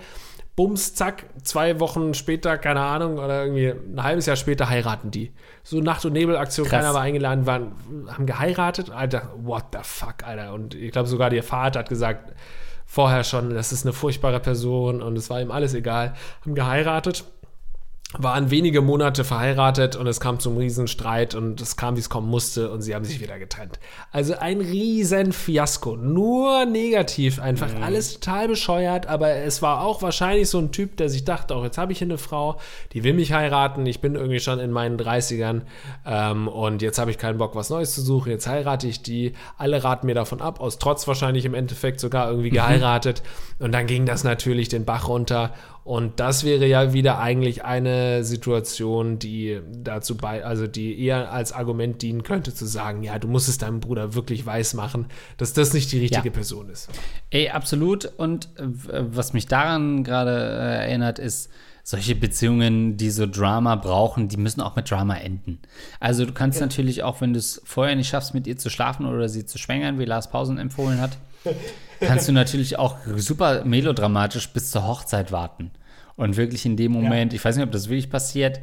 Bums, 0.55 0.95
zack, 0.95 1.25
zwei 1.43 1.81
Wochen 1.81 2.13
später, 2.13 2.57
keine 2.57 2.79
Ahnung, 2.79 3.17
oder 3.17 3.43
irgendwie 3.43 3.73
ein 3.73 4.01
halbes 4.01 4.25
Jahr 4.25 4.37
später 4.37 4.69
heiraten 4.69 5.11
die. 5.11 5.33
So 5.63 5.81
Nacht- 5.81 6.05
und 6.05 6.13
Nebelaktion, 6.13 6.65
Krass. 6.65 6.79
keiner 6.79 6.93
war 6.93 7.01
eingeladen, 7.01 7.45
waren, 7.45 7.73
haben 8.07 8.25
geheiratet. 8.25 8.89
Alter, 8.89 9.33
what 9.35 9.65
the 9.73 9.79
fuck, 9.83 10.23
Alter. 10.23 10.53
Und 10.53 10.73
ich 10.73 10.91
glaube 10.91 11.09
sogar 11.09 11.33
ihr 11.33 11.43
Vater 11.43 11.79
hat 11.79 11.89
gesagt, 11.89 12.33
vorher 12.95 13.25
schon, 13.25 13.53
das 13.53 13.73
ist 13.73 13.85
eine 13.85 13.91
furchtbare 13.91 14.39
Person 14.39 15.01
und 15.01 15.17
es 15.17 15.29
war 15.29 15.41
ihm 15.41 15.51
alles 15.51 15.73
egal. 15.73 16.13
Haben 16.45 16.55
geheiratet, 16.55 17.25
waren 18.13 18.51
wenige 18.51 18.81
Monate 18.81 19.23
verheiratet 19.23 19.95
und 19.95 20.07
es 20.07 20.19
kam 20.19 20.39
zum 20.39 20.57
Riesenstreit 20.57 21.35
und 21.35 21.59
es 21.59 21.75
kam, 21.75 21.95
wie 21.95 21.99
es 21.99 22.09
kommen 22.09 22.29
musste 22.29 22.71
und 22.71 22.81
sie 22.81 22.95
haben 22.95 23.03
sich 23.03 23.19
wieder 23.19 23.39
getrennt. 23.39 23.79
Also 24.11 24.35
ein 24.37 24.61
riesen 24.61 25.33
Fiasko. 25.33 25.97
Nur 25.97 26.65
negativ 26.65 27.39
einfach. 27.41 27.69
Alles 27.81 28.19
total 28.19 28.47
bescheuert, 28.47 29.07
aber 29.07 29.35
es 29.35 29.61
war 29.61 29.81
auch 29.81 30.01
wahrscheinlich 30.01 30.49
so 30.49 30.59
ein 30.59 30.71
Typ, 30.71 30.97
der 30.97 31.09
sich 31.09 31.25
dachte, 31.25 31.55
auch 31.55 31.63
jetzt 31.63 31.77
habe 31.77 31.91
ich 31.91 31.97
hier 31.97 32.07
eine 32.07 32.17
Frau, 32.17 32.59
die 32.93 33.03
will 33.03 33.13
mich 33.13 33.33
heiraten, 33.33 33.85
ich 33.85 34.01
bin 34.01 34.15
irgendwie 34.15 34.39
schon 34.39 34.59
in 34.59 34.71
meinen 34.71 34.97
30ern 34.97 35.61
ähm, 36.05 36.47
und 36.47 36.81
jetzt 36.81 36.99
habe 36.99 37.11
ich 37.11 37.17
keinen 37.17 37.37
Bock, 37.37 37.55
was 37.55 37.69
Neues 37.69 37.93
zu 37.93 38.01
suchen, 38.01 38.31
jetzt 38.31 38.47
heirate 38.47 38.87
ich 38.87 39.01
die. 39.01 39.33
Alle 39.57 39.83
raten 39.83 40.05
mir 40.05 40.15
davon 40.15 40.41
ab, 40.41 40.61
aus 40.61 40.79
Trotz 40.79 41.07
wahrscheinlich 41.07 41.45
im 41.45 41.53
Endeffekt 41.53 41.99
sogar 41.99 42.29
irgendwie 42.29 42.49
geheiratet. 42.49 43.23
Und 43.59 43.71
dann 43.71 43.87
ging 43.87 44.05
das 44.05 44.23
natürlich 44.23 44.69
den 44.69 44.85
Bach 44.85 45.07
runter. 45.07 45.53
Und 45.85 46.19
das 46.19 46.43
wäre 46.43 46.65
ja 46.65 46.93
wieder 46.93 47.19
eigentlich 47.19 47.63
eine 47.63 48.23
Situation, 48.23 49.19
die 49.19 49.61
dazu 49.71 50.17
bei, 50.17 50.43
also 50.43 50.65
die 50.65 50.99
eher 50.99 51.31
als 51.31 51.51
Argument 51.51 52.01
dienen 52.01 52.23
könnte, 52.23 52.55
zu 52.55 52.65
sagen, 52.65 53.03
ja, 53.03 53.19
du 53.19 53.27
musst 53.27 53.47
es 53.47 53.59
deinem 53.59 53.81
Bruder 53.81 54.15
wirklich 54.15 54.43
weiß 54.43 54.73
machen, 54.73 55.05
dass 55.37 55.53
das 55.53 55.75
nicht 55.75 55.91
die 55.91 55.99
richtige 55.99 56.29
Ja. 56.29 56.33
Person 56.33 56.69
ist. 56.69 56.89
Ey, 57.29 57.49
absolut. 57.49 58.11
Und 58.17 58.49
äh, 58.57 58.63
was 59.11 59.33
mich 59.33 59.45
daran 59.45 60.03
gerade 60.03 60.31
äh, 60.31 60.87
erinnert, 60.87 61.19
ist, 61.19 61.51
solche 61.83 62.15
Beziehungen, 62.15 62.97
die 62.97 63.11
so 63.11 63.27
Drama 63.27 63.75
brauchen, 63.75 64.27
die 64.27 64.37
müssen 64.37 64.61
auch 64.61 64.75
mit 64.75 64.89
Drama 64.89 65.17
enden. 65.17 65.59
Also 65.99 66.25
du 66.25 66.33
kannst 66.33 66.59
natürlich 66.59 67.03
auch, 67.03 67.21
wenn 67.21 67.33
du 67.33 67.37
es 67.37 67.61
vorher 67.63 67.95
nicht 67.95 68.07
schaffst, 68.07 68.33
mit 68.33 68.47
ihr 68.47 68.57
zu 68.57 68.71
schlafen 68.71 69.05
oder 69.05 69.29
sie 69.29 69.45
zu 69.45 69.59
schwängern, 69.59 69.99
wie 69.99 70.05
Lars 70.05 70.31
Pausen 70.31 70.57
empfohlen 70.57 70.99
hat, 70.99 71.19
kannst 71.99 72.27
du 72.27 72.31
natürlich 72.31 72.77
auch 72.77 72.97
super 73.15 73.63
melodramatisch 73.65 74.49
bis 74.49 74.71
zur 74.71 74.87
Hochzeit 74.87 75.31
warten. 75.31 75.71
Und 76.15 76.37
wirklich 76.37 76.65
in 76.65 76.77
dem 76.77 76.91
Moment, 76.93 77.33
ich 77.33 77.43
weiß 77.43 77.55
nicht, 77.55 77.65
ob 77.65 77.71
das 77.71 77.89
wirklich 77.89 78.09
passiert, 78.09 78.61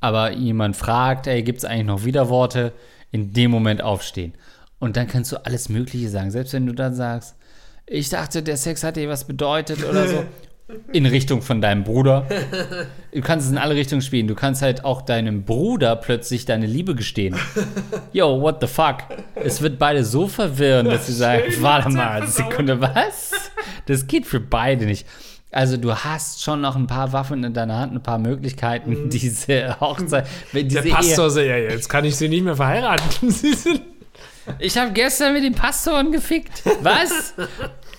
aber 0.00 0.32
jemand 0.32 0.76
fragt, 0.76 1.26
ey, 1.26 1.42
gibt 1.42 1.58
es 1.58 1.64
eigentlich 1.64 1.86
noch 1.86 2.04
Widerworte? 2.04 2.72
In 3.10 3.32
dem 3.32 3.50
Moment 3.50 3.82
aufstehen. 3.82 4.34
Und 4.78 4.96
dann 4.96 5.06
kannst 5.06 5.32
du 5.32 5.36
alles 5.44 5.68
Mögliche 5.68 6.08
sagen. 6.08 6.30
Selbst 6.30 6.54
wenn 6.54 6.66
du 6.66 6.72
dann 6.72 6.94
sagst, 6.94 7.36
ich 7.86 8.08
dachte, 8.08 8.42
der 8.42 8.56
Sex 8.56 8.82
hat 8.82 8.96
dir 8.96 9.08
was 9.08 9.26
bedeutet 9.26 9.84
oder 9.84 10.08
so. 10.08 10.24
In 10.92 11.06
Richtung 11.06 11.42
von 11.42 11.60
deinem 11.60 11.84
Bruder. 11.84 12.26
Du 13.12 13.20
kannst 13.20 13.46
es 13.46 13.52
in 13.52 13.58
alle 13.58 13.74
Richtungen 13.74 14.00
spielen. 14.00 14.26
Du 14.26 14.34
kannst 14.34 14.62
halt 14.62 14.84
auch 14.84 15.02
deinem 15.02 15.44
Bruder 15.44 15.96
plötzlich 15.96 16.44
deine 16.44 16.66
Liebe 16.66 16.94
gestehen. 16.94 17.36
Yo, 18.12 18.40
what 18.40 18.60
the 18.60 18.66
fuck? 18.66 18.98
Es 19.34 19.60
wird 19.60 19.78
beide 19.78 20.04
so 20.04 20.28
verwirren, 20.28 20.86
dass 20.86 21.06
sie 21.06 21.12
sagen, 21.12 21.42
warte 21.60 21.90
mal, 21.90 22.26
Sekunde, 22.26 22.80
was? 22.80 23.32
Das 23.86 24.06
geht 24.06 24.26
für 24.26 24.40
beide 24.40 24.86
nicht. 24.86 25.06
Also 25.50 25.76
du 25.76 25.94
hast 25.94 26.42
schon 26.42 26.62
noch 26.62 26.76
ein 26.76 26.86
paar 26.86 27.12
Waffen 27.12 27.44
in 27.44 27.52
deiner 27.52 27.78
Hand, 27.78 27.92
ein 27.92 28.02
paar 28.02 28.18
Möglichkeiten, 28.18 29.10
diese 29.10 29.78
Hochzeit, 29.80 30.26
diese 30.54 30.80
Der 30.80 30.90
Pastor 30.90 31.28
sagt, 31.28 31.46
ja, 31.46 31.58
jetzt 31.58 31.90
kann 31.90 32.06
ich 32.06 32.16
sie 32.16 32.28
nicht 32.28 32.42
mehr 32.42 32.56
verheiraten. 32.56 33.30
Sie 33.30 33.52
sind 33.52 33.82
Ehe, 34.48 34.56
ich 34.58 34.76
habe 34.76 34.92
gestern 34.92 35.34
mit 35.34 35.44
den 35.44 35.54
Pastoren 35.54 36.10
gefickt. 36.10 36.62
Was? 36.82 37.34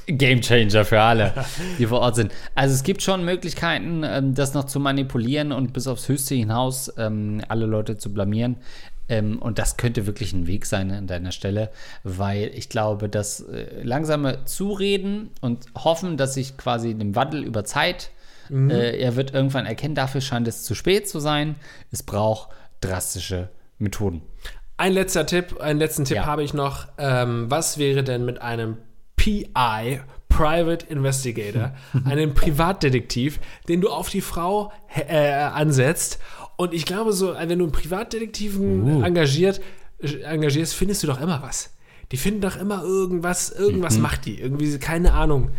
Gamechanger 0.08 0.86
für 0.86 1.02
alle, 1.02 1.34
die 1.80 1.86
vor 1.86 2.00
Ort 2.00 2.16
sind. 2.16 2.32
Also 2.56 2.74
es 2.76 2.84
gibt 2.84 3.02
schon 3.02 3.24
Möglichkeiten, 3.26 4.04
ähm, 4.06 4.34
das 4.36 4.54
noch 4.54 4.66
zu 4.66 4.80
manipulieren 4.80 5.52
und 5.52 5.74
bis 5.74 5.88
aufs 5.88 6.08
Höchste 6.10 6.36
hinaus 6.36 6.92
ähm, 6.98 7.42
alle 7.48 7.66
Leute 7.66 7.98
zu 7.98 8.14
blamieren. 8.14 8.58
Ähm, 9.10 9.40
und 9.42 9.60
das 9.60 9.78
könnte 9.78 10.06
wirklich 10.06 10.34
ein 10.34 10.48
Weg 10.48 10.66
sein 10.66 10.90
an 10.92 11.08
deiner 11.08 11.32
Stelle, 11.32 11.70
weil 12.04 12.52
ich 12.54 12.70
glaube, 12.70 13.10
dass 13.10 13.42
äh, 13.42 13.82
langsame 13.84 14.46
Zureden 14.46 15.30
und 15.42 15.66
hoffen, 15.76 16.16
dass 16.18 16.36
sich 16.36 16.56
quasi 16.58 16.94
dem 16.94 17.16
Wandel 17.16 17.44
über 17.44 17.66
Zeit, 17.66 18.12
äh, 18.52 19.00
er 19.00 19.16
wird 19.16 19.34
irgendwann 19.34 19.66
erkennen, 19.66 19.96
dafür 19.96 20.22
scheint 20.22 20.48
es 20.48 20.64
zu 20.64 20.76
spät 20.76 21.08
zu 21.10 21.20
sein. 21.20 21.56
Es 21.92 22.04
braucht 22.04 22.50
drastische 22.82 23.50
Methoden. 23.78 24.22
Ein 24.78 24.94
letzter 24.94 25.26
Tipp, 25.26 25.60
einen 25.62 25.80
letzten 25.80 26.06
Tipp 26.06 26.18
Ja. 26.18 26.26
habe 26.26 26.44
ich 26.44 26.54
noch. 26.54 26.88
Ähm, 26.98 27.50
was 27.50 27.78
wäre 27.78 28.04
denn 28.04 28.26
mit 28.26 28.42
einem 28.42 28.78
PI, 29.24 30.02
Private 30.28 30.86
Investigator, 30.88 31.74
einem 32.06 32.34
Privatdetektiv, 32.34 33.40
den 33.70 33.80
du 33.80 33.90
auf 33.90 34.10
die 34.10 34.20
Frau 34.20 34.72
äh, 35.08 35.32
ansetzt? 35.32 36.20
Und 36.58 36.74
ich 36.74 36.86
glaube, 36.86 37.14
so, 37.14 37.34
wenn 37.34 37.60
du 37.60 37.66
einen 37.66 37.72
Privatdetektiven 37.72 39.04
engagiert, 39.04 39.62
äh, 40.02 40.22
engagierst, 40.24 40.76
findest 40.76 41.04
du 41.04 41.08
doch 41.08 41.22
immer 41.22 41.42
was. 41.42 41.74
Die 42.12 42.18
finden 42.18 42.42
doch 42.42 42.58
immer 42.58 42.84
irgendwas, 42.84 43.50
irgendwas 43.50 43.98
macht 43.98 44.26
die. 44.26 44.40
Irgendwie, 44.40 44.78
keine 44.78 45.14
Ahnung 45.14 45.52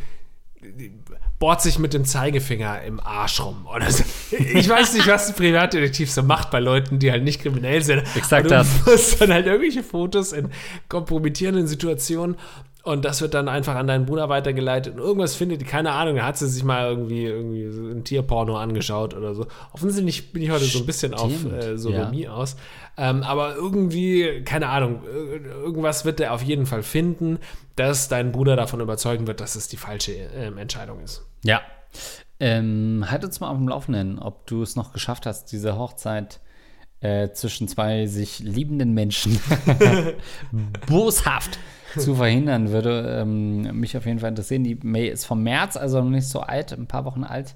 bohrt 1.39 1.61
sich 1.61 1.79
mit 1.79 1.93
dem 1.93 2.05
Zeigefinger 2.05 2.83
im 2.83 3.01
Arsch 3.01 3.41
rum. 3.41 3.67
Oder 3.67 3.91
so. 3.91 4.05
Ich 4.31 4.69
weiß 4.69 4.95
nicht, 4.95 5.07
was 5.07 5.29
ein 5.29 5.35
Privatdetektiv 5.35 6.11
so 6.11 6.23
macht 6.23 6.51
bei 6.51 6.59
Leuten, 6.59 6.99
die 6.99 7.11
halt 7.11 7.23
nicht 7.23 7.43
kriminell 7.43 7.83
sind. 7.83 8.03
Exakt 8.17 8.47
Aber 8.47 8.65
du 8.65 8.71
das. 8.71 8.87
musst 8.87 9.21
dann 9.21 9.33
halt 9.33 9.47
irgendwelche 9.47 9.83
Fotos 9.83 10.33
in 10.33 10.51
kompromittierenden 10.89 11.67
Situationen 11.67 12.37
und 12.85 13.05
das 13.05 13.21
wird 13.23 13.35
dann 13.35 13.49
einfach 13.49 13.75
an 13.75 13.87
deinen 13.87 14.07
Bruder 14.07 14.29
weitergeleitet 14.29 14.95
und 14.95 15.01
irgendwas 15.01 15.35
findet, 15.35 15.61
die- 15.61 15.65
keine 15.65 15.93
Ahnung, 15.93 16.17
da 16.17 16.27
hat 16.27 16.37
sie 16.39 16.49
sich 16.49 16.63
mal 16.65 16.89
irgendwie, 16.89 17.25
irgendwie 17.25 17.71
so 17.71 17.83
ein 17.87 18.05
Tierporno 18.05 18.57
angeschaut 18.57 19.15
oder 19.15 19.35
so. 19.35 19.47
Offensichtlich 19.73 20.33
bin 20.33 20.43
ich 20.43 20.51
heute 20.51 20.65
so 20.67 20.79
ein 20.81 20.87
bisschen 20.87 21.15
auf 21.15 21.33
Stimmt, 21.33 21.55
äh, 21.63 21.79
Sodomie 21.79 22.29
aus. 22.29 22.57
Ähm, 22.97 23.23
aber 23.23 23.55
irgendwie, 23.57 24.43
keine 24.45 24.69
Ahnung, 24.69 25.03
ir- 25.05 25.45
irgendwas 25.47 26.05
wird 26.05 26.21
er 26.21 26.33
auf 26.35 26.43
jeden 26.43 26.67
Fall 26.67 26.83
finden, 26.83 27.39
dass 27.75 28.09
dein 28.09 28.31
Bruder 28.33 28.55
davon 28.55 28.81
überzeugen 28.81 29.27
wird, 29.27 29.41
dass 29.41 29.57
es 29.57 29.67
die 29.69 29.77
falsche 29.79 30.13
ähm, 30.13 30.59
Entscheidung 30.59 31.01
ist. 31.01 31.25
Ja. 31.43 31.63
Ähm, 32.41 33.05
halt 33.09 33.25
uns 33.25 33.41
mal 33.41 33.49
auf 33.49 33.57
dem 33.57 33.69
Laufenden, 33.69 34.19
ob 34.19 34.47
du 34.47 34.63
es 34.63 34.77
noch 34.77 34.93
geschafft 34.93 35.25
hast, 35.27 35.47
diese 35.53 35.79
Hochzeit 35.79 36.41
äh, 37.05 37.33
zwischen 37.33 37.69
zwei 37.69 38.07
sich 38.07 38.39
liebenden 38.39 38.95
Menschen 38.95 39.39
boshaft 40.87 41.59
zu 41.99 42.15
verhindern, 42.15 42.71
würde 42.71 43.19
ähm, 43.21 43.79
mich 43.79 43.95
auf 43.97 44.07
jeden 44.07 44.21
Fall 44.21 44.31
interessieren. 44.31 44.65
Die 44.65 44.77
Mail 44.83 45.13
ist 45.13 45.27
vom 45.27 45.43
März, 45.43 45.77
also 45.77 46.01
noch 46.01 46.09
nicht 46.09 46.27
so 46.27 46.41
alt, 46.41 46.73
ein 46.73 46.87
paar 46.87 47.05
Wochen 47.05 47.23
alt. 47.23 47.55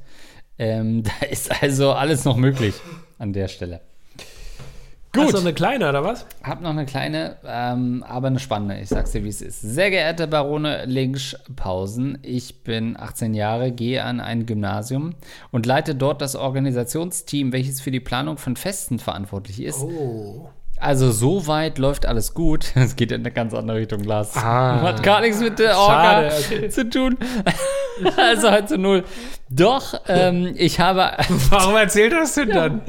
Ähm, 0.59 1.03
da 1.21 1.27
ist 1.27 1.51
also 1.63 1.93
alles 1.93 2.27
noch 2.27 2.37
möglich 2.37 2.75
an 3.17 3.33
der 3.33 3.49
Stelle. 3.49 3.81
Gut. 5.19 5.27
Hast 5.27 5.35
du 5.35 5.39
noch 5.39 5.45
eine 5.45 5.55
kleine, 5.55 5.89
oder 5.89 6.05
was? 6.05 6.27
Hab 6.43 6.61
noch 6.61 6.71
eine 6.71 6.87
kleine, 6.87 7.37
ähm, 7.45 8.05
aber 8.07 8.29
eine 8.29 8.39
spannende. 8.39 8.79
Ich 8.79 8.89
sag's 8.89 9.13
dir, 9.13 9.25
wie 9.25 9.29
es 9.29 9.43
ist. 9.43 9.61
Sehr 9.61 9.91
geehrte 9.91 10.27
Barone 10.27 10.85
Linksch-Pausen, 10.87 12.19
ich 12.23 12.63
bin 12.63 12.97
18 12.97 13.35
Jahre, 13.35 13.73
gehe 13.73 14.05
an 14.05 14.21
ein 14.21 14.47
Gymnasium 14.47 15.15
und 15.51 15.67
leite 15.67 15.95
dort 15.95 16.23
das 16.23 16.37
Organisationsteam, 16.37 17.53
welches 17.53 17.81
für 17.81 17.91
die 17.91 18.01
Planung 18.01 18.39
von 18.39 18.57
Festen 18.57 18.99
verantwortlich 18.99 19.63
ist. 19.63 19.83
Oh. 19.83 20.51
Also 20.81 21.11
soweit 21.11 21.79
läuft 21.79 22.07
alles 22.07 22.35
gut. 22.35 22.67
Es 22.75 22.95
geht 22.97 23.13
in 23.13 23.23
eine 23.23 23.33
ganz 23.33 23.53
andere 23.53 23.79
Richtung, 23.79 24.05
Lars. 24.05 24.37
Ah. 24.37 24.81
Hat 24.83 25.03
gar 25.03 25.21
nichts 25.21 25.41
mit 25.41 25.59
der 25.59 25.77
Orga 25.77 26.31
Schade, 26.31 26.35
okay. 26.39 26.69
zu 26.69 26.89
tun. 26.89 27.19
also 28.17 28.51
halt 28.51 28.69
zu 28.69 28.79
null. 28.79 29.05
Doch, 29.51 30.01
ähm, 30.07 30.55
ich 30.57 30.79
habe 30.79 31.13
Warum 31.51 31.75
erzählt 31.77 32.13
das 32.13 32.35
denn 32.35 32.51
dann? 32.51 32.83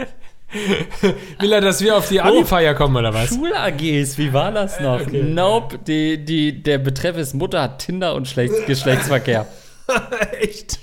Will 1.39 1.51
er, 1.51 1.61
dass 1.61 1.81
wir 1.81 1.95
auf 1.95 2.09
die 2.09 2.21
Abi-Feier 2.21 2.73
kommen, 2.73 2.95
oder 2.95 3.13
was? 3.13 3.29
Schul-AGs, 3.29 4.17
wie 4.17 4.33
war 4.33 4.51
das 4.51 4.79
noch? 4.79 5.01
Okay. 5.01 5.23
Nope, 5.23 5.79
die, 5.85 6.23
die, 6.23 6.63
der 6.63 6.79
Betreff 6.79 7.17
ist 7.17 7.35
Mutter 7.35 7.61
hat 7.61 7.79
Tinder 7.79 8.15
und 8.15 8.27
Schlecht, 8.27 8.65
Geschlechtsverkehr. 8.65 9.45
Echt? 10.39 10.79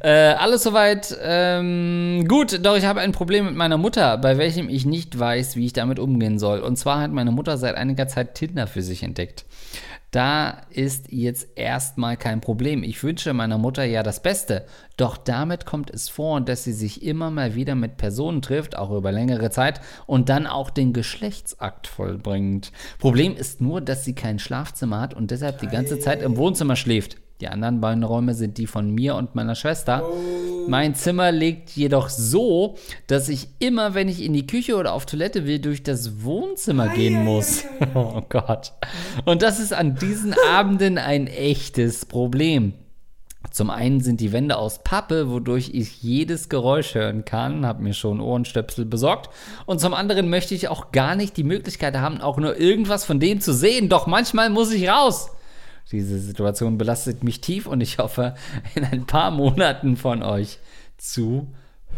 Äh, 0.00 0.10
alles 0.10 0.62
soweit 0.62 1.16
ähm, 1.22 2.26
gut, 2.28 2.64
doch 2.64 2.76
ich 2.76 2.84
habe 2.84 3.00
ein 3.00 3.12
Problem 3.12 3.46
mit 3.46 3.56
meiner 3.56 3.78
Mutter, 3.78 4.18
bei 4.18 4.38
welchem 4.38 4.68
ich 4.68 4.84
nicht 4.84 5.18
weiß, 5.18 5.56
wie 5.56 5.66
ich 5.66 5.72
damit 5.72 5.98
umgehen 5.98 6.38
soll. 6.38 6.60
Und 6.60 6.76
zwar 6.76 7.00
hat 7.00 7.10
meine 7.10 7.30
Mutter 7.32 7.56
seit 7.56 7.74
einiger 7.76 8.06
Zeit 8.06 8.34
Tinder 8.34 8.66
für 8.66 8.82
sich 8.82 9.02
entdeckt. 9.02 9.44
Da 10.10 10.62
ist 10.70 11.12
jetzt 11.12 11.56
erstmal 11.56 12.16
kein 12.16 12.40
Problem. 12.40 12.82
Ich 12.82 13.02
wünsche 13.04 13.32
meiner 13.32 13.58
Mutter 13.58 13.84
ja 13.84 14.02
das 14.02 14.22
Beste. 14.22 14.66
Doch 14.96 15.16
damit 15.16 15.66
kommt 15.66 15.88
es 15.88 16.08
vor, 16.08 16.40
dass 16.40 16.64
sie 16.64 16.72
sich 16.72 17.04
immer 17.04 17.30
mal 17.30 17.54
wieder 17.54 17.76
mit 17.76 17.96
Personen 17.96 18.42
trifft, 18.42 18.76
auch 18.76 18.90
über 18.90 19.12
längere 19.12 19.50
Zeit, 19.50 19.80
und 20.06 20.28
dann 20.28 20.48
auch 20.48 20.70
den 20.70 20.92
Geschlechtsakt 20.92 21.86
vollbringt. 21.86 22.72
Problem 22.98 23.36
ist 23.36 23.60
nur, 23.60 23.80
dass 23.80 24.04
sie 24.04 24.14
kein 24.14 24.40
Schlafzimmer 24.40 25.00
hat 25.00 25.14
und 25.14 25.30
deshalb 25.30 25.60
die 25.60 25.68
ganze 25.68 26.00
Zeit 26.00 26.22
im 26.22 26.36
Wohnzimmer 26.36 26.74
schläft. 26.74 27.16
Die 27.40 27.48
anderen 27.48 27.80
beiden 27.80 28.04
Räume 28.04 28.34
sind 28.34 28.58
die 28.58 28.66
von 28.66 28.90
mir 28.90 29.14
und 29.14 29.34
meiner 29.34 29.54
Schwester. 29.54 30.02
Mein 30.68 30.94
Zimmer 30.94 31.32
liegt 31.32 31.70
jedoch 31.70 32.10
so, 32.10 32.76
dass 33.06 33.30
ich 33.30 33.48
immer, 33.60 33.94
wenn 33.94 34.08
ich 34.08 34.22
in 34.22 34.34
die 34.34 34.46
Küche 34.46 34.76
oder 34.76 34.92
auf 34.92 35.06
Toilette 35.06 35.46
will, 35.46 35.58
durch 35.58 35.82
das 35.82 36.22
Wohnzimmer 36.22 36.88
gehen 36.88 37.24
muss. 37.24 37.64
Oh 37.94 38.22
Gott. 38.28 38.72
Und 39.24 39.42
das 39.42 39.58
ist 39.58 39.72
an 39.72 39.96
diesen 39.96 40.34
Abenden 40.52 40.96
ein 40.96 41.26
echtes 41.26 42.04
Problem. 42.04 42.74
Zum 43.50 43.70
einen 43.70 44.00
sind 44.00 44.20
die 44.20 44.32
Wände 44.32 44.56
aus 44.56 44.84
Pappe, 44.84 45.30
wodurch 45.30 45.70
ich 45.72 46.02
jedes 46.02 46.48
Geräusch 46.48 46.94
hören 46.94 47.24
kann, 47.24 47.66
habe 47.66 47.82
mir 47.82 47.94
schon 47.94 48.20
Ohrenstöpsel 48.20 48.84
besorgt. 48.84 49.30
Und 49.66 49.80
zum 49.80 49.94
anderen 49.94 50.28
möchte 50.28 50.54
ich 50.54 50.68
auch 50.68 50.92
gar 50.92 51.16
nicht 51.16 51.36
die 51.36 51.42
Möglichkeit 51.42 51.96
haben, 51.96 52.20
auch 52.20 52.36
nur 52.36 52.58
irgendwas 52.58 53.04
von 53.04 53.18
denen 53.18 53.40
zu 53.40 53.52
sehen. 53.52 53.88
Doch 53.88 54.06
manchmal 54.06 54.50
muss 54.50 54.70
ich 54.70 54.88
raus. 54.88 55.30
Diese 55.92 56.18
Situation 56.18 56.78
belastet 56.78 57.24
mich 57.24 57.40
tief 57.40 57.66
und 57.66 57.80
ich 57.80 57.98
hoffe, 57.98 58.34
in 58.74 58.84
ein 58.84 59.06
paar 59.06 59.30
Monaten 59.30 59.96
von 59.96 60.22
euch 60.22 60.58
zu 60.96 61.48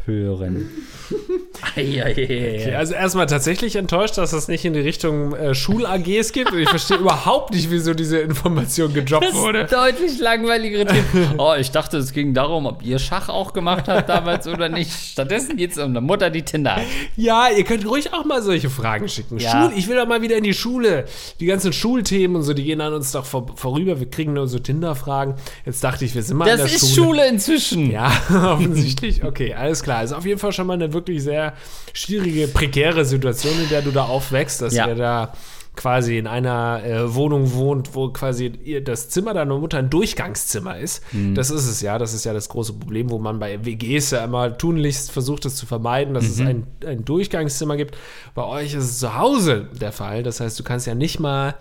hören. 0.07 0.69
Okay, 1.75 2.75
also 2.75 2.93
erstmal 2.95 3.27
tatsächlich 3.27 3.77
enttäuscht, 3.77 4.19
dass 4.19 4.33
das 4.33 4.49
nicht 4.49 4.65
in 4.65 4.73
die 4.73 4.81
Richtung 4.81 5.35
äh, 5.35 5.55
Schul-AGs 5.55 6.33
gibt. 6.33 6.53
Und 6.53 6.59
ich 6.59 6.69
verstehe 6.69 6.97
überhaupt 7.01 7.55
nicht, 7.55 7.71
wieso 7.71 7.95
diese 7.95 8.19
Information 8.19 8.93
gedroppt 8.93 9.27
Das 9.27 9.35
wurde. 9.35 9.61
ist 9.61 9.73
deutlich 9.73 10.19
langweiligere 10.19 10.87
Themen. 10.87 11.35
Oh, 11.39 11.55
ich 11.59 11.71
dachte, 11.71 11.99
es 11.99 12.13
ging 12.13 12.35
darum, 12.35 12.67
ob 12.67 12.83
ihr 12.85 12.99
Schach 12.99 13.29
auch 13.29 13.53
gemacht 13.53 13.89
habt 13.89 14.09
damals 14.09 14.47
oder 14.47 14.69
nicht. 14.69 14.91
Stattdessen 14.93 15.57
geht 15.57 15.73
es 15.73 15.79
um 15.79 15.85
eine 15.85 16.01
Mutter, 16.01 16.31
die 16.31 16.43
Tinder 16.43 16.77
hat. 16.77 16.83
Ja, 17.17 17.49
ihr 17.57 17.65
könnt 17.65 17.87
ruhig 17.87 18.13
auch 18.13 18.25
mal 18.25 18.43
solche 18.43 18.69
Fragen 18.69 19.09
schicken. 19.09 19.39
Ja. 19.39 19.51
Schul, 19.69 19.73
ich 19.79 19.89
will 19.89 19.97
doch 19.97 20.07
mal 20.07 20.21
wieder 20.21 20.37
in 20.37 20.45
die 20.45 20.55
Schule. 20.55 21.05
Die 21.41 21.47
ganzen 21.47 21.73
Schulthemen 21.73 22.37
und 22.37 22.43
so, 22.43 22.55
die 22.55 22.65
gehen 22.65 22.81
an 22.81 22.93
uns 22.93 23.13
doch 23.13 23.25
vor, 23.25 23.47
vorüber. 23.55 23.99
Wir 24.01 24.11
kriegen 24.11 24.33
nur 24.35 24.47
so 24.47 24.59
Tinder-Fragen. 24.59 25.35
Jetzt 25.65 25.83
dachte 25.85 26.05
ich, 26.05 26.15
wir 26.15 26.23
sind 26.23 26.37
mal 26.37 26.49
in 26.49 26.59
Das 26.59 26.67
der 26.71 26.77
ist 26.77 26.95
Schule 26.95 27.27
inzwischen. 27.29 27.91
Ja, 27.91 28.11
offensichtlich. 28.53 29.25
Okay, 29.25 29.55
alles 29.55 29.83
klar. 29.83 29.92
Also 29.97 30.17
auf 30.17 30.27
jeden 30.27 30.39
Fall 30.39 30.53
schon 30.53 30.67
mal 30.67 30.75
eine 30.75 30.93
wirklich 30.93 31.23
sehr 31.23 31.55
schwierige, 31.93 32.49
prekäre 32.49 33.05
Situation, 33.05 33.55
in 33.63 33.69
der 33.69 33.83
du 33.83 33.91
da 33.91 34.05
aufwächst, 34.05 34.63
dass 34.63 34.75
Ja. 34.75 34.89
ihr 34.89 34.95
da 34.95 35.33
quasi 35.75 36.19
in 36.19 36.27
einer 36.27 36.83
äh, 36.85 37.15
Wohnung 37.15 37.55
wohnt, 37.55 37.95
wo 37.95 38.11
quasi 38.11 38.53
das 38.85 39.09
Zimmer 39.09 39.33
deiner 39.33 39.57
Mutter 39.59 39.79
ein 39.79 39.89
Durchgangszimmer 39.89 40.79
ist. 40.79 41.03
Mhm. 41.15 41.35
Das 41.35 41.51
ist 41.51 41.67
es 41.67 41.81
ja. 41.81 41.97
Das 41.99 42.13
ist 42.13 42.25
ja 42.25 42.35
das 42.35 42.51
große 42.51 42.75
Problem, 42.75 43.09
wo 43.09 43.19
man 43.19 43.39
bei 43.39 43.65
WGs 43.65 44.11
ja 44.11 44.23
immer 44.25 44.59
tunlichst 44.59 45.11
versucht, 45.11 45.47
es 45.47 45.57
zu 45.57 45.65
vermeiden, 45.65 46.13
dass 46.13 46.25
es 46.27 46.41
Mhm. 46.41 46.47
ein, 46.47 46.67
ein 46.87 47.05
Durchgangszimmer 47.07 47.79
gibt. 47.79 47.97
Bei 48.35 48.45
euch 48.45 48.75
ist 48.75 48.85
es 48.85 48.99
zu 48.99 49.17
Hause 49.17 49.69
der 49.81 49.93
Fall. 49.93 50.23
Das 50.23 50.41
heißt, 50.41 50.59
du 50.61 50.63
kannst 50.63 50.87
ja 50.87 50.95
nicht 50.95 51.19
mal 51.21 51.55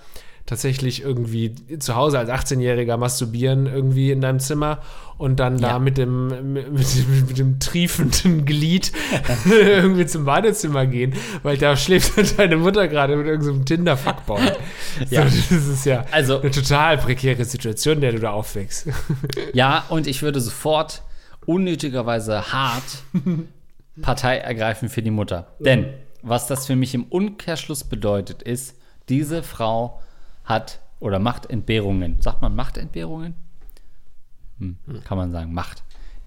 tatsächlich 0.45 1.01
irgendwie 1.01 1.55
zu 1.79 1.95
Hause 1.95 2.19
als 2.19 2.29
18-Jähriger 2.29 2.97
masturbieren 2.97 3.67
irgendwie 3.67 4.11
in 4.11 4.19
deinem 4.21 4.39
Zimmer 4.39 4.79
und 5.17 5.39
dann 5.39 5.57
Ja. 5.59 5.69
da 5.69 5.79
mit 5.79 5.97
dem, 5.97 6.53
mit, 6.53 6.71
mit, 6.73 6.95
dem- 6.95 7.25
mit 7.27 7.37
dem 7.37 7.59
triefenden 7.59 8.43
Glied 8.45 8.91
irgendwie 9.45 10.05
zum 10.07 10.25
Badezimmer 10.25 10.85
gehen, 10.87 11.13
weil 11.43 11.57
da 11.57 11.77
schläft 11.77 12.13
deine 12.39 12.57
Mutter 12.57 12.87
gerade 12.87 13.15
mit 13.15 13.27
irgendeinem 13.27 13.65
Tinder-Fuckboy. 13.65 14.41
Ja. 15.09 15.27
So, 15.29 15.55
das 15.55 15.67
ist 15.67 15.85
ja 15.85 16.05
Also- 16.11 16.41
eine 16.41 16.51
total 16.51 16.97
prekäre 16.97 17.45
Situation, 17.45 17.95
in 17.95 18.01
der 18.01 18.11
du 18.11 18.19
da 18.19 18.31
aufwächst. 18.31 18.87
Ja, 19.53 19.85
und 19.89 20.05
ich 20.07 20.21
würde 20.21 20.41
sofort 20.41 21.01
unnötigerweise 21.45 22.51
hart 22.51 22.83
Partei 24.01 24.37
ergreifen 24.37 24.89
für 24.89 25.01
die 25.01 25.11
Mutter. 25.11 25.47
Denn 25.59 25.85
was 26.23 26.47
das 26.47 26.67
für 26.67 26.75
mich 26.75 26.93
im 26.93 27.03
Umkehrschluss 27.05 27.83
bedeutet, 27.83 28.41
ist, 28.43 28.75
diese 29.09 29.43
Frau 29.43 30.01
hat 30.51 30.79
oder 30.99 31.17
macht 31.17 31.49
Entbehrungen. 31.49 32.21
Sagt 32.21 32.41
man 32.43 32.55
macht 32.55 32.77
Entbehrungen? 32.77 33.33
Hm, 34.59 34.77
kann 35.03 35.17
man 35.17 35.31
sagen, 35.31 35.53
macht. 35.53 35.83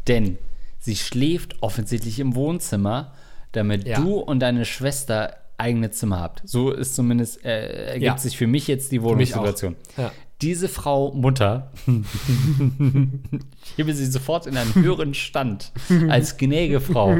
Denn 0.08 0.38
sie 0.80 0.96
schläft 0.96 1.62
offensichtlich 1.62 2.18
im 2.18 2.34
Wohnzimmer, 2.34 3.12
damit 3.52 3.86
Ja. 3.86 4.00
du 4.00 4.16
und 4.18 4.40
deine 4.40 4.64
Schwester 4.64 5.36
eigene 5.58 5.90
Zimmer 5.92 6.18
habt. 6.20 6.42
So 6.44 6.72
ist 6.72 6.96
zumindest, 6.96 7.44
äh, 7.44 7.86
ergibt 7.92 8.04
Ja. 8.04 8.18
sich 8.18 8.36
für 8.36 8.48
mich 8.48 8.66
jetzt 8.66 8.90
die. 8.90 9.00
Wohnungssituation. 9.02 9.76
Ja. 9.96 10.10
Diese 10.42 10.68
Frau 10.68 11.12
Mutter, 11.12 11.70
ich 11.86 13.78
hebe 13.78 13.94
sie 13.94 14.06
sofort 14.06 14.46
in 14.46 14.56
einen 14.56 14.74
höheren 14.74 15.14
Stand 15.14 15.70
als 16.08 16.36
gnädige 16.36 16.80
Frau, 16.80 17.14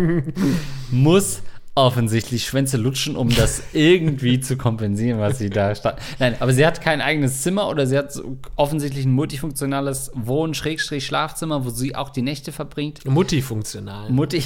muss 0.91 1.43
offensichtlich 1.77 2.47
Schwänze 2.47 2.77
lutschen, 2.77 3.17
um 3.17 3.29
das 3.35 3.63
irgendwie 3.73 4.39
zu 4.39 4.57
kompensieren, 4.57 5.19
was 5.19 5.39
sie 5.39 5.51
da 5.51 5.75
stand. 5.75 5.99
Nein, 6.21 6.37
aber 6.39 6.53
sie 6.53 6.65
hat 6.65 6.81
kein 6.81 7.01
eigenes 7.01 7.43
Zimmer 7.43 7.69
oder 7.69 7.87
sie 7.87 7.99
hat 7.99 8.13
so 8.13 8.39
offensichtlich 8.55 9.05
ein 9.07 9.13
multifunktionales 9.13 10.13
Wohn-Schlafzimmer, 10.15 11.65
wo 11.65 11.71
sie 11.71 11.97
auch 11.97 12.11
die 12.11 12.23
Nächte 12.23 12.53
verbringt. 12.53 13.05
Multifunktional. 13.05 14.11
Mutti. 14.11 14.45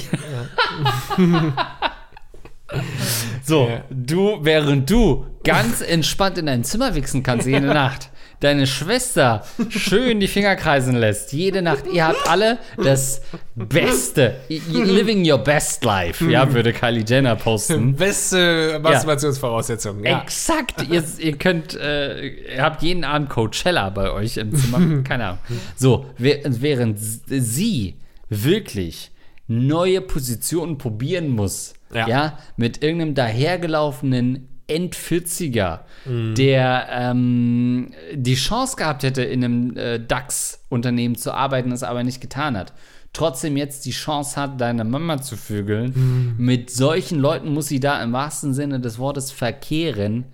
so, 3.43 3.67
Ja. 3.67 3.83
du, 3.89 4.39
während 4.41 4.89
du 4.89 5.25
ganz 5.43 5.81
entspannt 5.81 6.37
in 6.37 6.47
dein 6.47 6.63
Zimmer 6.63 6.95
wichsen 6.95 7.23
kannst 7.23 7.47
jede 7.47 7.67
Nacht, 7.73 8.09
deine 8.39 8.67
Schwester 8.67 9.43
schön 9.69 10.19
die 10.19 10.27
Finger 10.27 10.55
kreisen 10.55 10.95
lässt, 10.95 11.33
jede 11.33 11.61
Nacht. 11.61 11.85
Ihr 11.91 12.07
habt 12.07 12.27
alle 12.27 12.57
das 12.77 13.21
Beste. 13.55 14.35
Living 14.47 15.29
your 15.29 15.37
best 15.39 15.83
life, 15.83 16.23
ja, 16.29 16.51
würde 16.53 16.73
Kylie 16.73 17.03
Jenner 17.07 17.35
posten. 17.35 17.95
Beste 17.97 18.79
Masturbationsvoraussetzungen. 18.81 20.05
Ja. 20.05 20.21
Exakt. 20.21 20.87
Ihr, 20.89 21.03
ihr 21.19 21.37
könnt, 21.37 21.75
äh, 21.75 22.27
ihr 22.55 22.61
habt 22.61 22.81
jeden 22.81 23.03
Abend 23.03 23.29
Coachella 23.29 23.89
bei 23.89 24.11
euch 24.11 24.37
im 24.37 24.55
Zimmer. 24.55 25.03
Keine 25.03 25.25
Ahnung. 25.25 25.39
So, 25.75 26.05
während 26.17 26.99
sie 26.99 27.95
wirklich 28.29 29.11
neue 29.47 30.01
Positionen 30.01 30.77
probieren 30.77 31.29
muss, 31.29 31.73
ja, 31.93 32.07
Ja. 32.07 32.39
mit 32.55 32.83
irgendeinem 32.83 33.15
dahergelaufenen 33.15 34.48
End-40er, 34.69 35.79
der 36.05 36.87
ähm, 36.91 37.91
die 38.13 38.35
Chance 38.35 38.75
gehabt 38.75 39.03
hätte, 39.03 39.23
in 39.23 39.43
einem 39.43 39.77
äh, 39.77 39.99
DAX-Unternehmen 39.99 41.15
zu 41.15 41.33
arbeiten, 41.33 41.71
es 41.71 41.83
aber 41.83 42.03
nicht 42.03 42.21
getan 42.21 42.57
hat. 42.57 42.73
Trotzdem 43.11 43.57
jetzt 43.57 43.85
die 43.85 43.91
Chance 43.91 44.39
hat, 44.39 44.61
deine 44.61 44.83
Mama 44.83 45.21
zu 45.21 45.35
vögeln. 45.35 46.35
Mit 46.37 46.69
solchen 46.69 47.19
Leuten 47.19 47.53
muss 47.53 47.67
sie 47.67 47.79
da 47.79 48.01
im 48.03 48.13
wahrsten 48.13 48.53
Sinne 48.53 48.79
des 48.79 48.99
Wortes 48.99 49.31
verkehren. 49.31 50.25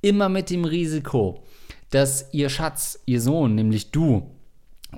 Immer 0.00 0.28
mit 0.28 0.48
dem 0.48 0.64
Risiko, 0.64 1.42
dass 1.90 2.32
ihr 2.32 2.48
Schatz, 2.48 3.00
ihr 3.04 3.20
Sohn, 3.20 3.56
nämlich 3.56 3.90
du, 3.90 4.30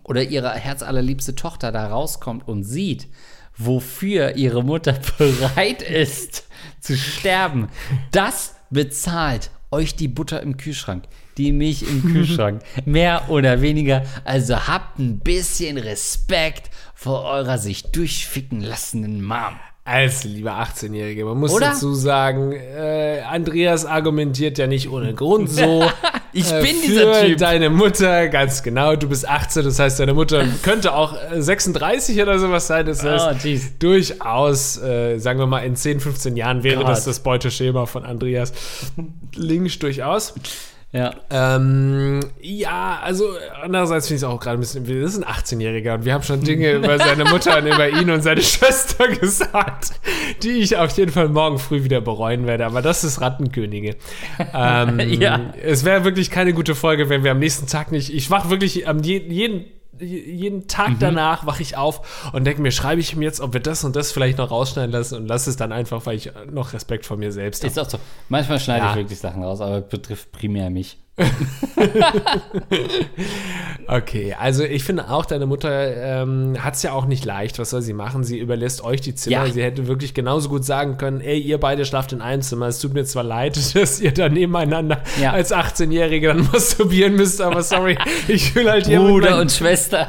oder 0.05 0.23
ihre 0.23 0.51
herzallerliebste 0.51 1.35
Tochter 1.35 1.73
da 1.73 1.89
rauskommt 1.89 2.47
und 2.47 2.65
sieht, 2.65 3.09
wofür 3.57 4.37
ihre 4.37 4.63
Mutter 4.63 4.99
bereit 5.19 5.83
ist 5.83 6.47
zu 6.81 6.97
sterben, 6.97 7.69
das 8.11 8.57
bezahlt 8.73 9.51
euch 9.71 9.95
die 9.95 10.09
Butter 10.09 10.43
im 10.43 10.57
Kühlschrank, 10.57 11.05
die 11.39 11.53
Milch 11.53 11.83
im 11.83 12.03
Kühlschrank, 12.13 12.63
mehr 12.85 13.31
oder 13.31 13.63
weniger. 13.63 14.05
Also 14.25 14.67
habt 14.67 14.99
ein 14.99 15.21
bisschen 15.21 15.79
Respekt 15.79 16.71
vor 16.95 17.25
eurer 17.25 17.59
sich 17.59 17.85
durchficken 17.85 18.61
lassenden 18.61 19.25
Mom. 19.25 19.59
Als 19.85 20.23
lieber 20.23 20.53
18-Jährige. 20.53 21.25
Man 21.25 21.39
muss 21.39 21.53
Oder? 21.53 21.71
dazu 21.71 21.93
sagen, 21.93 22.53
äh, 22.53 23.21
Andreas 23.29 23.85
argumentiert 23.85 24.57
ja 24.59 24.69
nicht 24.69 24.89
ohne 24.89 25.15
Grund 25.15 25.51
so. 25.51 25.85
Ich 26.35 26.51
äh, 26.51 26.63
bin 26.63 26.77
dieser 26.83 27.27
Typ. 27.27 27.37
deine 27.37 27.69
Mutter, 27.69 28.29
ganz 28.29 28.63
genau. 28.63 28.97
Du 28.97 29.07
bist 29.07 29.29
18, 29.29 29.65
das 29.65 29.79
heißt, 29.79 30.01
deine 30.01 30.15
Mutter 30.15 30.47
könnte 30.63 30.95
auch 30.95 31.15
äh, 31.31 31.43
36 31.43 32.23
oder 32.23 32.39
sowas 32.39 32.67
sein. 32.69 32.87
Das 32.87 33.05
heißt, 33.05 33.45
Oh, 33.45 33.59
durchaus, 33.79 34.81
äh, 34.81 35.19
sagen 35.19 35.39
wir 35.39 35.47
mal, 35.47 35.59
in 35.59 35.77
10, 35.77 36.01
15 36.01 36.37
Jahren 36.37 36.63
wäre 36.63 36.77
Gott. 36.79 36.89
das 36.89 37.05
das 37.05 37.21
Beuteschema 37.21 37.85
von 37.85 38.05
Andreas 38.07 38.55
Links 39.35 39.79
durchaus. 39.79 40.33
Ja. 40.93 41.15
Ähm, 41.31 42.21
ja, 42.43 43.01
also 43.03 43.25
andererseits 43.63 44.09
finde 44.09 44.17
ich 44.17 44.23
es 44.23 44.29
auch 44.29 44.39
gerade 44.39 44.59
ein 44.59 44.61
bisschen, 44.61 44.87
wir 44.87 45.09
sind 45.09 45.25
ein 45.25 45.35
18-Jähriger 45.35 45.95
und 45.95 46.05
wir 46.05 46.13
haben 46.13 46.23
schon 46.23 46.43
Dinge 46.43 46.73
über 46.77 46.99
seine 46.99 47.25
Mutter 47.25 47.59
und 47.59 47.67
über 47.67 47.89
ihn 47.89 48.11
und 48.11 48.23
seine 48.23 48.43
Schwester 48.43 49.09
gesagt, 49.09 49.93
die 50.43 50.51
ich 50.59 50.77
auf 50.77 50.95
jeden 50.99 51.11
Fall 51.11 51.29
morgen 51.29 51.59
früh 51.59 51.83
wieder 51.83 52.03
bereuen 52.03 52.47
werde. 52.47 52.67
Aber 52.67 52.83
das 52.83 53.05
ist 53.05 53.21
Rattenkönige. 53.21 53.97
Ähm, 54.55 54.99
Ja. 55.21 55.55
Es 55.63 55.85
wäre 55.85 56.05
wirklich 56.05 56.31
keine 56.31 56.53
gute 56.53 56.75
Folge, 56.75 57.09
wenn 57.09 57.25
wir 57.25 57.31
am 57.31 57.39
nächsten 57.39 57.67
Tag 57.67 57.91
nicht, 57.91 58.13
ich 58.13 58.31
wach 58.31 58.51
wirklich 58.51 58.87
am 58.87 59.01
je, 59.03 59.19
jeden 59.19 59.65
jeden 59.99 60.69
Tag 60.69 60.93
danach 61.01 61.47
wache 61.47 61.63
ich 61.63 61.77
auf 61.77 62.31
und 62.33 62.45
denke 62.45 62.63
mir, 62.63 62.71
schreibe 62.73 63.01
ich 63.01 63.13
ihm 63.13 63.23
jetzt, 63.23 63.41
ob 63.41 63.53
wir 63.53 63.61
das 63.61 63.85
und 63.85 63.95
das 63.95 64.11
vielleicht 64.13 64.39
noch 64.39 64.51
rausschneiden 64.51 64.91
lassen 64.91 65.17
und 65.19 65.27
lasse 65.27 65.51
es 65.51 65.57
dann 65.57 65.73
einfach, 65.73 66.07
weil 66.07 66.17
ich 66.17 66.33
noch 66.51 66.73
Respekt 66.73 67.05
vor 67.07 67.17
mir 67.17 67.33
selbst 67.33 67.63
habe. 67.63 67.71
Ist 67.71 67.79
auch 67.79 67.89
so. 67.91 67.99
Manchmal 68.29 68.59
schneide 68.61 68.85
Ja. 68.87 68.91
ich 68.93 68.97
wirklich 68.97 69.19
Sachen 69.19 69.43
raus, 69.43 69.61
aber 69.61 69.81
betrifft 69.83 70.33
primär 70.33 70.71
mich. 70.71 70.99
Okay, 73.89 74.35
also 74.39 74.63
ich 74.65 74.85
finde 74.85 75.11
auch, 75.11 75.27
deine 75.27 75.45
Mutter 75.47 76.23
ähm, 76.23 76.57
hat 76.63 76.75
es 76.75 76.83
ja 76.83 76.93
auch 76.93 77.05
nicht 77.05 77.25
leicht. 77.25 77.59
Was 77.59 77.71
soll 77.71 77.83
sie 77.83 77.93
machen? 77.93 78.25
Sie 78.25 78.39
überlässt 78.39 78.83
euch 78.85 79.01
die 79.01 79.15
Zimmer. 79.15 79.45
Ja. 79.45 79.53
Sie 79.53 79.63
hätte 79.63 79.87
wirklich 79.89 80.15
genauso 80.15 80.49
gut 80.49 80.65
sagen 80.65 80.97
können, 80.99 81.21
ey, 81.21 81.39
ihr 81.39 81.59
beide 81.59 81.85
schlaft 81.85 82.13
in 82.13 82.23
einem 82.23 82.43
Zimmer. 82.43 82.67
Es 82.69 82.79
tut 82.79 82.95
mir 82.95 83.05
zwar 83.05 83.25
leid, 83.25 83.57
dass 83.75 84.01
ihr 84.01 84.13
da 84.13 84.29
nebeneinander 84.29 85.03
Ja. 85.21 85.33
als 85.33 85.53
18-Jährige 85.53 86.29
dann 86.29 86.49
masturbieren 86.53 87.17
müsst, 87.17 87.41
aber 87.41 87.63
sorry, 87.63 87.99
ich 88.29 88.55
will 88.55 88.71
halt 88.71 88.87
hier 88.87 89.01
Bruder 89.01 89.41
und 89.41 89.51
Schwester. 89.51 90.09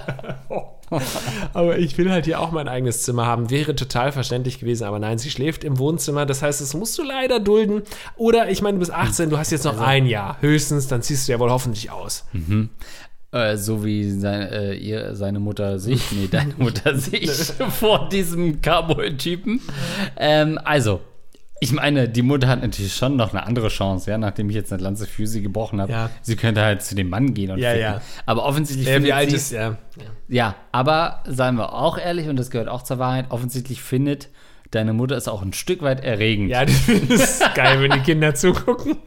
aber 1.53 1.77
ich 1.77 1.97
will 1.97 2.11
halt 2.11 2.25
hier 2.25 2.39
auch 2.39 2.51
mein 2.51 2.67
eigenes 2.67 3.03
Zimmer 3.03 3.25
haben. 3.25 3.49
Wäre 3.49 3.75
total 3.75 4.11
verständlich 4.11 4.59
gewesen, 4.59 4.85
aber 4.85 4.99
nein, 4.99 5.17
sie 5.17 5.29
schläft 5.29 5.63
im 5.63 5.77
Wohnzimmer. 5.79 6.25
Das 6.25 6.41
heißt, 6.41 6.61
das 6.61 6.73
musst 6.73 6.97
du 6.97 7.03
leider 7.03 7.39
dulden. 7.39 7.83
Oder 8.15 8.49
ich 8.49 8.61
meine, 8.61 8.75
du 8.75 8.79
bist 8.79 8.93
18, 8.93 9.29
du 9.29 9.37
hast 9.37 9.51
jetzt 9.51 9.65
noch 9.65 9.79
ein 9.79 10.05
Jahr. 10.05 10.37
Höchstens, 10.41 10.87
dann 10.87 11.01
ziehst 11.01 11.27
du 11.27 11.31
ja 11.31 11.39
wohl 11.39 11.49
hoffentlich 11.49 11.91
aus. 11.91 12.25
Äh, 13.33 13.57
so 13.57 13.83
wie 13.83 14.11
seine, 14.11 14.51
äh, 14.51 14.77
ihr, 14.77 15.15
seine 15.15 15.39
Mutter 15.39 15.79
sich, 15.79 16.11
nee, 16.11 16.27
deine 16.29 16.53
Mutter 16.57 16.95
sich 16.95 17.31
vor 17.79 18.07
diesem 18.09 18.61
Cowboy-Typen. 18.61 19.59
Ähm, 20.17 20.59
also, 20.63 21.01
ich 21.59 21.71
meine, 21.71 22.09
die 22.09 22.21
Mutter 22.23 22.47
hat 22.47 22.61
natürlich 22.61 22.93
schon 22.95 23.15
noch 23.15 23.31
eine 23.33 23.45
andere 23.45 23.69
Chance, 23.69 24.11
ja, 24.11 24.17
nachdem 24.17 24.49
ich 24.49 24.55
jetzt 24.55 24.73
eine 24.73 24.81
Lanze 24.83 25.07
für 25.07 25.27
sie 25.27 25.41
gebrochen 25.41 25.79
habe. 25.79 25.91
Ja. 25.91 26.09
Sie 26.21 26.35
könnte 26.35 26.61
halt 26.61 26.81
zu 26.81 26.93
dem 26.95 27.09
Mann 27.09 27.33
gehen 27.33 27.51
und 27.51 27.59
Ja, 27.59 27.69
ficken. 27.69 27.81
ja. 27.83 28.01
Aber 28.25 28.43
offensichtlich 28.45 28.87
Äh, 28.87 28.93
findet 28.95 29.07
wie 29.09 29.13
alt 29.13 29.29
sie, 29.29 29.35
ist 29.37 29.51
er? 29.53 29.77
Ja, 30.27 30.55
aber 30.71 31.23
seien 31.25 31.55
wir 31.55 31.73
auch 31.73 31.97
ehrlich, 31.97 32.27
und 32.27 32.35
das 32.37 32.49
gehört 32.49 32.67
auch 32.67 32.81
zur 32.83 32.99
Wahrheit, 32.99 33.27
offensichtlich 33.29 33.81
findet 33.81 34.29
deine 34.71 34.91
Mutter 34.93 35.15
es 35.15 35.27
auch 35.27 35.41
ein 35.43 35.53
Stück 35.53 35.83
weit 35.83 36.03
erregend. 36.03 36.49
Ja, 36.49 36.65
das 36.65 36.89
ist 36.89 37.55
geil, 37.55 37.79
wenn 37.81 37.91
die 37.91 37.99
Kinder 37.99 38.33
zugucken. 38.35 38.97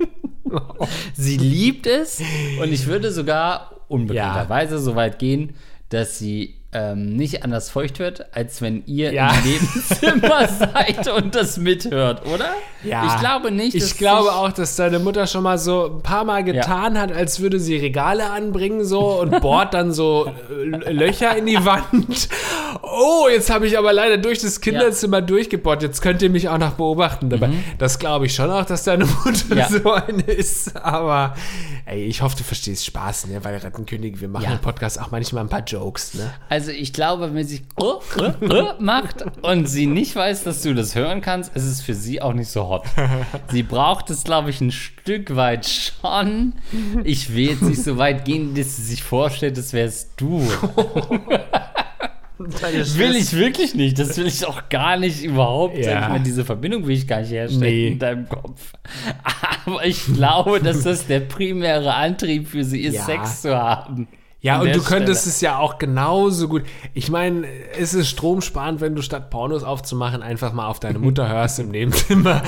Sie 1.15 1.37
liebt 1.37 1.87
es 1.87 2.23
und 2.63 2.73
ich 2.73 2.87
würde 2.87 3.11
sogar 3.11 3.73
unbekannterweise 3.89 4.79
so 4.79 4.95
weit 4.95 5.19
gehen, 5.19 5.55
dass 5.89 6.19
sie 6.19 6.56
ähm, 6.73 7.17
nicht 7.17 7.43
anders 7.45 7.71
feucht 7.71 7.99
wird, 8.01 8.35
als 8.37 8.61
wenn 8.61 8.85
ihr 8.87 9.13
Ja. 9.13 9.31
im 9.31 9.51
Nebenzimmer 9.51 10.49
seid 10.59 11.09
und 11.09 11.35
das 11.35 11.57
mithört, 11.59 12.27
oder? 12.27 12.51
Ja. 12.83 13.07
Ich 13.15 13.21
glaube 13.21 13.51
nicht. 13.51 13.75
Ich 13.75 13.97
glaube 13.97 14.33
auch, 14.33 14.53
dass 14.53 14.77
deine 14.77 14.99
Mutter 14.99 15.27
schon 15.27 15.43
mal 15.43 15.59
so 15.59 15.87
ein 15.97 16.03
paar 16.03 16.25
Mal 16.25 16.45
getan 16.45 16.99
hat, 17.01 17.13
als 17.13 17.41
würde 17.41 17.59
sie 17.61 17.77
Regale 17.77 18.31
anbringen 18.31 18.85
so 18.85 19.21
und 19.21 19.41
bohrt 19.41 19.75
dann 19.75 19.93
so 19.93 20.27
äh, 20.51 20.93
Löcher 20.93 21.37
in 21.37 21.47
die 21.47 21.65
Wand. 21.65 22.29
Oh, 22.83 23.27
jetzt 23.31 23.49
habe 23.51 23.67
ich 23.67 23.79
aber 23.79 23.93
leider 23.93 24.19
durch 24.19 24.39
das 24.41 24.61
Kinderzimmer 24.61 25.23
durchgebohrt. 25.23 25.83
Jetzt 25.83 26.03
könnt 26.03 26.21
ihr 26.23 26.31
mich 26.31 26.49
auch 26.49 26.59
noch 26.59 26.73
beobachten. 26.73 27.31
Dabei, 27.31 27.51
das 27.79 27.99
glaube 27.99 28.27
ich 28.27 28.35
schon 28.35 28.51
auch, 28.51 28.65
dass 28.67 28.85
deine 28.85 29.07
Mutter 29.07 29.37
Mhm. 29.55 29.59
Ja. 29.59 29.69
so 29.69 29.93
eine 29.93 30.23
ist. 30.23 30.77
Aber 30.77 31.35
ey, 31.87 32.05
ich 32.05 32.21
hoffe, 32.21 32.37
du 32.37 32.43
verstehst 32.45 32.85
Spaß, 32.85 33.29
ne? 33.29 33.43
Weil 33.45 33.57
Rettenkönig, 33.57 34.21
wir 34.21 34.29
machen 34.29 34.45
Ja. 34.45 34.53
im 34.53 34.61
Podcast 34.61 35.01
auch 35.01 35.11
manchmal 35.11 35.45
ein 35.45 35.49
paar 35.49 35.65
Jokes, 35.65 36.15
ne? 36.15 36.33
Also 36.49 36.71
ich 36.73 36.93
glaube, 36.93 37.33
wenn 37.33 37.47
sie 37.47 37.63
oh, 37.77 38.01
oh, 38.19 38.33
oh 38.51 38.73
macht 38.81 39.25
und 39.43 39.67
sie 39.67 39.87
nicht 39.87 40.15
weiß, 40.17 40.45
dass 40.45 40.63
du 40.63 40.75
das 40.75 40.95
hören 40.95 41.21
kannst, 41.21 41.55
ist 41.57 41.65
es 41.65 41.81
für 41.81 41.95
sie 41.95 42.21
auch 42.21 42.33
nicht 42.35 42.51
so 42.51 42.69
hot. 42.69 42.85
Sie 43.51 43.63
braucht 43.63 44.11
es, 44.11 44.25
glaube 44.25 44.51
ich, 44.51 44.61
ein 44.61 44.73
Stück 44.73 45.37
weit 45.37 45.67
schon. 45.67 46.55
Ich 47.05 47.35
will 47.35 47.51
jetzt 47.51 47.63
nicht 47.63 47.83
so 47.83 47.97
weit 47.97 48.25
gehen, 48.25 48.55
dass 48.55 48.77
sie 48.77 48.83
sich 48.83 49.03
vorstellt, 49.03 49.57
das 49.57 49.73
wärst 49.73 50.11
du. 50.17 50.43
Will 52.39 53.17
ich 53.17 53.33
wirklich 53.35 53.75
nicht. 53.75 53.99
Das 53.99 54.17
will 54.19 54.27
ich 54.27 54.47
auch 54.47 54.69
gar 54.69 54.99
nicht 54.99 55.23
überhaupt. 55.25 55.79
Ja. 55.79 56.03
Ich 56.03 56.09
meine, 56.09 56.25
diese 56.25 56.45
Verbindung 56.45 56.87
will 56.87 56.95
ich 56.97 57.07
gar 57.09 57.21
nicht 57.21 57.31
herstellen 57.31 57.61
Nee. 57.63 57.89
in 57.89 57.99
deinem 57.99 58.29
Kopf. 58.29 58.73
Aber 59.67 59.85
ich 59.87 60.05
glaube, 60.05 60.61
dass 60.61 60.83
das 60.83 61.07
der 61.07 61.21
primäre 61.21 61.95
Antrieb 61.95 62.49
für 62.49 62.63
sie 62.65 62.83
ist, 62.83 62.95
Ja. 62.97 63.03
Sex 63.05 63.43
zu 63.43 63.57
haben. 63.57 64.07
Ja, 64.47 64.61
und 64.61 64.75
du 64.75 64.81
könntest 64.83 65.23
Stelle. 65.23 65.33
es 65.35 65.41
ja 65.41 65.59
auch 65.59 65.79
genauso 65.79 66.47
gut. 66.49 66.63
Ich 66.95 67.11
meine, 67.11 67.47
es 67.79 67.95
ist 67.95 68.09
stromsparend, 68.09 68.81
wenn 68.81 68.95
du 68.95 69.03
statt 69.03 69.29
Pornos 69.31 69.65
aufzumachen, 69.65 70.23
einfach 70.23 70.53
mal 70.53 70.69
auf 70.69 70.79
deine 70.79 70.99
Mutter 71.01 71.29
hörst 71.33 71.59
im 71.59 71.71
Nebenzimmer. 71.71 72.43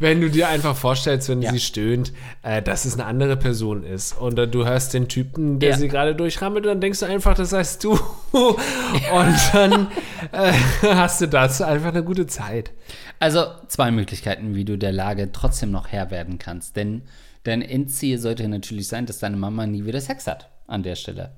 Wenn 0.00 0.20
du 0.20 0.30
dir 0.30 0.48
einfach 0.48 0.74
vorstellst, 0.74 1.28
wenn 1.28 1.42
Ja. 1.42 1.52
sie 1.52 1.60
stöhnt, 1.60 2.12
äh, 2.42 2.60
dass 2.60 2.84
es 2.84 2.94
eine 2.94 3.04
andere 3.06 3.36
Person 3.36 3.84
ist. 3.84 4.18
Und 4.18 4.38
äh, 4.38 4.48
du 4.48 4.64
hörst 4.66 4.94
den 4.94 5.06
Typen, 5.08 5.60
der 5.60 5.70
Ja. 5.70 5.76
sie 5.76 5.88
gerade 5.88 6.14
durchrammelt, 6.14 6.66
dann 6.66 6.80
denkst 6.80 6.98
du 7.00 7.06
einfach, 7.06 7.34
das 7.34 7.52
heißt 7.52 7.84
du. 7.84 7.92
Und 8.32 9.36
dann 9.52 9.88
äh, 10.32 10.52
hast 10.82 11.20
du 11.20 11.28
dazu 11.28 11.64
einfach 11.64 11.90
eine 11.90 12.02
gute 12.02 12.26
Zeit. 12.26 12.72
Also 13.20 13.44
zwei 13.68 13.90
Möglichkeiten, 13.90 14.54
wie 14.54 14.64
du 14.64 14.76
der 14.76 14.92
Lage 14.92 15.30
trotzdem 15.32 15.70
noch 15.70 15.88
Herr 15.88 16.10
werden 16.10 16.38
kannst. 16.38 16.76
Denn 16.76 17.02
dein 17.44 17.62
Endziel 17.62 18.18
sollte 18.18 18.48
natürlich 18.48 18.88
sein, 18.88 19.06
dass 19.06 19.20
deine 19.20 19.36
Mama 19.36 19.66
nie 19.66 19.84
wieder 19.84 20.00
Sex 20.00 20.26
hat 20.26 20.50
an 20.66 20.82
der 20.82 20.96
Stelle. 20.96 21.32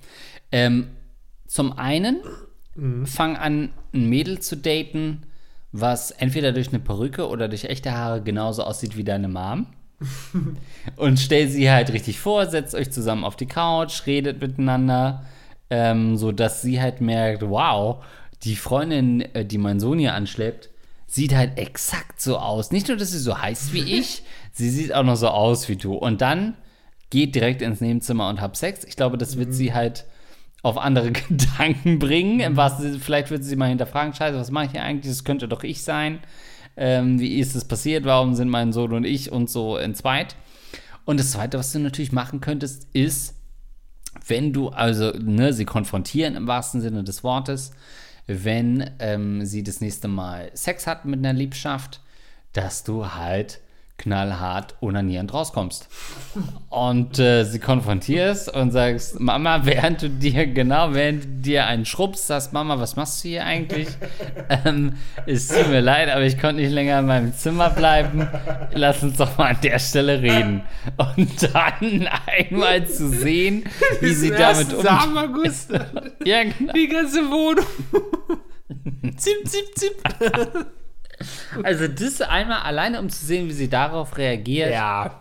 Ähm, 0.53 0.89
zum 1.47 1.73
einen 1.79 2.21
fang 3.05 3.37
an, 3.37 3.71
ein 3.95 4.09
Mädel 4.09 4.41
zu 4.41 4.57
daten, 4.57 5.23
was 5.73 6.11
entweder 6.11 6.53
durch 6.53 6.69
eine 6.69 6.79
Perücke 6.79 7.29
oder 7.29 7.49
durch 7.49 7.65
echte 7.65 7.93
Haare 7.93 8.23
genauso 8.23 8.63
aussieht 8.65 8.97
wie 8.97 9.05
deine 9.05 9.29
Mom. 9.29 9.67
Und 10.97 11.19
stell 11.19 11.49
sie 11.49 11.71
halt 11.71 11.93
richtig 11.93 12.21
vor, 12.21 12.47
setzt 12.47 12.75
euch 12.75 12.93
zusammen 12.93 13.25
auf 13.25 13.37
die 13.37 13.47
Couch, 13.47 14.07
redet 14.07 14.41
miteinander, 14.41 15.25
ähm, 15.71 16.17
so 16.17 16.33
dass 16.33 16.61
sie 16.61 16.81
halt 16.81 17.01
merkt, 17.01 17.43
wow, 17.43 18.05
die 18.43 18.57
Freundin, 18.57 19.23
äh, 19.35 19.45
die 19.45 19.59
mein 19.59 19.81
Sohn 19.81 19.99
hier 19.99 20.15
anschleppt, 20.15 20.71
sieht 21.07 21.35
halt 21.35 21.59
exakt 21.59 22.21
so 22.21 22.37
aus. 22.37 22.73
Nicht 22.73 22.89
nur, 22.89 22.97
dass 22.99 23.13
sie 23.13 23.19
so 23.19 23.41
heißt 23.41 23.73
wie 23.73 23.81
ich, 23.99 24.23
sie 24.53 24.69
sieht 24.69 24.95
auch 24.95 25.03
noch 25.03 25.17
so 25.17 25.29
aus 25.29 25.69
wie 25.69 25.77
du. 25.77 25.95
Und 25.95 26.21
dann 26.21 26.57
geht 27.11 27.35
direkt 27.35 27.63
ins 27.63 27.81
Nebenzimmer 27.81 28.29
und 28.29 28.41
hab 28.41 28.57
Sex. 28.57 28.85
Ich 28.85 28.97
glaube, 28.97 29.19
das 29.19 29.37
wird 29.37 29.55
sie 29.55 29.73
halt 29.73 30.05
auf 30.63 30.79
andere 30.79 31.13
Gedanken 31.29 31.99
bringen. 31.99 32.41
Im 32.41 32.57
wahrsten 32.57 33.01
vielleicht 33.01 33.31
wird 33.31 33.45
sie 33.45 33.57
mal 33.57 33.69
hinterfragen, 33.69 34.15
scheiße, 34.15 34.39
was 34.39 34.51
mache 34.51 34.67
ich 34.67 34.71
hier 34.73 34.83
eigentlich? 34.83 35.13
Das 35.13 35.25
könnte 35.25 35.49
doch 35.49 35.63
ich 35.63 35.83
sein. 35.83 36.21
Ähm, 36.77 37.19
wie 37.21 37.39
ist 37.39 37.55
es 37.55 37.65
passiert? 37.65 38.05
Warum 38.05 38.35
sind 38.35 38.49
mein 38.49 38.73
Sohn 38.73 38.93
und 38.93 39.05
ich 39.05 39.33
und 39.33 39.49
so 39.49 39.77
entzweit? 39.77 40.37
Und 41.05 41.21
das 41.21 41.31
Zweite, 41.31 41.59
was 41.59 41.73
du 41.73 41.79
natürlich 41.79 42.13
machen 42.13 42.41
könntest, 42.41 42.89
ist, 42.93 43.35
wenn 44.27 44.53
du, 44.53 44.71
also, 44.71 45.13
ne, 45.13 45.53
sie 45.53 45.65
konfrontieren 45.65 46.35
im 46.35 46.47
wahrsten 46.47 46.81
Sinne 46.81 47.05
des 47.05 47.23
Wortes, 47.23 47.71
wenn 48.27 48.91
ähm, 48.99 49.45
sie 49.45 49.63
das 49.63 49.81
nächste 49.81 50.09
Mal 50.09 50.51
Sex 50.55 50.87
hat 50.87 51.05
mit 51.05 51.21
einer 51.21 51.33
Liebschaft, 51.33 52.01
dass 52.53 52.83
du 52.83 53.15
halt 53.15 53.61
knallhart 53.99 54.75
onanierend 54.81 55.33
rauskommst. 55.33 55.89
Und 56.69 57.19
äh, 57.19 57.45
sie 57.45 57.59
konfrontierst 57.59 58.55
und 58.55 58.71
sagst, 58.71 59.19
Mama, 59.21 59.61
während 59.65 60.03
du 60.03 60.11
dir, 60.11 60.47
genau, 60.47 60.93
während 60.93 61.25
du 61.25 61.29
dir 61.29 61.67
einen 61.67 61.85
schrubbst, 61.87 62.27
sagst, 62.27 62.53
Mama, 62.53 62.79
was 62.79 62.97
machst 62.97 63.25
du 63.25 63.29
hier 63.29 63.45
eigentlich? 63.45 63.89
ähm, 64.65 64.95
es 65.27 65.49
tut 65.49 65.69
mir 65.69 65.81
leid, 65.81 66.11
aber 66.11 66.23
ich 66.23 66.39
konnte 66.39 66.61
nicht 66.63 66.73
länger 66.73 66.99
in 67.01 67.07
meinem 67.07 67.33
Zimmer 67.33 67.71
bleiben. 67.71 68.29
Lass 68.73 69.03
uns 69.03 69.17
doch 69.17 69.39
mal 69.39 69.51
an 69.51 69.59
der 69.63 69.79
Stelle 69.79 70.21
reden. 70.21 70.63
Und 70.97 71.55
dann 71.55 72.09
einmal 72.27 72.87
zu 72.87 73.09
sehen, 73.09 73.65
wie 74.01 74.13
sie 74.13 74.31
damit 74.31 74.71
Gustav, 74.71 75.83
Ja, 76.25 76.43
genau. 76.43 76.73
die 76.73 76.89
ganze 76.89 77.21
Wohnung. 77.31 77.67
zip, 79.17 79.49
zip, 79.49 79.75
zip. 79.75 79.97
Also 81.63 81.89
das 81.89 82.21
einmal 82.21 82.63
alleine, 82.63 83.01
um 83.01 83.09
zu 83.09 83.25
sehen, 83.25 83.49
wie 83.49 83.53
sie 83.53 83.69
darauf 83.69 84.17
reagiert, 84.19 84.71
Ja. 84.71 85.21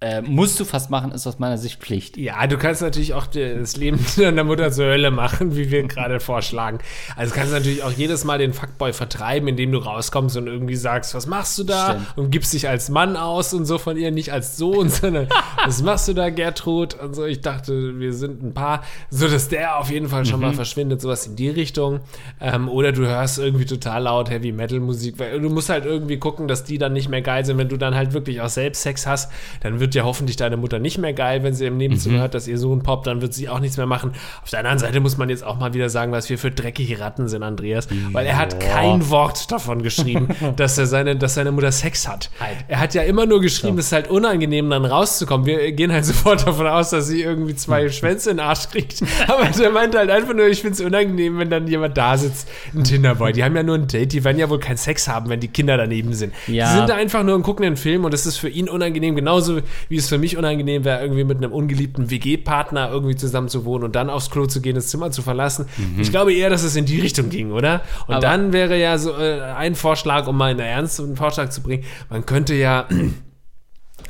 Äh, 0.00 0.22
musst 0.22 0.60
du 0.60 0.64
fast 0.64 0.90
machen, 0.90 1.10
ist 1.10 1.26
aus 1.26 1.40
meiner 1.40 1.58
Sicht 1.58 1.80
Pflicht. 1.80 2.16
Ja, 2.16 2.46
du 2.46 2.56
kannst 2.56 2.82
natürlich 2.82 3.14
auch 3.14 3.26
das 3.26 3.76
Leben 3.76 3.98
deiner 4.16 4.44
Mutter 4.44 4.70
zur 4.70 4.86
Hölle 4.86 5.10
machen, 5.10 5.56
wie 5.56 5.72
wir 5.72 5.82
gerade 5.88 6.20
vorschlagen. 6.20 6.78
Also 7.16 7.34
kannst 7.34 7.50
du 7.50 7.56
natürlich 7.56 7.82
auch 7.82 7.90
jedes 7.90 8.22
Mal 8.22 8.38
den 8.38 8.52
Fuckboy 8.52 8.92
vertreiben, 8.92 9.48
indem 9.48 9.72
du 9.72 9.78
rauskommst 9.78 10.36
und 10.36 10.46
irgendwie 10.46 10.76
sagst, 10.76 11.16
was 11.16 11.26
machst 11.26 11.58
du 11.58 11.64
da? 11.64 11.90
Stimmt. 11.90 12.06
Und 12.16 12.30
gibst 12.30 12.52
dich 12.52 12.68
als 12.68 12.90
Mann 12.90 13.16
aus 13.16 13.52
und 13.52 13.64
so 13.64 13.76
von 13.78 13.96
ihr, 13.96 14.12
nicht 14.12 14.32
als 14.32 14.56
Sohn, 14.56 14.88
sondern 14.88 15.28
was 15.64 15.82
machst 15.82 16.06
du 16.06 16.12
da, 16.12 16.30
Gertrud? 16.30 16.94
Und 16.94 17.14
so, 17.14 17.24
ich 17.24 17.40
dachte, 17.40 17.98
wir 17.98 18.12
sind 18.12 18.40
ein 18.40 18.54
Paar. 18.54 18.84
So, 19.10 19.26
dass 19.26 19.48
der 19.48 19.78
auf 19.78 19.90
jeden 19.90 20.08
Fall 20.08 20.24
schon 20.24 20.40
mal 20.40 20.52
verschwindet, 20.52 21.00
sowas 21.00 21.26
in 21.26 21.34
die 21.34 21.48
Richtung. 21.48 22.00
Ähm, 22.40 22.68
oder 22.68 22.92
du 22.92 23.04
hörst 23.04 23.40
irgendwie 23.40 23.66
total 23.66 24.04
laut 24.04 24.30
Heavy 24.30 24.52
Metal 24.52 24.78
Musik, 24.78 25.18
weil 25.18 25.40
du 25.40 25.50
musst 25.50 25.70
halt 25.70 25.86
irgendwie 25.86 26.18
gucken, 26.18 26.46
dass 26.46 26.62
die 26.62 26.78
dann 26.78 26.92
nicht 26.92 27.08
mehr 27.08 27.22
geil 27.22 27.44
sind. 27.44 27.58
Wenn 27.58 27.68
du 27.68 27.76
dann 27.76 27.96
halt 27.96 28.12
wirklich 28.12 28.40
auch 28.40 28.48
selbst 28.48 28.82
Sex 28.82 29.04
hast, 29.04 29.32
dann 29.60 29.80
wird 29.80 29.87
ja 29.94 30.04
hoffentlich 30.04 30.36
deine 30.36 30.56
Mutter 30.56 30.78
nicht 30.78 30.98
mehr 30.98 31.12
geil, 31.12 31.42
wenn 31.42 31.54
sie 31.54 31.66
im 31.66 31.76
Nebenzimmer 31.76 32.20
hört, 32.20 32.34
dass 32.34 32.46
ihr 32.48 32.58
Sohn 32.58 32.82
poppt, 32.82 33.06
dann 33.06 33.20
wird 33.20 33.34
sie 33.34 33.48
auch 33.48 33.60
nichts 33.60 33.76
mehr 33.76 33.86
machen. 33.86 34.12
Auf 34.42 34.50
der 34.50 34.60
anderen 34.60 34.78
Seite 34.78 35.00
muss 35.00 35.16
man 35.16 35.28
jetzt 35.28 35.44
auch 35.44 35.58
mal 35.58 35.74
wieder 35.74 35.88
sagen, 35.90 36.12
was 36.12 36.28
wir 36.30 36.38
für 36.38 36.50
dreckige 36.50 37.00
Ratten 37.00 37.28
sind, 37.28 37.42
Andreas, 37.42 37.88
weil 38.12 38.26
er 38.26 38.36
hat 38.38 38.52
Ja. 38.62 38.70
kein 38.70 39.08
Wort 39.10 39.50
davon 39.52 39.82
geschrieben, 39.82 40.28
dass 40.56 40.78
er 40.78 40.86
seine, 40.86 41.16
dass 41.16 41.34
seine 41.34 41.52
Mutter 41.52 41.72
Sex 41.72 42.08
hat. 42.08 42.30
Er 42.68 42.80
hat 42.80 42.94
ja 42.94 43.02
immer 43.02 43.26
nur 43.26 43.40
geschrieben, 43.40 43.78
es 43.78 43.86
ist 43.86 43.92
halt 43.92 44.08
unangenehm, 44.10 44.70
dann 44.70 44.84
rauszukommen. 44.84 45.46
Wir 45.46 45.72
gehen 45.72 45.92
halt 45.92 46.04
sofort 46.06 46.46
davon 46.46 46.66
aus, 46.66 46.90
dass 46.90 47.06
sie 47.08 47.22
irgendwie 47.22 47.54
zwei 47.54 47.88
Schwänze 47.88 48.30
in 48.30 48.36
den 48.38 48.46
Arsch 48.46 48.68
kriegt. 48.70 49.02
Aber 49.28 49.44
der 49.46 49.70
meint 49.70 49.96
halt 49.96 50.10
einfach 50.10 50.34
nur, 50.34 50.46
ich 50.46 50.60
finde 50.60 50.74
es 50.74 50.80
unangenehm, 50.80 51.38
wenn 51.38 51.50
dann 51.50 51.66
jemand 51.66 51.96
da 51.96 52.16
sitzt, 52.16 52.48
ein 52.74 52.84
Tinderboy. 52.84 53.32
Die 53.32 53.44
haben 53.44 53.56
ja 53.56 53.62
nur 53.62 53.76
ein 53.76 53.86
Date, 53.86 54.12
die 54.12 54.24
werden 54.24 54.38
ja 54.38 54.48
wohl 54.50 54.58
keinen 54.60 54.76
Sex 54.76 55.08
haben, 55.08 55.28
wenn 55.30 55.40
die 55.40 55.48
Kinder 55.48 55.76
daneben 55.76 56.12
sind. 56.14 56.32
Ja. 56.46 56.70
Die 56.70 56.76
sind 56.78 56.88
da 56.88 56.96
einfach 56.96 57.22
nur 57.22 57.34
und 57.34 57.42
gucken 57.42 57.62
den 57.64 57.76
Film 57.76 58.04
und 58.04 58.14
es 58.14 58.26
ist 58.26 58.36
für 58.38 58.48
ihn 58.48 58.68
unangenehm, 58.68 59.16
genauso 59.16 59.60
wie 59.88 59.96
es 59.96 60.08
für 60.08 60.18
mich 60.18 60.36
unangenehm 60.36 60.84
wäre, 60.84 61.00
irgendwie 61.02 61.24
mit 61.24 61.38
einem 61.38 61.52
ungeliebten 61.52 62.10
WG-Partner 62.10 62.90
irgendwie 62.90 63.16
zusammen 63.16 63.48
zu 63.48 63.64
wohnen 63.64 63.84
und 63.84 63.94
dann 63.96 64.10
aufs 64.10 64.30
Klo 64.30 64.46
zu 64.46 64.60
gehen, 64.60 64.74
das 64.74 64.88
Zimmer 64.88 65.10
zu 65.10 65.22
verlassen. 65.22 65.66
Ich 65.98 66.10
glaube 66.10 66.32
eher, 66.34 66.50
dass 66.50 66.62
es 66.62 66.76
in 66.76 66.84
die 66.86 67.00
Richtung 67.00 67.30
ging, 67.30 67.52
oder? 67.52 67.82
Und 68.06 68.14
Aber- 68.16 68.20
dann 68.20 68.52
wäre 68.52 68.78
ja 68.78 68.98
so 68.98 69.12
äh, 69.16 69.40
ein 69.40 69.74
Vorschlag, 69.74 70.26
um 70.26 70.36
mal 70.36 70.50
einen 70.50 70.60
ernsten 70.60 71.16
Vorschlag 71.16 71.50
zu 71.50 71.62
bringen, 71.62 71.84
man 72.10 72.24
könnte 72.26 72.54
ja 72.54 72.86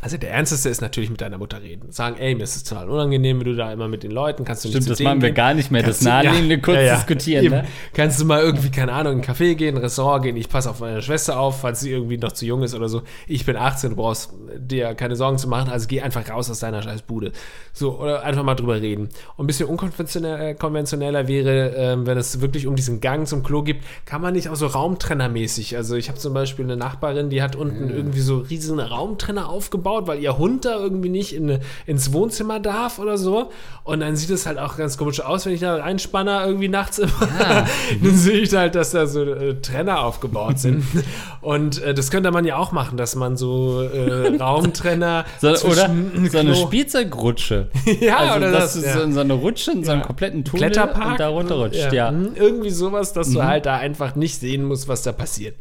also 0.00 0.16
der 0.16 0.30
Ernsteste 0.32 0.68
ist 0.68 0.80
natürlich 0.80 1.10
mit 1.10 1.20
deiner 1.20 1.38
Mutter 1.38 1.60
reden. 1.62 1.90
Sagen, 1.92 2.16
ey, 2.18 2.34
mir 2.34 2.44
ist 2.44 2.56
es 2.56 2.64
total 2.64 2.88
unangenehm, 2.88 3.38
wenn 3.40 3.46
du 3.46 3.56
da 3.56 3.72
immer 3.72 3.88
mit 3.88 4.02
den 4.02 4.10
Leuten, 4.10 4.44
kannst 4.44 4.64
du 4.64 4.68
nicht 4.68 4.74
Stimmt, 4.76 4.84
zu 4.84 4.90
das 4.90 5.00
machen 5.00 5.22
wir 5.22 5.30
gehen? 5.30 5.34
gar 5.36 5.54
nicht 5.54 5.70
mehr. 5.70 5.82
Das 5.82 6.00
Kannst 6.00 6.02
du- 6.02 6.08
Naheliegende 6.28 6.60
kurz 6.60 6.78
diskutieren, 6.78 7.44
Eben. 7.44 7.54
ne? 7.56 7.64
Kannst 7.94 8.20
du 8.20 8.24
mal 8.24 8.40
irgendwie, 8.42 8.70
keine 8.70 8.92
Ahnung, 8.92 9.14
in 9.14 9.18
ein 9.20 9.24
Café 9.24 9.54
gehen, 9.54 9.76
ein 9.76 9.82
Restaurant 9.82 10.22
gehen, 10.22 10.36
ich 10.36 10.48
passe 10.48 10.70
auf 10.70 10.80
meine 10.80 11.02
Schwester 11.02 11.38
auf, 11.38 11.60
falls 11.60 11.80
sie 11.80 11.90
irgendwie 11.90 12.18
noch 12.18 12.32
zu 12.32 12.46
jung 12.46 12.62
ist 12.62 12.74
oder 12.74 12.88
so. 12.88 13.02
Ich 13.26 13.44
bin 13.44 13.56
18, 13.56 13.90
du 13.90 13.96
brauchst 13.96 14.32
dir 14.58 14.94
keine 14.94 15.16
Sorgen 15.16 15.38
zu 15.38 15.48
machen, 15.48 15.70
also 15.70 15.86
geh 15.88 16.00
einfach 16.00 16.28
raus 16.30 16.50
aus 16.50 16.60
deiner 16.60 16.82
scheiß 16.82 17.02
Bude. 17.02 17.32
So, 17.72 17.98
oder 18.00 18.22
einfach 18.22 18.42
mal 18.42 18.54
drüber 18.54 18.80
reden. 18.80 19.08
Und 19.36 19.44
ein 19.44 19.46
bisschen 19.46 19.68
unkonventioneller 19.68 20.54
konventioneller 20.54 21.28
wäre, 21.28 21.74
ähm, 21.76 22.06
wenn 22.06 22.18
es 22.18 22.40
wirklich 22.40 22.66
um 22.66 22.76
diesen 22.76 23.00
Gang 23.00 23.26
zum 23.26 23.42
Klo 23.42 23.62
gibt, 23.62 23.84
kann 24.04 24.20
man 24.22 24.34
nicht 24.34 24.48
auch 24.48 24.56
so 24.56 24.66
raumtrennermäßig. 24.66 25.76
Also 25.76 25.96
ich 25.96 26.08
habe 26.08 26.18
zum 26.18 26.34
Beispiel 26.34 26.64
eine 26.64 26.76
Nachbarin, 26.76 27.30
die 27.30 27.42
hat 27.42 27.56
unten 27.56 27.88
irgendwie 27.90 28.20
so 28.20 28.38
riesen 28.38 28.80
Raumtrenner 28.80 29.48
aufgebaut, 29.48 29.87
weil 30.06 30.20
ihr 30.20 30.38
Hund 30.38 30.64
da 30.64 30.76
irgendwie 30.76 31.08
nicht 31.08 31.34
in, 31.34 31.58
ins 31.86 32.12
Wohnzimmer 32.12 32.60
darf 32.60 32.98
oder 32.98 33.18
so. 33.18 33.50
Und 33.84 34.00
dann 34.00 34.16
sieht 34.16 34.30
es 34.30 34.46
halt 34.46 34.58
auch 34.58 34.76
ganz 34.76 34.98
komisch 34.98 35.20
aus, 35.20 35.46
wenn 35.46 35.54
ich 35.54 35.60
da 35.60 35.76
einspanner 35.76 36.44
irgendwie 36.46 36.68
nachts 36.68 36.98
immer. 36.98 37.10
dann 38.02 38.14
sehe 38.16 38.40
ich 38.40 38.54
halt, 38.54 38.74
dass 38.74 38.90
da 38.90 39.06
so 39.06 39.22
äh, 39.22 39.54
Trenner 39.60 40.04
aufgebaut 40.04 40.58
sind. 40.58 40.84
Und 41.40 41.82
äh, 41.82 41.94
das 41.94 42.10
könnte 42.10 42.30
man 42.30 42.44
ja 42.44 42.56
auch 42.56 42.72
machen, 42.72 42.96
dass 42.96 43.16
man 43.16 43.36
so 43.36 43.82
äh, 43.82 44.36
Raumtrenner 44.36 45.24
So, 45.40 45.48
oder 45.48 45.90
so 46.30 46.38
eine 46.38 46.54
Spielzeugrutsche. 46.54 47.68
Ja, 48.00 48.18
also, 48.18 48.36
oder 48.36 48.52
dass 48.52 48.74
das, 48.74 48.82
du 48.82 48.88
ja. 48.88 48.94
so 48.94 49.02
in 49.02 49.12
so 49.12 49.20
eine 49.20 49.32
Rutsche, 49.34 49.72
in 49.72 49.84
so 49.84 49.92
einen 49.92 50.02
kompletten 50.02 50.44
Tunnel 50.44 50.66
und 50.66 51.20
da 51.20 51.28
runterrutscht, 51.28 51.92
ja. 51.92 52.10
Mhm, 52.10 52.32
Irgendwie 52.34 52.70
sowas, 52.70 53.12
dass 53.12 53.30
du 53.30 53.42
halt 53.42 53.66
da 53.66 53.76
einfach 53.76 54.14
nicht 54.14 54.38
sehen 54.38 54.64
musst, 54.64 54.88
was 54.88 55.02
da 55.02 55.12
passiert. 55.12 55.54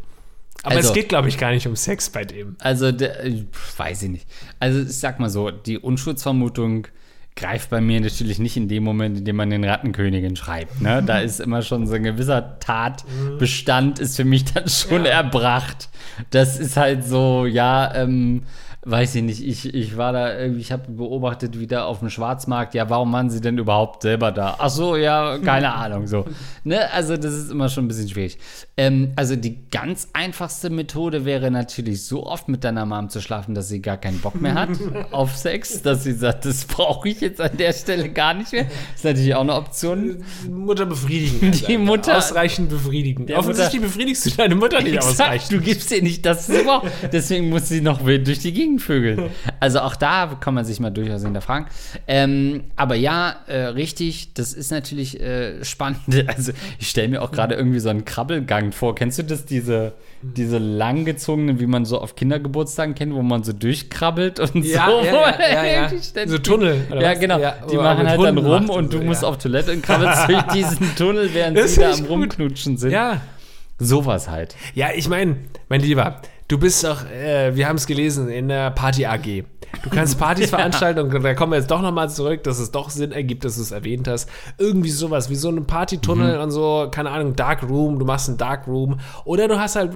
Aber 0.67 0.75
Also- 0.77 0.89
es 0.89 0.93
geht, 0.95 1.09
glaube 1.09 1.29
ich, 1.29 1.37
gar 1.37 1.51
nicht 1.51 1.65
um 1.67 1.75
Sex 1.75 2.09
bei 2.09 2.23
dem. 2.25 2.55
Also, 2.59 2.91
der, 2.91 3.23
äh, 3.25 3.43
weiß 3.77 4.03
ich 4.03 4.09
nicht. 4.09 4.27
Also, 4.59 4.81
ich 4.81 4.99
sag 4.99 5.19
mal 5.19 5.29
so, 5.29 5.49
die 5.49 5.77
Unschuldsvermutung 5.79 6.87
greift 7.35 7.69
bei 7.69 7.81
mir 7.81 8.01
natürlich 8.01 8.39
nicht 8.39 8.57
in 8.57 8.67
dem 8.67 8.83
Moment, 8.83 9.17
in 9.19 9.25
dem 9.25 9.35
man 9.35 9.49
den 9.49 9.63
Rattenkönigin 9.63 10.35
schreibt. 10.35 10.81
Ne? 10.81 11.03
Da 11.05 11.19
ist 11.21 11.39
immer 11.39 11.61
schon 11.61 11.85
so 11.87 11.93
ein 11.93 12.03
gewisser 12.03 12.57
Tatbestand, 12.59 13.99
ist 13.99 14.15
für 14.15 14.25
mich 14.25 14.45
dann 14.45 14.67
schon 14.67 15.05
erbracht. 15.05 15.89
Das 16.31 16.59
ist 16.59 16.77
halt 16.77 17.05
so, 17.05 17.45
ja, 17.45 17.93
ähm, 17.95 18.43
weiß 18.89 19.15
ich 19.15 19.23
nicht, 19.23 19.43
ich, 19.45 19.73
ich 19.73 19.97
war 19.97 20.13
da, 20.13 20.37
irgendwie, 20.39 20.61
ich 20.61 20.71
habe 20.71 20.89
beobachtet, 20.91 21.59
wie 21.59 21.67
da 21.67 21.83
auf 21.85 21.99
dem 21.99 22.09
Schwarzmarkt, 22.09 22.73
ja, 22.73 22.89
warum 22.89 23.11
waren 23.11 23.29
sie 23.29 23.41
denn 23.41 23.57
überhaupt 23.57 24.01
selber 24.01 24.31
da? 24.31 24.55
Ach 24.59 24.69
so, 24.69 24.95
ja, 24.95 25.37
keine 25.39 25.73
Ahnung, 25.75 26.07
so. 26.07 26.25
Ne? 26.63 26.89
Also, 26.93 27.17
das 27.17 27.33
ist 27.33 27.51
immer 27.51 27.67
schon 27.69 27.85
ein 27.85 27.87
bisschen 27.89 28.07
schwierig. 28.09 28.37
Ähm, 28.77 29.11
also, 29.15 29.35
die 29.35 29.57
ganz 29.71 30.07
einfachste 30.13 30.69
Methode 30.69 31.25
wäre 31.25 31.51
natürlich, 31.51 32.05
so 32.05 32.25
oft 32.25 32.47
mit 32.47 32.63
deiner 32.63 32.85
Mom 32.85 33.09
zu 33.09 33.19
schlafen, 33.21 33.53
dass 33.55 33.67
sie 33.67 33.81
gar 33.81 33.97
keinen 33.97 34.19
Bock 34.19 34.39
mehr 34.39 34.53
hat 34.55 34.69
auf 35.11 35.35
Sex, 35.35 35.81
dass 35.81 36.03
sie 36.03 36.13
sagt, 36.13 36.45
das 36.45 36.63
brauche 36.65 37.09
ich 37.09 37.19
jetzt 37.21 37.41
an 37.41 37.57
der 37.57 37.73
Stelle 37.73 38.09
gar 38.09 38.33
nicht 38.33 38.53
mehr. 38.53 38.67
ist 38.95 39.03
natürlich 39.03 39.35
auch 39.35 39.41
eine 39.41 39.55
Option. 39.55 40.23
Mutter 40.49 40.85
befriedigen. 40.85 41.51
Die 41.51 41.77
Mutter- 41.77 42.17
Ausreichend 42.17 42.69
befriedigen. 42.69 43.31
Offensichtlich 43.33 43.81
befriedigst 43.81 44.25
du 44.25 44.29
deine 44.31 44.55
Mutter 44.55 44.81
nicht 44.81 44.95
Exakt, 44.95 45.11
ausreichend. 45.19 45.51
du 45.51 45.59
gibst 45.59 45.91
ihr 45.91 46.01
nicht 46.01 46.25
das, 46.25 46.47
was 46.49 46.57
sie 46.57 46.63
braucht. 46.63 46.87
Deswegen 47.11 47.49
muss 47.49 47.67
sie 47.67 47.81
noch 47.81 48.01
durch 48.01 48.39
die 48.39 48.53
Gegend 48.53 48.76
vögeln. 48.79 49.29
Also 49.59 49.79
auch 49.79 49.95
da 49.95 50.37
kann 50.39 50.53
man 50.53 50.65
sich 50.65 50.79
mal 50.79 50.91
durchaus 50.91 51.23
hinterfragen. 51.23 51.67
Ähm, 52.07 52.65
aber 52.75 52.95
ja, 52.95 53.35
äh, 53.47 53.57
richtig, 53.67 54.33
das 54.35 54.53
ist 54.53 54.71
natürlich 54.71 55.19
äh, 55.19 55.63
spannend. 55.63 55.99
Also 56.27 56.51
ich 56.79 56.89
stelle 56.89 57.07
mir 57.07 57.21
auch 57.21 57.31
gerade 57.31 57.55
irgendwie 57.55 57.79
so 57.79 57.89
einen 57.89 58.05
Krabbelgang 58.05 58.71
vor. 58.71 58.93
Kennst 58.95 59.17
du 59.17 59.23
das, 59.23 59.45
diese, 59.45 59.93
diese 60.21 60.57
langgezogenen, 60.59 61.59
wie 61.59 61.65
man 61.65 61.85
so 61.85 61.99
auf 61.99 62.15
Kindergeburtstagen 62.15 62.93
kennt, 62.95 63.13
wo 63.13 63.21
man 63.21 63.43
so 63.43 63.51
durchkrabbelt 63.53 64.39
und 64.39 64.63
Ja, 64.63 64.87
so? 64.87 65.05
ja, 65.05 65.65
ja, 65.65 65.89
So 66.27 66.37
Tunnel, 66.37 66.85
Ja, 66.89 67.01
was? 67.13 67.19
genau. 67.19 67.37
Die 67.71 67.75
machen 67.77 68.07
halt 68.07 68.19
dann 68.19 68.35
Hunden 68.35 68.45
rum 68.45 68.65
macht 68.67 68.77
und 68.77 68.93
du 68.93 68.97
so, 68.99 69.03
musst 69.03 69.25
auf 69.25 69.37
Toilette 69.37 69.71
und 69.71 69.81
krabbelst 69.81 70.29
durch 70.29 70.41
diesen 70.53 70.95
Tunnel, 70.95 71.33
während 71.33 71.57
Das 71.57 71.73
sie 71.75 71.81
da 71.81 71.91
am 71.91 71.99
gut. 72.01 72.09
Rumknutschen 72.09 72.77
sind. 72.77 72.91
Ja. 72.91 73.21
Sowas 73.79 74.27
halt. 74.29 74.55
Ja, 74.73 74.87
ich 74.95 75.07
meine, 75.07 75.37
mein 75.69 75.81
Lieber, 75.81 76.21
du 76.47 76.57
bist 76.57 76.83
doch, 76.83 77.05
äh, 77.05 77.55
wir 77.55 77.67
haben 77.67 77.75
es 77.75 77.87
gelesen, 77.87 78.29
in 78.29 78.47
der 78.47 78.71
Party 78.71 79.05
AG. 79.05 79.43
Du 79.83 79.89
kannst 79.89 80.17
Partys 80.17 80.49
veranstalten 80.51 80.99
und 80.99 81.23
da 81.23 81.33
kommen 81.33 81.51
wir 81.51 81.59
jetzt 81.59 81.71
doch 81.71 81.81
nochmal 81.81 82.09
zurück, 82.09 82.43
dass 82.43 82.59
es 82.59 82.71
doch 82.71 82.89
Sinn 82.89 83.11
ergibt, 83.11 83.45
dass 83.45 83.55
du 83.55 83.61
es 83.61 83.71
erwähnt 83.71 84.07
hast. 84.07 84.29
Irgendwie 84.57 84.89
sowas, 84.89 85.29
wie 85.29 85.35
so 85.35 85.49
ein 85.49 85.65
Partytunnel 85.65 86.39
und 86.39 86.51
so, 86.51 86.87
keine 86.91 87.11
Ahnung, 87.11 87.35
Dark 87.35 87.63
Room, 87.63 87.99
du 87.99 88.05
machst 88.05 88.29
einen 88.29 88.37
Dark 88.37 88.67
Room. 88.67 88.99
Oder 89.25 89.47
du 89.47 89.59
hast 89.59 89.75
halt. 89.75 89.91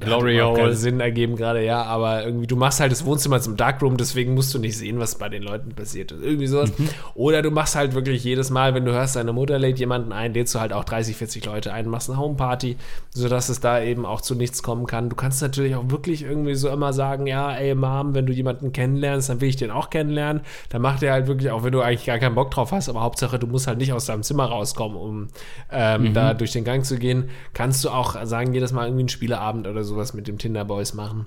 Glory 0.00 0.38
keinen 0.38 0.56
Hole. 0.56 0.74
Sinn 0.74 1.00
ergeben 1.00 1.36
gerade, 1.36 1.64
ja, 1.64 1.82
aber 1.82 2.24
irgendwie, 2.24 2.46
du 2.46 2.56
machst 2.56 2.80
halt 2.80 2.92
das 2.92 3.04
Wohnzimmer 3.04 3.40
zum 3.40 3.56
Dark 3.56 3.82
Room, 3.82 3.96
deswegen 3.96 4.34
musst 4.34 4.52
du 4.54 4.58
nicht 4.58 4.76
sehen, 4.76 4.98
was 4.98 5.16
bei 5.16 5.28
den 5.28 5.42
Leuten 5.42 5.70
passiert 5.70 6.12
ist. 6.12 6.22
Irgendwie 6.22 6.46
sowas. 6.46 6.72
Oder 7.14 7.42
du 7.42 7.50
machst 7.50 7.76
halt 7.76 7.94
wirklich 7.94 8.24
jedes 8.24 8.50
Mal, 8.50 8.74
wenn 8.74 8.84
du 8.84 8.92
hörst, 8.92 9.16
deine 9.16 9.32
Mutter 9.32 9.58
lädt 9.58 9.78
jemanden 9.78 10.12
ein, 10.12 10.34
lädst 10.34 10.54
du 10.54 10.60
halt 10.60 10.72
auch 10.72 10.84
30, 10.84 11.16
40 11.16 11.44
Leute 11.44 11.72
ein, 11.72 11.88
machst 11.88 12.10
eine 12.10 12.18
Homeparty, 12.18 12.76
sodass 13.10 13.48
es 13.48 13.60
da 13.60 13.80
eben 13.82 14.06
auch 14.06 14.20
zu 14.20 14.34
nichts 14.34 14.62
kommen 14.62 14.86
kann. 14.86 15.08
Du 15.08 15.16
kannst 15.16 15.42
natürlich 15.42 15.74
auch 15.74 15.90
wirklich 15.90 16.22
irgendwie 16.22 16.54
so 16.54 16.68
immer 16.68 16.92
sagen, 16.92 17.26
ja, 17.26 17.54
ey 17.54 17.74
Mom, 17.74 18.14
wenn 18.14 18.26
du 18.26 18.32
jemanden 18.32 18.72
kennenlernst, 18.72 19.01
dann 19.02 19.40
will 19.40 19.48
ich 19.48 19.56
den 19.56 19.70
auch 19.70 19.90
kennenlernen. 19.90 20.42
Dann 20.68 20.82
macht 20.82 21.02
er 21.02 21.12
halt 21.12 21.26
wirklich, 21.26 21.50
auch 21.50 21.64
wenn 21.64 21.72
du 21.72 21.80
eigentlich 21.80 22.06
gar 22.06 22.18
keinen 22.18 22.34
Bock 22.34 22.50
drauf 22.50 22.72
hast, 22.72 22.88
aber 22.88 23.02
Hauptsache, 23.02 23.38
du 23.38 23.46
musst 23.46 23.66
halt 23.66 23.78
nicht 23.78 23.92
aus 23.92 24.06
deinem 24.06 24.22
Zimmer 24.22 24.46
rauskommen, 24.46 24.96
um 24.96 25.28
ähm, 25.70 26.14
da 26.14 26.34
durch 26.34 26.52
den 26.52 26.64
Gang 26.64 26.84
zu 26.84 26.98
gehen. 26.98 27.30
Kannst 27.52 27.84
du 27.84 27.90
auch 27.90 28.16
sagen, 28.24 28.52
jedes 28.54 28.72
Mal 28.72 28.86
irgendwie 28.86 29.02
einen 29.02 29.08
Spieleabend 29.08 29.66
oder 29.66 29.84
sowas 29.84 30.14
mit 30.14 30.28
dem 30.28 30.38
Tinder-Boys 30.38 30.94
machen. 30.94 31.26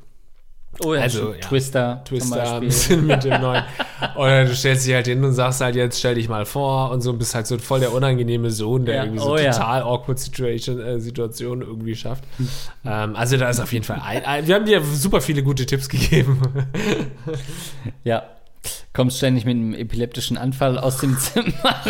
Oh 0.83 0.93
ja, 0.93 1.01
Also, 1.01 1.33
ja. 1.33 1.39
Twister. 1.39 2.01
Twister 2.05 2.59
mit 2.59 3.23
dem 3.23 3.41
neuen. 3.41 3.63
Oder 4.17 4.45
du 4.45 4.53
stellst 4.55 4.85
dich 4.85 4.93
halt 4.93 5.07
hin 5.07 5.23
und 5.23 5.31
sagst 5.33 5.61
halt, 5.61 5.75
jetzt 5.75 5.97
stell 5.99 6.15
dich 6.15 6.27
mal 6.27 6.45
vor 6.45 6.91
und 6.91 7.01
so 7.01 7.13
bist 7.13 7.33
halt 7.33 7.47
so 7.47 7.57
voll 7.57 7.79
der 7.79 7.93
unangenehme 7.93 8.51
Sohn, 8.51 8.85
der 8.85 8.95
Ja, 8.95 9.03
irgendwie 9.03 9.19
so 9.21 9.31
oh 9.33 9.37
ja. 9.37 9.51
total 9.51 9.83
awkward 9.83 10.19
Situation, 10.19 10.79
äh, 10.81 10.99
Situation 10.99 11.61
irgendwie 11.61 11.95
schafft. 11.95 12.25
ähm, 12.85 13.15
also 13.15 13.37
da 13.37 13.49
ist 13.49 13.59
auf 13.61 13.71
jeden 13.71 13.85
Fall 13.85 14.01
ein, 14.03 14.25
ein, 14.25 14.47
wir 14.47 14.55
haben 14.55 14.65
dir 14.65 14.81
super 14.83 15.21
viele 15.21 15.43
gute 15.43 15.65
Tipps 15.65 15.87
gegeben. 15.87 16.41
Ja. 18.03 18.23
Kommst 18.93 19.17
ständig 19.17 19.45
mit 19.45 19.55
einem 19.55 19.73
epileptischen 19.73 20.37
Anfall 20.37 20.77
aus 20.77 20.97
dem 20.97 21.17
Zimmer 21.17 21.53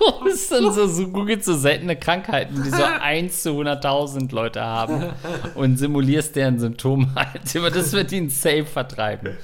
raus 0.00 0.50
und 0.52 0.74
so, 0.74 0.86
so 0.86 1.08
googelt 1.08 1.44
so 1.44 1.56
seltene 1.56 1.96
Krankheiten, 1.96 2.62
die 2.62 2.70
so 2.70 2.82
1 3.00 3.42
zu 3.42 3.50
100.000 3.50 4.32
Leute 4.34 4.62
haben 4.62 5.12
und 5.54 5.78
simulierst 5.78 6.36
deren 6.36 6.58
Symptome 6.58 7.08
halt. 7.14 7.56
Aber 7.56 7.70
das 7.70 7.92
wird 7.92 8.12
ihn 8.12 8.30
safe 8.30 8.66
vertreiben. 8.66 9.36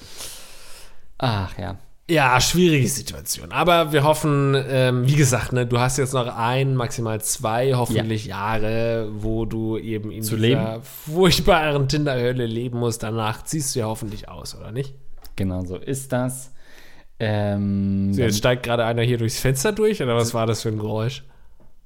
Ach 1.18 1.56
ja. 1.58 1.76
Ja, 2.10 2.40
schwierige 2.40 2.88
Situation. 2.88 3.52
Aber 3.52 3.92
wir 3.92 4.02
hoffen, 4.02 4.56
ähm, 4.68 5.06
wie 5.06 5.14
gesagt, 5.14 5.52
ne, 5.52 5.64
du 5.64 5.78
hast 5.78 5.96
jetzt 5.96 6.12
noch 6.12 6.26
ein, 6.36 6.74
maximal 6.74 7.20
zwei, 7.20 7.74
hoffentlich 7.74 8.26
Jahre, 8.26 9.08
wo 9.12 9.44
du 9.44 9.78
eben 9.78 10.10
in 10.10 10.24
Zu 10.24 10.36
dieser 10.36 10.80
furchtbaren 10.82 11.86
Tinderhölle 11.86 12.46
leben 12.46 12.80
musst. 12.80 13.04
Danach 13.04 13.44
ziehst 13.44 13.76
du 13.76 13.80
ja 13.80 13.86
hoffentlich 13.86 14.28
aus, 14.28 14.56
oder 14.56 14.72
nicht? 14.72 14.94
Genau 15.36 15.64
so 15.64 15.76
ist 15.76 16.12
das. 16.12 16.52
Ähm, 17.20 18.12
So, 18.12 18.22
jetzt 18.22 18.38
steigt 18.38 18.62
gerade 18.62 18.84
einer 18.84 19.02
hier 19.02 19.18
durchs 19.18 19.38
Fenster 19.38 19.72
durch, 19.72 20.02
oder 20.02 20.16
was 20.16 20.34
war 20.34 20.46
das 20.46 20.62
für 20.62 20.70
ein 20.70 20.78
Geräusch? 20.78 21.22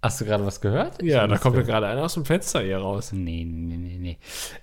hast 0.04 0.20
du 0.20 0.24
gerade 0.26 0.44
was 0.44 0.60
gehört? 0.60 1.02
Ich 1.02 1.08
Ja, 1.08 1.26
da 1.26 1.38
kommt 1.38 1.56
ja 1.56 1.62
gerade 1.62 1.86
einer 1.86 2.04
aus 2.04 2.14
dem 2.14 2.24
Fenster 2.24 2.60
hier 2.60 2.78
raus. 2.78 3.10
Nee, 3.12 3.44
nee, 3.44 3.76
nee, 3.76 3.96
nee. 3.98 4.18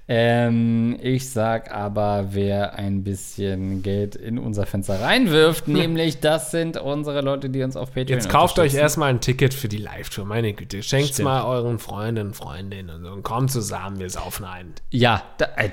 Ähm, 0.08 0.98
ich 1.02 1.30
sag 1.32 1.74
aber, 1.74 2.28
wer 2.32 2.76
ein 2.76 3.04
bisschen 3.04 3.82
Geld 3.82 4.16
in 4.16 4.38
unser 4.38 4.66
Fenster 4.66 5.02
reinwirft, 5.02 5.68
nämlich 5.68 6.20
das 6.20 6.52
sind 6.52 6.78
unsere 6.78 7.22
Leute, 7.22 7.50
die 7.50 7.64
uns 7.64 7.76
auf 7.76 7.90
Patreon 7.90 8.20
Jetzt 8.20 8.30
kauft 8.30 8.60
euch 8.60 8.76
erstmal 8.76 9.10
ein 9.10 9.20
Ticket 9.20 9.54
für 9.54 9.68
die 9.68 9.78
Live-Tour, 9.78 10.26
meine 10.26 10.54
Güte. 10.54 10.84
Schenkt's 10.84 11.14
Stimmt. 11.14 11.26
mal 11.26 11.44
euren 11.44 11.80
Freundinnen, 11.80 12.34
Freundinnen 12.34 12.96
und 12.96 13.04
so 13.04 13.12
und 13.12 13.24
kommt 13.24 13.52
zusammen, 13.52 14.00
wir 14.00 14.10
saufen 14.10 14.46
ein. 14.46 14.74
Ja, 14.92 15.24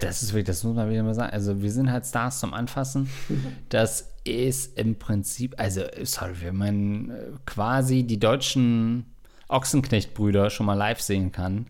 das 0.01 0.23
ist 0.23 0.33
wirklich, 0.33 0.47
das 0.47 0.65
muss 0.65 0.75
man 0.75 0.91
wieder 0.91 1.03
mal 1.03 1.15
sagen. 1.15 1.33
Also, 1.33 1.61
wir 1.61 1.71
sind 1.71 1.93
halt 1.93 2.07
Stars 2.07 2.41
zum 2.41 2.55
Anfassen. 2.55 3.11
Das 3.69 4.13
ist 4.31 4.79
im 4.79 4.97
Prinzip, 4.97 5.55
also, 5.59 5.83
sorry, 6.03 6.35
wenn 6.43 6.57
man 6.57 7.11
äh, 7.11 7.15
quasi 7.47 8.05
die 8.05 8.19
deutschen 8.19 9.07
Ochsenknecht-Brüder 9.49 10.51
schon 10.51 10.67
mal 10.67 10.75
live 10.75 11.01
sehen 11.01 11.33
kann, 11.33 11.67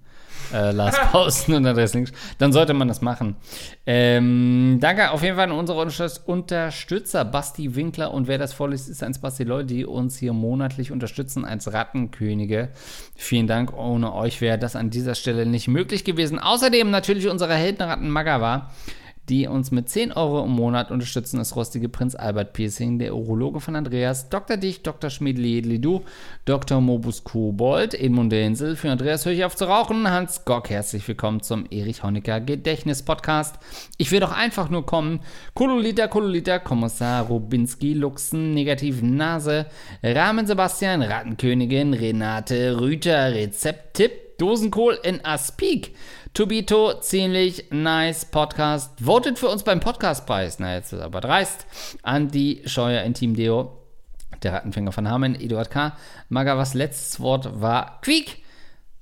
äh, 0.53 0.73
Lars 0.73 0.97
Pausen 1.13 1.55
und 1.55 1.67
Andreas 1.67 1.95
Links, 1.95 2.13
dann 2.39 2.53
sollte 2.53 2.75
man 2.75 2.89
das 2.89 3.01
machen. 3.01 3.37
Ähm, 3.87 4.79
danke 4.81 5.11
auf 5.11 5.23
jeden 5.23 5.37
Fall 5.37 5.51
an 5.51 5.53
unsere 5.53 5.81
Unterstütz- 5.81 6.21
Unterstützer, 6.25 7.25
Basti 7.25 7.75
Winkler 7.75 8.13
und 8.13 8.29
wer 8.29 8.39
das 8.39 8.53
vorliest, 8.53 8.89
ist 8.89 9.03
eins 9.03 9.21
Basti 9.21 9.45
Leute, 9.45 9.67
die 9.67 9.85
uns 9.85 10.17
hier 10.17 10.33
monatlich 10.33 10.93
unterstützen 10.93 11.45
als 11.45 11.73
Rattenkönige. 11.73 12.71
Vielen 13.15 13.47
Dank, 13.47 13.77
ohne 13.77 14.15
euch 14.15 14.41
wäre 14.41 14.59
das 14.59 14.77
an 14.77 14.91
dieser 14.91 15.15
Stelle 15.15 15.47
nicht 15.47 15.69
möglich 15.69 16.05
gewesen. 16.05 16.39
Außerdem 16.39 16.91
natürlich 16.91 17.29
unsere 17.29 17.55
Heldenratten 17.55 18.11
Magawa, 18.11 18.71
die 19.29 19.47
uns 19.47 19.70
mit 19.70 19.89
10 19.89 20.12
Euro 20.12 20.45
im 20.45 20.51
Monat 20.51 20.91
unterstützen. 20.91 21.39
Das 21.39 21.55
rostige 21.55 21.89
Prinz 21.89 22.14
Albert 22.14 22.53
Piercing, 22.53 22.99
der 22.99 23.14
Urologe 23.14 23.61
von 23.61 23.76
Andreas, 23.76 24.29
Dr. 24.29 24.57
Dicht, 24.57 24.87
Dr. 24.87 25.11
Schmiedli-Edli-Du, 25.11 26.03
Dr. 26.45 26.81
Mobus 26.81 27.24
Kobold, 27.24 27.95
Edmund 27.95 28.33
Densel, 28.33 28.76
für 28.76 28.91
Andreas 28.91 29.26
höre 29.26 29.33
ich 29.33 29.45
auf 29.45 29.57
zu 29.57 29.66
rauchen, 29.66 30.11
Hans 30.11 30.45
Gock, 30.45 30.70
herzlich 30.70 31.07
willkommen 31.07 31.43
zum 31.43 31.66
Erich 31.70 32.03
Honecker 32.03 32.41
Gedächtnis-Podcast. 32.41 33.57
Ich 33.99 34.11
will 34.11 34.20
doch 34.20 34.33
einfach 34.33 34.70
nur 34.70 34.87
kommen. 34.87 35.20
Kololita, 35.55 36.09
Kololita, 36.09 36.59
Kommissar 36.59 37.26
Rubinski, 37.26 37.93
Luxen, 37.95 38.55
Negativ 38.55 39.03
Nase, 39.03 39.66
Rahmen 40.03 40.47
Sebastian, 40.47 41.03
Rattenkönigin, 41.03 41.93
Renate 41.93 42.81
Rüter, 42.81 43.33
Rezepttipp, 43.33 44.39
Dosenkohl 44.39 44.99
in 45.03 45.24
Aspik. 45.24 45.95
Tubito, 46.35 47.01
ziemlich 47.01 47.70
nice 47.70 48.24
Podcast. 48.24 49.05
Votet 49.05 49.39
für 49.39 49.49
uns 49.49 49.62
beim 49.64 49.81
Podcastpreis. 49.81 50.59
Na, 50.59 50.74
jetzt 50.74 50.93
ist 50.93 51.01
aber 51.01 51.20
dreist. 51.20 51.66
Andi 52.03 52.62
Scheuer, 52.66 53.03
Intim 53.03 53.35
Deo, 53.35 53.79
der 54.43 54.53
Rattenfänger 54.53 54.93
von 54.93 55.09
Hameln, 55.09 55.35
Eduard 55.35 55.70
K. 55.70 55.97
Magawas 56.29 56.74
letztes 56.74 57.20
Wort 57.20 57.61
war 57.61 58.01
Quiek. 58.03 58.43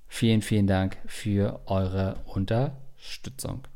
Vielen, 0.08 0.40
vielen 0.40 0.66
Dank 0.66 0.96
für 1.06 1.60
eure 1.66 2.22
Unterstützung. 2.26 3.66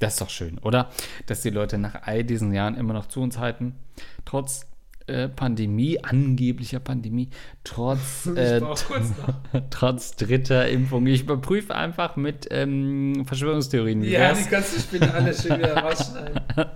Das 0.00 0.14
ist 0.14 0.20
doch 0.20 0.30
schön, 0.30 0.58
oder? 0.58 0.90
Dass 1.26 1.42
die 1.42 1.50
Leute 1.50 1.78
nach 1.78 2.02
all 2.02 2.24
diesen 2.24 2.52
Jahren 2.52 2.76
immer 2.76 2.94
noch 2.94 3.06
zu 3.06 3.20
uns 3.20 3.38
halten. 3.38 3.76
Trotz 4.24 4.66
äh, 5.08 5.28
Pandemie, 5.28 5.98
angeblicher 6.02 6.80
Pandemie, 6.80 7.28
trotz, 7.64 8.26
äh, 8.36 8.60
trotz 9.70 10.16
dritter 10.16 10.68
Impfung. 10.68 11.06
Ich 11.06 11.22
überprüfe 11.22 11.74
einfach 11.74 12.16
mit 12.16 12.48
ähm, 12.50 13.24
Verschwörungstheorien. 13.26 14.02
Wie 14.02 14.12
wär's? 14.12 14.48
kannst 14.48 14.76
du 14.76 14.80
später 14.80 15.14
alle 15.14 15.34
schön 15.34 15.58
wieder 15.58 15.76
rausschneiden. 15.76 16.40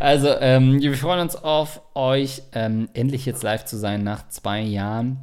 Also, 0.00 0.28
ähm, 0.40 0.80
wir 0.80 0.96
freuen 0.96 1.20
uns 1.20 1.36
auf 1.36 1.82
euch, 1.94 2.42
ähm, 2.52 2.88
endlich 2.94 3.26
jetzt 3.26 3.42
live 3.42 3.66
zu 3.66 3.76
sein 3.76 4.02
nach 4.02 4.26
zwei 4.28 4.62
Jahren. 4.62 5.18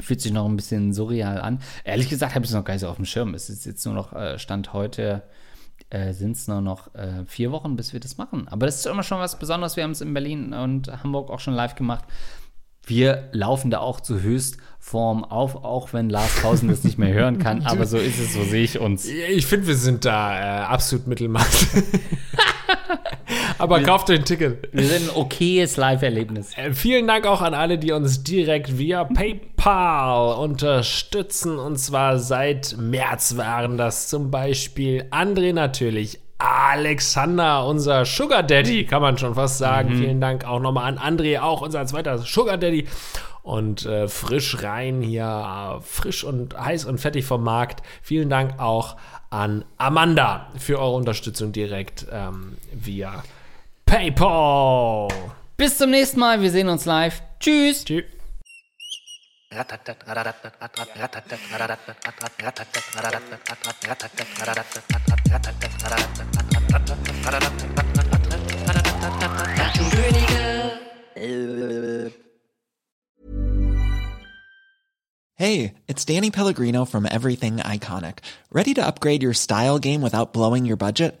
Fühlt 0.00 0.20
sich 0.20 0.32
noch 0.32 0.44
ein 0.44 0.56
bisschen 0.56 0.92
surreal 0.92 1.40
an. 1.40 1.60
Ehrlich 1.82 2.10
gesagt 2.10 2.34
habe 2.34 2.44
ich 2.44 2.50
es 2.50 2.54
noch 2.54 2.64
gar 2.64 2.74
nicht 2.74 2.82
so 2.82 2.88
auf 2.88 2.96
dem 2.96 3.06
Schirm. 3.06 3.32
Es 3.32 3.48
ist 3.48 3.64
jetzt 3.64 3.84
nur 3.86 3.94
noch 3.94 4.12
äh, 4.12 4.38
Stand 4.38 4.74
heute, 4.74 5.22
äh, 5.90 6.12
sind 6.12 6.36
es 6.36 6.48
nur 6.48 6.60
noch 6.60 6.94
äh, 6.94 7.24
vier 7.26 7.52
Wochen, 7.52 7.76
bis 7.76 7.92
wir 7.92 8.00
das 8.00 8.16
machen. 8.16 8.48
Aber 8.48 8.66
das 8.66 8.76
ist 8.76 8.86
immer 8.86 9.02
schon 9.02 9.18
was 9.18 9.38
Besonderes. 9.38 9.76
Wir 9.76 9.84
haben 9.84 9.90
es 9.90 10.00
in 10.00 10.14
Berlin 10.14 10.52
und 10.52 10.88
Hamburg 11.02 11.30
auch 11.30 11.40
schon 11.40 11.54
live 11.54 11.74
gemacht. 11.74 12.04
Wir 12.84 13.28
laufen 13.32 13.70
da 13.70 13.78
auch 13.78 14.00
zu 14.00 14.20
Höchstform 14.20 15.24
auf, 15.24 15.54
auch 15.56 15.92
wenn 15.92 16.10
Lars 16.10 16.42
Pausen 16.42 16.68
das 16.68 16.82
nicht 16.82 16.98
mehr 16.98 17.12
hören 17.12 17.38
kann. 17.38 17.62
Aber 17.66 17.86
so 17.86 17.98
ist 17.98 18.18
es, 18.18 18.32
so 18.32 18.42
sehe 18.42 18.64
ich 18.64 18.78
uns. 18.78 19.06
Ich 19.06 19.46
finde, 19.46 19.68
wir 19.68 19.76
sind 19.76 20.04
da 20.04 20.62
äh, 20.62 20.64
absolut 20.64 21.06
Mittelmaß. 21.06 21.68
Aber 23.62 23.80
kauft 23.80 24.10
euch 24.10 24.18
ein 24.18 24.24
Ticket. 24.24 24.68
Wir 24.72 24.84
sind 24.84 25.08
ein 25.08 25.16
okayes 25.16 25.76
Live-Erlebnis. 25.76 26.50
Äh, 26.58 26.72
vielen 26.72 27.06
Dank 27.06 27.28
auch 27.28 27.40
an 27.42 27.54
alle, 27.54 27.78
die 27.78 27.92
uns 27.92 28.24
direkt 28.24 28.76
via 28.76 29.04
PayPal 29.04 30.36
unterstützen. 30.36 31.60
Und 31.60 31.76
zwar 31.76 32.18
seit 32.18 32.76
März 32.76 33.36
waren 33.36 33.78
das 33.78 34.08
zum 34.08 34.32
Beispiel 34.32 35.04
André 35.12 35.52
natürlich. 35.52 36.18
Alexander, 36.38 37.64
unser 37.64 38.04
Sugar 38.04 38.42
Daddy, 38.42 38.84
kann 38.84 39.00
man 39.00 39.16
schon 39.16 39.36
fast 39.36 39.58
sagen. 39.58 39.94
Vielen 39.94 40.20
Dank 40.20 40.44
auch 40.44 40.58
nochmal 40.58 40.92
an 40.92 40.98
André, 40.98 41.38
auch 41.38 41.60
unser 41.60 41.86
zweiter 41.86 42.18
Sugar 42.18 42.58
Daddy. 42.58 42.88
Und 43.42 43.86
äh, 43.86 44.08
frisch 44.08 44.60
rein 44.64 45.02
hier, 45.02 45.78
äh, 45.78 45.80
frisch 45.82 46.24
und 46.24 46.58
heiß 46.58 46.84
und 46.84 46.98
fettig 46.98 47.24
vom 47.26 47.44
Markt. 47.44 47.84
Vielen 48.02 48.28
Dank 48.28 48.58
auch 48.58 48.96
an 49.30 49.64
Amanda 49.78 50.48
für 50.58 50.80
eure 50.80 50.96
Unterstützung 50.96 51.52
direkt 51.52 52.06
ähm, 52.10 52.56
via 52.72 53.22
PayPal. 53.92 55.08
Bis 55.58 55.76
zum 55.76 55.90
nächsten 55.90 56.18
Mal. 56.18 56.40
Wir 56.40 56.50
sehen 56.50 56.70
uns 56.70 56.86
live. 56.86 57.22
Tschüss. 57.38 57.84
Tschüss. 57.84 58.04
Hey, 75.34 75.74
it's 75.86 76.04
Danny 76.06 76.30
Pellegrino 76.30 76.86
from 76.86 77.04
Everything 77.04 77.58
Iconic. 77.58 78.20
Ready 78.50 78.72
to 78.72 78.80
upgrade 78.80 79.22
your 79.22 79.34
style 79.34 79.78
game 79.78 80.00
without 80.00 80.32
blowing 80.32 80.64
your 80.64 80.78
budget? 80.78 81.20